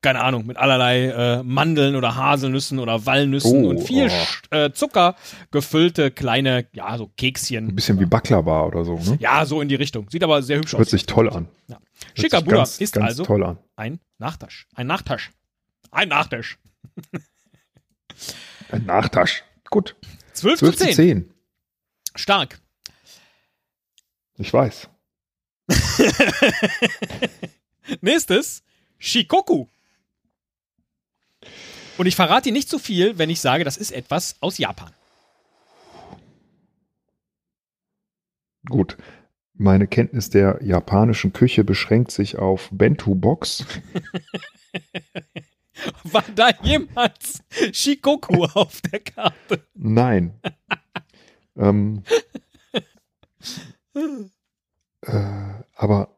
keine 0.06 0.22
Ahnung, 0.22 0.45
mit 0.45 0.58
allerlei 0.58 1.06
äh, 1.08 1.41
Mandeln 1.41 1.95
oder 1.95 2.16
Haselnüssen 2.16 2.78
oder 2.78 3.08
Walnüssen 3.08 3.66
Oh, 3.66 3.70
und 3.70 3.80
viel 3.80 4.08
oh. 4.12 4.56
Äh, 4.56 4.72
Zucker 4.72 5.16
gefüllte 5.49 6.12
kleine, 6.12 6.68
ja, 6.74 6.95
so 6.99 7.06
Ein 7.06 7.16
Kekschen. 7.18 7.74
bisschen 7.74 7.99
wie 7.99 8.06
Baklava 8.06 8.66
oder 8.66 8.86
so. 8.86 8.99
Ne? 8.99 9.18
Ja, 9.20 9.43
so 9.47 9.62
in 9.62 9.68
die 9.68 9.74
Richtung. 9.74 10.08
Sieht 10.12 10.24
aber 10.24 10.43
sehr 10.43 10.60
hübsch 10.60 10.74
Hört 10.74 10.82
aus. 10.84 10.91
sich 10.91 11.08
toll 11.08 11.28
an. 11.28 11.47
Ja. 11.68 11.78
Hört 11.78 11.82
sich 12.14 12.22
Shikabura 12.26 12.58
ganz, 12.58 12.78
ist 12.78 12.93
ganz 12.93 13.08
also 13.08 13.26
toll 13.26 13.43
an. 13.43 13.58
ein 13.78 13.99
Nachtisch. 14.20 14.68
Ein 14.76 14.86
Nachtisch. 14.86 15.32
Ein 15.89 16.10
Nachtisch. 16.10 16.60
Ein 18.72 18.86
Nachtasch. 18.86 19.43
Gut. 19.72 19.95
12, 20.34 20.60
12 20.60 20.76
zu 20.76 20.84
10. 20.84 20.89
zu 20.89 20.95
10. 20.95 21.34
Stark. 22.14 22.60
Ich 24.38 24.53
weiß. 24.53 24.88
Nächstes, 28.01 28.62
Shikoku. 28.99 29.66
Und 31.98 32.08
ich 32.08 32.16
verrate 32.16 32.50
dir 32.50 32.54
nicht 32.54 32.70
zu 32.70 32.80
viel, 32.80 33.18
wenn 33.18 33.30
ich 33.30 33.39
sage, 33.39 33.64
das 33.64 33.78
ist 33.78 33.91
etwas 33.91 34.36
aus 34.41 34.58
Japan. 34.58 34.91
Gut. 38.68 38.98
Meine 39.58 39.88
Kenntnis 39.88 40.30
der 40.30 40.60
japanischen 40.62 41.32
Küche 41.32 41.64
beschränkt 41.64 42.12
sich 42.12 42.38
auf 42.38 42.68
Bento-Box. 42.72 43.66
War 46.04 46.26
da 46.36 46.50
jemals 46.62 47.41
Shikoku 47.72 48.43
auf 48.54 48.82
der 48.82 49.00
Karte? 49.00 49.66
Nein. 49.74 50.41
ähm, 51.56 52.04
äh, 55.02 55.64
aber 55.76 56.14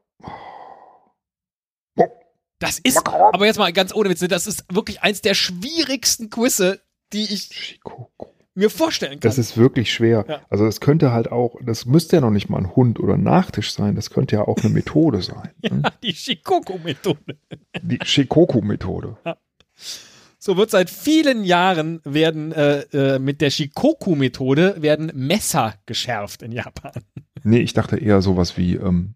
Das 2.59 2.79
ist, 2.79 3.05
aber 3.07 3.45
jetzt 3.45 3.59
mal 3.59 3.71
ganz 3.71 3.93
ohne 3.93 4.09
Witze, 4.09 4.27
das 4.27 4.47
ist 4.47 4.65
wirklich 4.73 5.01
eins 5.01 5.21
der 5.21 5.35
schwierigsten 5.35 6.29
Quizze, 6.29 6.81
die 7.13 7.23
ich 7.23 7.49
Shikoku. 7.51 8.27
mir 8.55 8.71
vorstellen 8.71 9.19
kann. 9.19 9.29
Das 9.29 9.37
ist 9.37 9.57
wirklich 9.57 9.93
schwer. 9.93 10.25
Ja. 10.27 10.41
Also 10.49 10.65
es 10.65 10.79
könnte 10.79 11.11
halt 11.11 11.31
auch, 11.31 11.55
das 11.63 11.85
müsste 11.85 12.15
ja 12.15 12.21
noch 12.21 12.31
nicht 12.31 12.49
mal 12.49 12.57
ein 12.57 12.75
Hund 12.75 12.99
oder 12.99 13.13
ein 13.13 13.23
Nachtisch 13.23 13.71
sein, 13.71 13.95
das 13.95 14.09
könnte 14.09 14.37
ja 14.37 14.41
auch 14.47 14.57
eine 14.57 14.69
Methode 14.69 15.21
sein. 15.21 15.51
ne? 15.61 15.83
die 16.01 16.13
Shikoku-Methode. 16.13 17.37
Die 17.83 17.99
Shikoku-Methode. 18.03 19.17
So 20.39 20.57
wird 20.57 20.71
seit 20.71 20.89
vielen 20.89 21.43
Jahren 21.43 22.01
werden 22.03 22.51
äh, 22.53 22.79
äh, 22.93 23.19
mit 23.19 23.41
der 23.41 23.51
Shikoku-Methode 23.51 24.81
werden 24.81 25.11
Messer 25.13 25.75
geschärft 25.85 26.41
in 26.41 26.51
Japan. 26.51 27.03
Nee, 27.43 27.59
ich 27.59 27.73
dachte 27.73 27.97
eher 27.97 28.21
sowas 28.21 28.57
wie, 28.57 28.75
ähm, 28.75 29.15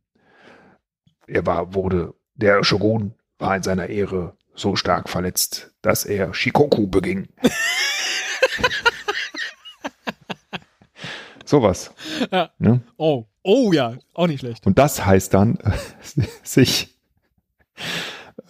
er 1.27 1.45
war, 1.45 1.73
wurde, 1.73 2.13
der 2.35 2.63
Shogun 2.63 3.15
war 3.41 3.55
in 3.55 3.63
seiner 3.63 3.87
Ehre 3.87 4.35
so 4.55 4.75
stark 4.75 5.09
verletzt, 5.09 5.71
dass 5.81 6.05
er 6.05 6.33
Shikoku 6.33 6.87
beging. 6.87 7.27
sowas. 11.51 11.93
Ja. 12.31 12.49
Ne? 12.57 12.81
Oh, 12.97 13.25
oh 13.43 13.71
ja, 13.71 13.95
auch 14.13 14.27
nicht 14.27 14.39
schlecht. 14.39 14.65
Und 14.65 14.79
das 14.79 15.05
heißt 15.05 15.33
dann, 15.35 15.59
sich 16.43 16.97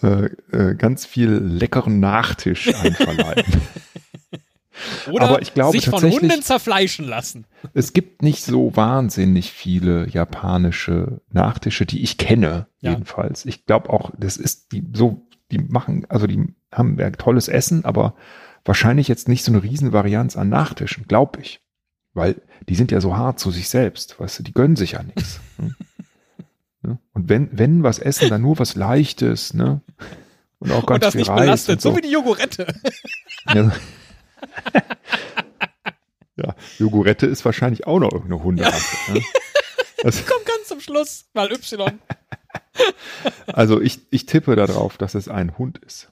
äh, 0.01 0.25
äh, 0.51 0.75
ganz 0.75 1.05
viel 1.05 1.31
leckeren 1.31 1.99
Nachtisch 1.99 2.73
einverleiben. 2.73 3.43
Oder 5.11 5.29
Aber 5.29 5.41
ich 5.41 5.53
glaube 5.53 5.71
sich 5.77 5.89
von 5.89 6.01
Hunden 6.03 6.41
zerfleischen 6.41 7.05
lassen. 7.07 7.45
es 7.73 7.93
gibt 7.93 8.21
nicht 8.21 8.43
so 8.43 8.75
wahnsinnig 8.75 9.51
viele 9.51 10.07
japanische 10.09 11.21
Nachtische, 11.31 11.85
die 11.85 12.01
ich 12.03 12.17
kenne, 12.17 12.67
Ja. 12.81 12.91
jedenfalls. 12.91 13.45
Ich 13.45 13.65
glaube 13.65 13.89
auch, 13.89 14.11
das 14.17 14.37
ist 14.37 14.71
die 14.71 14.83
so, 14.93 15.25
die 15.51 15.59
machen, 15.59 16.05
also 16.09 16.27
die 16.27 16.43
haben 16.71 16.97
ja 16.99 17.09
tolles 17.11 17.47
Essen, 17.47 17.85
aber 17.85 18.15
wahrscheinlich 18.65 19.07
jetzt 19.07 19.27
nicht 19.27 19.43
so 19.43 19.51
eine 19.51 19.63
Riesenvarianz 19.63 20.37
an 20.37 20.49
Nachtischen, 20.49 21.07
glaube 21.07 21.41
ich. 21.41 21.59
Weil 22.13 22.41
die 22.67 22.75
sind 22.75 22.91
ja 22.91 22.99
so 23.01 23.15
hart 23.17 23.39
zu 23.39 23.51
sich 23.51 23.69
selbst, 23.69 24.19
weißt 24.19 24.39
du, 24.39 24.43
die 24.43 24.53
gönnen 24.53 24.75
sich 24.75 24.91
ja 24.93 25.03
nichts. 25.03 25.39
ne? 25.57 25.75
Ne? 26.83 26.97
Und 27.13 27.29
wenn, 27.29 27.49
wenn 27.51 27.83
was 27.83 27.99
essen, 27.99 28.29
dann 28.29 28.41
nur 28.41 28.57
was 28.57 28.75
Leichtes, 28.75 29.53
ne? 29.53 29.81
Und 30.59 30.71
auch 30.71 30.85
ganz 30.85 30.95
Und 30.95 31.03
das 31.03 31.11
viel 31.13 31.19
nicht 31.21 31.29
Reis 31.29 31.39
belastet, 31.41 31.73
und 31.75 31.81
so. 31.81 31.95
wie 31.97 32.01
die 32.01 32.11
Jogurette. 32.11 32.67
ja. 33.53 33.71
ja, 36.35 36.55
Jogurette 36.77 37.25
ist 37.27 37.45
wahrscheinlich 37.45 37.87
auch 37.87 37.99
noch 37.99 38.11
irgendeine 38.11 38.43
Hunderasse. 38.43 39.13
Ne? 39.13 39.23
Das, 40.03 40.25
Kommt 40.25 40.47
ganz 40.47 40.67
zum 40.67 40.79
Schluss, 40.79 41.25
mal 41.35 41.51
Y. 41.51 41.99
also 43.45 43.79
ich, 43.79 43.99
ich 44.09 44.25
tippe 44.25 44.55
darauf, 44.55 44.97
dass 44.97 45.13
es 45.13 45.27
ein 45.27 45.59
Hund 45.59 45.77
ist. 45.77 46.11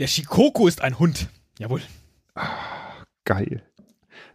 Der 0.00 0.08
Shikoku 0.08 0.66
ist 0.66 0.80
ein 0.80 0.98
Hund. 0.98 1.28
Jawohl. 1.60 1.82
Geil. 3.24 3.62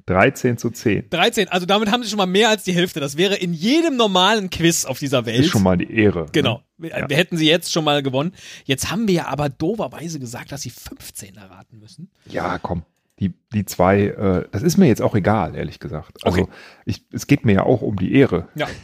13 0.07 0.57
zu 0.57 0.69
10. 0.71 1.09
13, 1.09 1.49
also 1.49 1.65
damit 1.65 1.91
haben 1.91 2.01
sie 2.01 2.09
schon 2.09 2.17
mal 2.17 2.25
mehr 2.25 2.49
als 2.49 2.63
die 2.63 2.71
Hälfte. 2.73 2.99
Das 2.99 3.17
wäre 3.17 3.35
in 3.35 3.53
jedem 3.53 3.95
normalen 3.97 4.49
Quiz 4.49 4.85
auf 4.85 4.99
dieser 4.99 5.25
Welt. 5.25 5.41
Ist 5.45 5.51
schon 5.51 5.63
mal 5.63 5.77
die 5.77 5.93
Ehre. 5.93 6.25
Genau. 6.31 6.55
Ne? 6.55 6.63
Wir, 6.77 6.89
Ja. 6.97 7.09
wir 7.09 7.17
hätten 7.17 7.37
sie 7.37 7.47
jetzt 7.47 7.71
schon 7.71 7.83
mal 7.83 8.01
gewonnen. 8.01 8.33
Jetzt 8.65 8.89
haben 8.89 9.07
wir 9.07 9.13
ja 9.15 9.25
aber 9.27 9.49
doverweise 9.49 10.19
gesagt, 10.19 10.51
dass 10.51 10.61
sie 10.61 10.69
15 10.69 11.35
erraten 11.35 11.77
müssen. 11.79 12.09
Ja, 12.25 12.57
komm. 12.57 12.83
Die, 13.19 13.33
die 13.53 13.65
zwei, 13.65 14.01
äh, 14.03 14.47
das 14.51 14.61
ist 14.63 14.77
mir 14.77 14.85
jetzt 14.87 15.01
auch 15.01 15.15
egal, 15.15 15.55
ehrlich 15.55 15.79
gesagt. 15.79 16.23
Also 16.23 16.41
Okay. 16.43 16.51
ich, 16.85 17.03
es 17.11 17.27
geht 17.27 17.45
mir 17.45 17.53
ja 17.53 17.63
auch 17.63 17.81
um 17.81 17.95
die 17.97 18.13
Ehre. 18.13 18.47
Ja. 18.55 18.67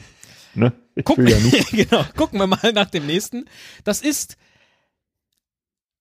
Ne? 0.56 0.72
Ich 0.94 1.04
Gucken, 1.04 1.26
will 1.26 1.34
ja 1.34 1.64
genau, 1.72 2.06
gucken 2.16 2.38
wir 2.40 2.46
mal 2.46 2.74
nach 2.76 2.92
dem 2.92 3.08
nächsten. 3.08 3.46
Das 3.84 4.02
ist 4.04 4.38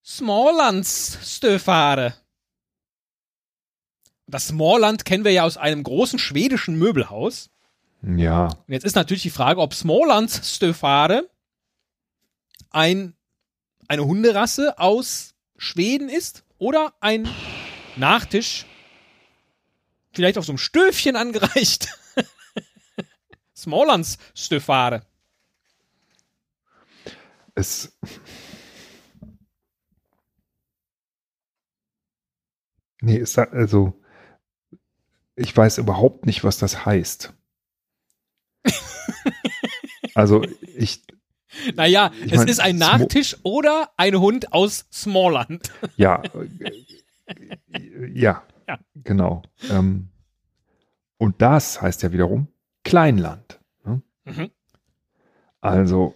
Smalllands 0.05 1.19
Stöfare. 1.25 2.13
Das 4.27 4.49
Smallland 4.49 5.05
kennen 5.05 5.25
wir 5.25 5.33
ja 5.33 5.45
aus 5.45 5.57
einem 5.57 5.83
großen 5.83 6.19
schwedischen 6.19 6.77
Möbelhaus. 6.77 7.51
ja, 8.03 8.45
Und 8.47 8.73
jetzt 8.73 8.85
ist 8.85 8.97
natürlich 8.97 9.23
die 9.23 9.31
Frage, 9.31 9.61
ob 9.61 9.75
Smalllands 9.75 10.55
Stöfare 10.55 11.29
ein, 12.71 13.15
eine 13.89 14.05
Hunderasse 14.07 14.79
aus 14.79 15.35
Schweden 15.59 16.09
ist 16.09 16.45
oder 16.59 16.95
ein 17.01 17.29
Nachtisch, 17.97 18.65
vielleicht 20.13 20.39
auf 20.39 20.47
so 20.47 20.53
einem 20.53 20.59
Stöfchen 20.59 21.15
angereicht. 21.17 21.89
Smalllands 23.57 24.19
Stöfare. 24.35 25.03
es. 27.55 27.93
Nee, 33.03 33.19
es, 33.19 33.33
sa- 33.33 33.49
also 33.51 34.01
ich 35.37 35.57
weiß 35.57 35.79
überhaupt 35.79 36.27
nicht, 36.27 36.45
was 36.45 36.59
das 36.59 36.85
heißt. 36.87 37.33
Also 40.15 40.45
ich, 40.77 41.03
Naja, 41.75 42.13
Ich 42.25 42.33
es 42.33 42.39
mein, 42.39 42.49
ist 42.49 42.61
ein 42.61 42.77
Smo- 42.77 42.79
Nachtisch 42.99 43.37
oder 43.43 43.91
ein 43.97 44.19
Hund 44.19 44.53
aus 44.53 44.87
Smallland. 44.93 45.71
ja, 45.97 46.23
ja, 48.13 48.43
Ja. 48.69 48.79
genau. 48.95 49.43
Ähm, 49.71 50.09
und 51.19 51.41
das 51.41 51.81
heißt 51.81 52.03
ja 52.03 52.13
wiederum 52.13 52.49
Kleinland. 52.85 53.61
Ne? 53.85 54.03
Mhm. 54.25 54.51
Also, 55.61 56.15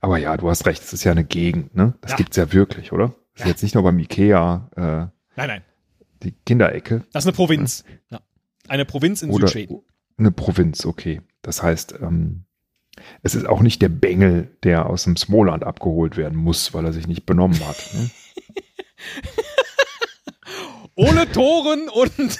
aber 0.00 0.18
ja, 0.18 0.36
du 0.36 0.48
hast 0.48 0.66
recht, 0.66 0.82
es 0.82 0.92
ist 0.92 1.04
ja 1.04 1.12
eine 1.12 1.24
Gegend, 1.24 1.74
ne? 1.74 1.94
Das 2.00 2.12
Ja. 2.12 2.16
gibt's 2.16 2.36
ja 2.36 2.52
wirklich, 2.52 2.92
oder? 2.92 3.08
Das 3.34 3.40
Ja. 3.40 3.44
ist 3.46 3.50
jetzt 3.50 3.62
nicht 3.62 3.74
nur 3.74 3.84
beim 3.84 3.98
Ikea 3.98 4.70
äh, 4.76 4.80
Nein, 5.36 5.48
nein, 5.48 5.64
die 6.24 6.34
Kinderecke 6.46 7.04
das 7.12 7.24
ist 7.24 7.28
eine 7.28 7.36
Provinz. 7.36 7.84
Ja. 8.10 8.20
Eine 8.68 8.84
Provinz 8.84 9.22
in 9.22 9.30
oder 9.30 9.46
Südschweden. 9.46 9.82
eine 10.16 10.32
Provinz, 10.32 10.86
okay. 10.86 11.20
Das 11.42 11.62
heißt, 11.62 11.94
ähm, 12.00 12.44
es 13.22 13.34
ist 13.34 13.46
auch 13.46 13.60
nicht 13.60 13.82
der 13.82 13.88
Bengel, 13.88 14.56
der 14.62 14.86
aus 14.86 15.04
dem 15.04 15.16
Smoland 15.16 15.64
abgeholt 15.64 16.16
werden 16.16 16.38
muss, 16.38 16.72
weil 16.74 16.84
er 16.84 16.92
sich 16.92 17.06
nicht 17.06 17.26
benommen 17.26 17.60
hat. 17.66 17.76
Ne? 17.94 18.10
Ohne 20.94 21.30
Toren 21.30 21.88
und 21.88 22.12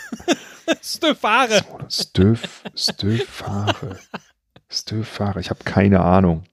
Stöfare. 0.82 1.64
Stöf, 1.88 2.62
Stöfare. 2.74 3.98
Stöfare. 4.68 5.40
Ich 5.40 5.50
habe 5.50 5.64
keine 5.64 6.00
Ahnung. 6.00 6.44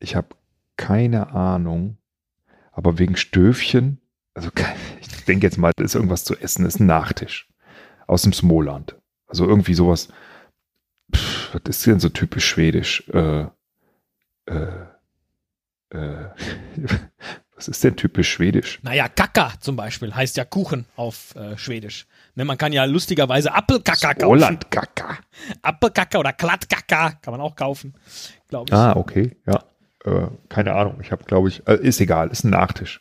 Ich 0.00 0.16
habe 0.16 0.28
keine 0.76 1.30
Ahnung. 1.30 1.98
Aber 2.72 2.98
wegen 2.98 3.16
Stöfchen, 3.16 4.00
also 4.38 4.50
ich 5.00 5.24
denke 5.24 5.46
jetzt 5.46 5.58
mal, 5.58 5.72
das 5.76 5.86
ist 5.86 5.94
irgendwas 5.96 6.22
zu 6.24 6.36
essen, 6.36 6.64
das 6.64 6.76
ist 6.76 6.80
ein 6.80 6.86
Nachtisch. 6.86 7.48
Aus 8.06 8.22
dem 8.22 8.32
Smoland. 8.32 8.96
Also 9.26 9.46
irgendwie 9.46 9.74
sowas. 9.74 10.08
Pff, 11.14 11.54
was 11.54 11.62
ist 11.66 11.86
denn 11.86 12.00
so 12.00 12.08
typisch 12.08 12.46
schwedisch? 12.46 13.02
Äh, 13.12 13.46
äh, 14.46 14.86
Äh, 15.90 16.28
was 17.56 17.66
ist 17.68 17.82
denn 17.82 17.96
typisch 17.96 18.30
schwedisch? 18.30 18.78
Naja, 18.82 19.08
Kaka 19.08 19.52
zum 19.58 19.74
Beispiel 19.74 20.14
heißt 20.14 20.36
ja 20.36 20.44
Kuchen 20.44 20.84
auf 20.96 21.34
äh, 21.34 21.56
Schwedisch. 21.56 22.06
Ne, 22.34 22.44
man 22.44 22.58
kann 22.58 22.72
ja 22.72 22.84
lustigerweise 22.84 23.52
Appelkaka 23.52 24.14
kaufen. 24.14 24.28
Holland 24.28 24.70
Kaka. 24.70 25.18
Appelkaka 25.62 26.18
oder 26.18 26.32
Klattkaka 26.32 27.12
kann 27.22 27.32
man 27.32 27.40
auch 27.40 27.56
kaufen, 27.56 27.94
glaube 28.48 28.66
ich. 28.68 28.74
Ah, 28.74 28.94
okay, 28.96 29.36
ja. 29.46 29.64
Äh, 30.04 30.28
keine 30.48 30.74
Ahnung. 30.74 30.98
Ich 31.00 31.10
habe, 31.10 31.24
glaube 31.24 31.48
ich, 31.48 31.66
äh, 31.66 31.76
ist 31.76 32.00
egal, 32.00 32.28
ist 32.30 32.44
ein 32.44 32.50
Nachtisch. 32.50 33.00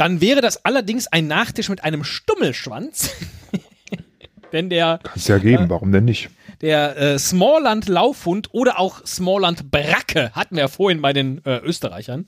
Dann 0.00 0.22
wäre 0.22 0.40
das 0.40 0.64
allerdings 0.64 1.08
ein 1.08 1.26
Nachtisch 1.26 1.68
mit 1.68 1.84
einem 1.84 2.04
Stummelschwanz. 2.04 3.10
Denn 4.52 4.70
der, 4.70 4.98
Kann 5.02 5.12
es 5.14 5.28
ja 5.28 5.36
geben, 5.36 5.68
warum 5.68 5.92
denn 5.92 6.06
nicht? 6.06 6.30
der 6.62 6.96
äh, 6.96 7.18
Smallland 7.18 7.86
Laufhund 7.86 8.48
oder 8.52 8.78
auch 8.78 9.06
Smallland 9.06 9.70
Bracke, 9.70 10.32
hatten 10.32 10.56
wir 10.56 10.62
ja 10.62 10.68
vorhin 10.68 11.02
bei 11.02 11.12
den 11.12 11.44
äh, 11.44 11.58
Österreichern, 11.58 12.24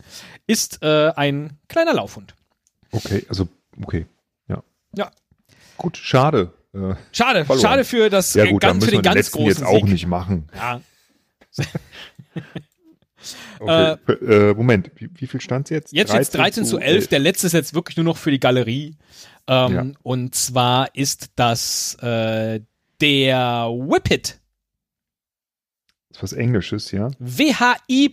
ist 0.47 0.83
äh, 0.83 1.13
ein 1.17 1.59
kleiner 1.69 1.95
Laufhund. 1.95 2.35
Okay, 2.91 3.25
also, 3.31 3.49
okay, 3.83 4.05
ja. 4.49 4.63
Ja. 4.95 5.11
Gut, 5.79 5.97
schade. 5.97 6.53
Äh, 6.75 6.95
Schade, 7.11 7.47
Verloren. 7.47 7.67
schade 7.67 7.85
für 7.85 8.11
das 8.11 8.35
ja 8.35 8.45
äh, 8.45 8.51
gut, 8.51 8.61
ganz, 8.61 8.85
für 8.85 8.91
den 8.91 9.01
ganz 9.01 9.31
großen 9.31 9.49
jetzt 9.49 9.65
auch 9.65 9.77
Sieg. 9.77 9.89
nicht 9.89 10.07
machen. 10.07 10.51
Ja, 10.55 10.83
Okay. 13.61 13.97
Äh, 14.25 14.55
Moment, 14.55 14.91
wie, 14.97 15.09
wie 15.15 15.27
viel 15.27 15.41
stand 15.41 15.67
es 15.67 15.71
jetzt? 15.71 15.93
Jetzt 15.93 16.13
jetzt 16.13 16.35
13 16.35 16.65
zu 16.65 16.79
11. 16.79 17.09
Der 17.09 17.19
letzte 17.19 17.47
ist 17.47 17.53
jetzt 17.53 17.75
wirklich 17.75 17.97
nur 17.97 18.05
noch 18.05 18.17
für 18.17 18.31
die 18.31 18.41
Galerie. 18.41 18.97
Ähm, 19.47 19.73
Ja. 19.75 19.87
Und 20.03 20.35
zwar 20.35 20.95
ist 20.95 21.31
das 21.37 21.95
äh, 22.03 22.61
der 23.01 23.69
Whippet. 23.71 24.39
Das 26.11 26.19
ist 26.19 26.23
was 26.23 26.33
Englisches, 26.35 26.91
ja? 26.93 27.11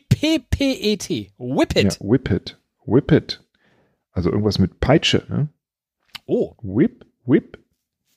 W-H-I-P-P-E-T. 0.10 1.32
Whippet. 1.38 1.84
Ja, 1.84 2.00
Whip 2.10 2.30
it. 2.32 2.58
Whip 2.86 3.12
it. 3.12 3.44
Also 4.12 4.30
irgendwas 4.32 4.58
mit 4.60 4.80
Peitsche, 4.80 5.24
ne? 5.30 5.50
Oh, 6.26 6.54
Whip, 6.62 7.06
whip, 7.26 7.58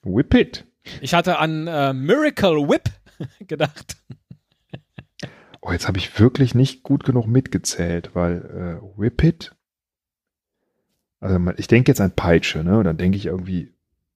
whip 0.03 0.35
it. 0.35 0.65
ich 1.01 1.15
hatte 1.15 1.39
an 1.39 1.67
äh, 1.67 1.93
Miracle 1.93 2.69
Whip 2.69 2.91
gedacht. 3.47 3.97
Oh, 5.63 5.71
jetzt 5.71 5.87
habe 5.87 5.99
ich 5.99 6.19
wirklich 6.19 6.55
nicht 6.55 6.83
gut 6.83 7.05
genug 7.05 7.27
mitgezählt, 7.27 8.11
weil 8.15 8.81
äh, 8.85 8.99
whip 9.01 9.23
it. 9.23 9.55
Also 11.21 11.39
ich 11.57 11.69
denke 11.69 11.91
jetzt 11.91 12.01
an 12.01 12.11
Peitsche, 12.11 12.65
ne? 12.65 12.79
Und 12.79 12.85
dann 12.85 12.97
denke 12.97 13.17
ich 13.17 13.27
irgendwie, 13.27 13.73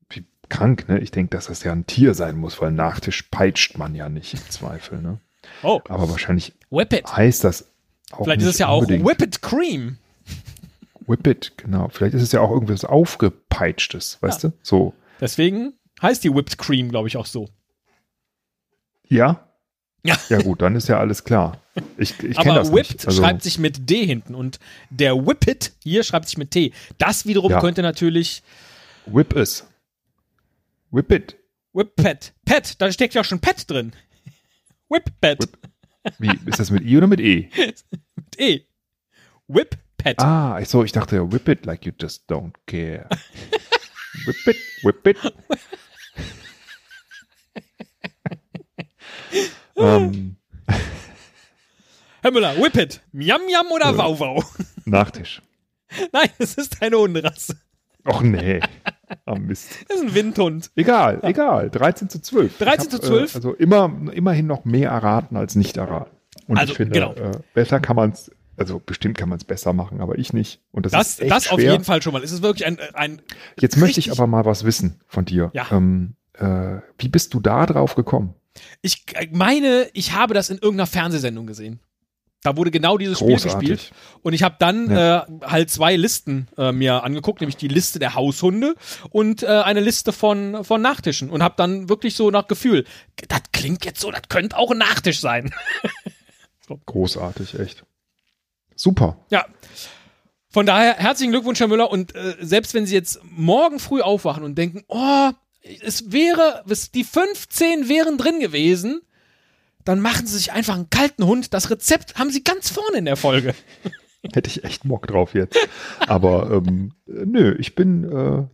wie 0.08 0.24
krank, 0.48 0.88
ne? 0.88 0.98
Ich 0.98 1.12
denke, 1.12 1.30
dass 1.36 1.46
das 1.46 1.62
ja 1.62 1.70
ein 1.70 1.86
Tier 1.86 2.14
sein 2.14 2.36
muss, 2.36 2.60
weil 2.60 2.72
Nachtisch 2.72 3.22
peitscht 3.22 3.78
man 3.78 3.94
ja 3.94 4.08
nicht 4.08 4.34
im 4.34 4.40
Zweifel, 4.50 5.00
ne? 5.00 5.20
Oh, 5.62 5.80
Aber 5.88 6.10
wahrscheinlich 6.10 6.52
Whippet. 6.70 7.16
heißt 7.16 7.44
das 7.44 7.70
auch 8.10 8.24
Vielleicht 8.24 8.42
ist 8.42 8.48
es 8.48 8.58
ja 8.58 8.68
auch 8.68 8.80
unbedingt. 8.80 9.06
Whippet 9.06 9.40
Cream. 9.40 9.98
Whip 11.06 11.26
it, 11.26 11.52
genau. 11.56 11.88
Vielleicht 11.88 12.14
ist 12.14 12.22
es 12.22 12.32
ja 12.32 12.40
auch 12.40 12.50
irgendwas 12.50 12.84
aufgepeitschtes, 12.84 14.18
weißt 14.20 14.44
du? 14.44 14.52
So. 14.62 14.94
Deswegen 15.20 15.74
heißt 16.02 16.24
die 16.24 16.34
Whipped 16.34 16.58
Cream, 16.58 16.90
glaube 16.90 17.06
ich, 17.06 17.16
auch 17.16 17.26
so. 17.26 17.48
Ja? 19.08 19.48
Ja. 20.06 20.16
Ja 20.28 20.40
gut, 20.42 20.62
dann 20.62 20.76
ist 20.76 20.88
ja 20.88 20.98
alles 20.98 21.24
klar. 21.24 21.60
Ich, 21.98 22.18
ich 22.22 22.38
Aber 22.38 22.54
das 22.54 22.72
Whipped. 22.72 23.06
Also, 23.06 23.22
schreibt 23.22 23.42
sich 23.42 23.58
mit 23.58 23.88
D 23.90 24.04
hinten 24.06 24.34
und 24.34 24.58
der 24.90 25.14
Whippet 25.26 25.72
hier 25.82 26.02
schreibt 26.04 26.28
sich 26.28 26.38
mit 26.38 26.50
T. 26.50 26.72
Das 26.98 27.26
wiederum 27.26 27.50
Ja. 27.50 27.60
könnte 27.60 27.82
natürlich 27.82 28.42
Whip 29.06 29.34
es. 29.34 29.66
Whip 30.90 31.10
it. 31.12 31.36
Whippet. 31.72 32.32
Pet, 32.44 32.80
da 32.80 32.90
steckt 32.90 33.14
ja 33.14 33.20
auch 33.20 33.24
schon 33.26 33.40
Pet 33.40 33.68
drin. 33.70 33.92
Whippet. 34.88 35.40
Whip- 35.40 35.58
Wie, 36.18 36.30
ist 36.48 36.58
das 36.60 36.70
mit 36.70 36.84
I 36.84 36.96
oder 36.96 37.06
mit 37.08 37.20
E? 37.20 37.50
Mit 38.16 38.40
E. 38.40 38.60
Whippet. 39.48 40.18
Ah, 40.20 40.58
ich 40.60 40.68
so, 40.68 40.84
ich 40.84 40.92
dachte, 40.92 41.32
whip 41.32 41.48
it 41.48 41.66
like 41.66 41.84
you 41.84 41.92
just 42.00 42.30
don't 42.30 42.52
care. 42.66 43.08
whip 44.24 44.46
it, 44.46 44.56
whip 44.82 45.06
it. 45.06 45.16
ähm, 49.76 50.36
Herr 52.22 52.30
Müller, 52.32 52.56
Whippet. 52.56 53.02
Miam 53.12 53.40
Miam 53.46 53.66
oder 53.72 53.90
Äh. 53.90 53.98
Wow 53.98 54.20
Wow? 54.20 54.58
Nachtisch. 54.84 55.42
Nein, 56.12 56.28
es 56.38 56.54
ist 56.54 56.82
eine 56.82 56.96
Hunderasse. 56.96 57.56
Och 58.08 58.22
nee. 58.22 58.60
Ah, 59.24 59.36
Mist. 59.36 59.68
Das 59.88 59.98
ist 59.98 60.02
ein 60.04 60.14
Windhund. 60.14 60.70
Egal, 60.76 61.20
egal. 61.22 61.70
13 61.70 62.08
zu 62.08 62.20
12. 62.20 62.58
13 62.58 62.84
Ich 62.84 62.90
zu 62.90 62.96
hab, 62.98 63.04
12? 63.04 63.34
Äh, 63.34 63.36
also 63.38 63.54
immer, 63.54 63.92
immerhin 64.12 64.46
noch 64.46 64.64
mehr 64.64 64.90
erraten 64.90 65.36
als 65.36 65.54
nicht 65.54 65.76
erraten. 65.76 66.16
Und 66.48 66.58
Also, 66.58 66.72
ich 66.72 66.76
finde, 66.76 66.92
genau. 66.92 67.12
äh, 67.14 67.32
besser 67.54 67.80
kann 67.80 67.96
man 67.96 68.10
es, 68.10 68.30
also 68.56 68.80
bestimmt 68.84 69.16
kann 69.18 69.28
man 69.28 69.38
es 69.38 69.44
besser 69.44 69.72
machen, 69.72 70.00
aber 70.00 70.18
ich 70.18 70.32
nicht. 70.32 70.60
Und 70.72 70.86
das, 70.86 70.92
Das, 70.92 71.08
ist 71.10 71.20
echt 71.22 71.30
das 71.32 71.48
auf 71.50 71.60
schwer. 71.60 71.72
jeden 71.72 71.84
Fall 71.84 72.02
schon 72.02 72.12
mal. 72.12 72.22
Es 72.22 72.32
ist 72.32 72.42
wirklich 72.42 72.66
ein, 72.66 72.78
ein 72.94 73.22
Jetzt 73.60 73.76
möchte 73.76 74.00
ich 74.00 74.10
aber 74.12 74.26
mal 74.26 74.44
was 74.44 74.64
wissen 74.64 75.00
von 75.06 75.24
dir. 75.24 75.50
Ja. 75.54 75.66
Ähm, 75.72 76.14
äh, 76.34 76.78
wie 76.98 77.08
bist 77.08 77.34
du 77.34 77.40
da 77.40 77.66
drauf 77.66 77.94
gekommen? 77.94 78.34
Ich 78.82 79.04
meine, 79.32 79.88
ich 79.92 80.12
habe 80.12 80.34
das 80.34 80.50
in 80.50 80.58
irgendeiner 80.58 80.86
Fernsehsendung 80.86 81.46
gesehen. 81.46 81.80
Da 82.42 82.56
wurde 82.56 82.70
genau 82.70 82.96
dieses 82.96 83.18
Spiel 83.18 83.30
Großartig. 83.30 83.68
gespielt. 83.70 83.92
Und 84.22 84.32
ich 84.32 84.42
habe 84.44 84.54
dann 84.60 84.88
Ja. 84.90 85.24
äh, 85.24 85.26
halt 85.46 85.68
zwei 85.70 85.96
Listen 85.96 86.46
äh, 86.56 86.70
mir 86.70 87.02
angeguckt, 87.02 87.40
nämlich 87.40 87.56
die 87.56 87.66
Liste 87.66 87.98
der 87.98 88.14
Haushunde 88.14 88.76
und 89.10 89.42
äh, 89.42 89.46
eine 89.46 89.80
Liste 89.80 90.12
von, 90.12 90.62
von 90.64 90.80
Nachtischen. 90.80 91.28
Und 91.30 91.42
habe 91.42 91.54
dann 91.56 91.88
wirklich 91.88 92.14
so 92.14 92.30
nach 92.30 92.46
Gefühl, 92.46 92.84
das 93.28 93.40
klingt 93.52 93.84
jetzt 93.84 94.00
so, 94.00 94.10
das 94.12 94.22
könnte 94.28 94.56
auch 94.56 94.70
ein 94.70 94.78
Nachtisch 94.78 95.18
sein. 95.20 95.52
Großartig, 96.86 97.58
echt. 97.58 97.84
Super. 98.74 99.18
Ja. 99.30 99.46
Von 100.50 100.66
daher 100.66 100.94
herzlichen 100.94 101.32
Glückwunsch, 101.32 101.60
Herr 101.60 101.68
Müller. 101.68 101.90
Und 101.90 102.14
äh, 102.14 102.36
selbst 102.40 102.74
wenn 102.74 102.86
Sie 102.86 102.94
jetzt 102.94 103.20
morgen 103.24 103.78
früh 103.78 104.02
aufwachen 104.02 104.42
und 104.44 104.56
denken, 104.56 104.84
oh, 104.88 105.30
es 105.82 106.12
wäre, 106.12 106.64
es, 106.68 106.90
die 106.90 107.04
15 107.04 107.88
wären 107.88 108.18
drin 108.18 108.40
gewesen, 108.40 109.00
dann 109.84 110.00
machen 110.00 110.26
Sie 110.26 110.36
sich 110.36 110.52
einfach 110.52 110.74
einen 110.74 110.90
kalten 110.90 111.24
Hund. 111.26 111.54
Das 111.54 111.70
Rezept 111.70 112.16
haben 112.16 112.30
Sie 112.30 112.42
ganz 112.42 112.70
vorne 112.70 112.98
in 112.98 113.04
der 113.04 113.16
Folge. 113.16 113.54
Hätte 114.34 114.50
ich 114.50 114.64
echt 114.64 114.86
Bock 114.86 115.06
drauf 115.06 115.34
jetzt. 115.34 115.56
Aber 116.06 116.50
ähm, 116.50 116.92
äh, 117.06 117.24
nö, 117.24 117.54
ich 117.58 117.76
bin, 117.76 118.04
äh, 118.04 118.44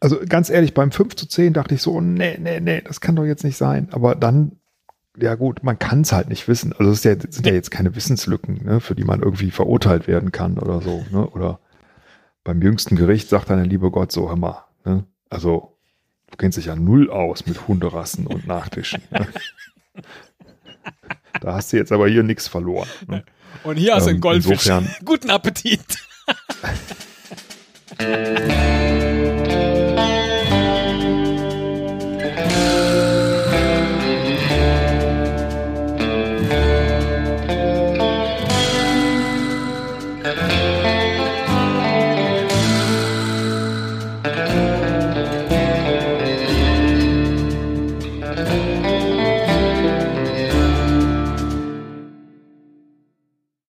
also 0.00 0.18
ganz 0.28 0.50
ehrlich, 0.50 0.74
beim 0.74 0.90
5 0.90 1.14
zu 1.14 1.28
10 1.28 1.52
dachte 1.52 1.76
ich 1.76 1.82
so, 1.82 2.00
nee, 2.00 2.36
nee, 2.40 2.58
nee, 2.60 2.82
das 2.82 3.00
kann 3.00 3.14
doch 3.14 3.24
jetzt 3.24 3.44
nicht 3.44 3.56
sein. 3.56 3.88
Aber 3.92 4.16
dann, 4.16 4.58
ja 5.16 5.36
gut, 5.36 5.62
man 5.62 5.78
kann 5.78 6.00
es 6.00 6.12
halt 6.12 6.28
nicht 6.28 6.48
wissen. 6.48 6.72
Also 6.72 6.90
es 6.90 7.04
ja, 7.04 7.14
sind 7.18 7.46
ja 7.46 7.52
jetzt 7.52 7.70
keine 7.70 7.94
Wissenslücken, 7.94 8.64
ne, 8.64 8.80
für 8.80 8.96
die 8.96 9.04
man 9.04 9.22
irgendwie 9.22 9.52
verurteilt 9.52 10.08
werden 10.08 10.32
kann 10.32 10.58
oder 10.58 10.80
so. 10.80 11.04
Ne? 11.12 11.28
Oder 11.28 11.60
beim 12.42 12.60
jüngsten 12.60 12.96
Gericht 12.96 13.28
sagt 13.28 13.50
dann 13.50 13.58
der 13.58 13.66
liebe 13.66 13.92
Gott 13.92 14.10
so, 14.10 14.28
hör 14.28 14.36
mal, 14.36 14.64
ne? 14.84 15.04
also 15.30 15.77
Du 16.30 16.36
kennst 16.36 16.58
dich 16.58 16.66
ja 16.66 16.76
null 16.76 17.10
aus 17.10 17.46
mit 17.46 17.66
Hunderassen 17.68 18.26
und 18.26 18.46
Nachtischen. 18.46 19.02
Ne? 19.10 19.26
Da 21.40 21.54
hast 21.54 21.72
du 21.72 21.76
jetzt 21.76 21.92
aber 21.92 22.08
hier 22.08 22.24
nichts 22.24 22.48
verloren. 22.48 22.88
Ne? 23.06 23.22
Und 23.62 23.76
hier 23.76 23.94
hast 23.94 24.06
du 24.06 24.10
ähm, 24.10 24.14
einen 24.14 24.20
Goldfisch. 24.20 24.66
Insofern, 24.66 24.88
Guten 25.04 25.30
Appetit. 25.30 25.80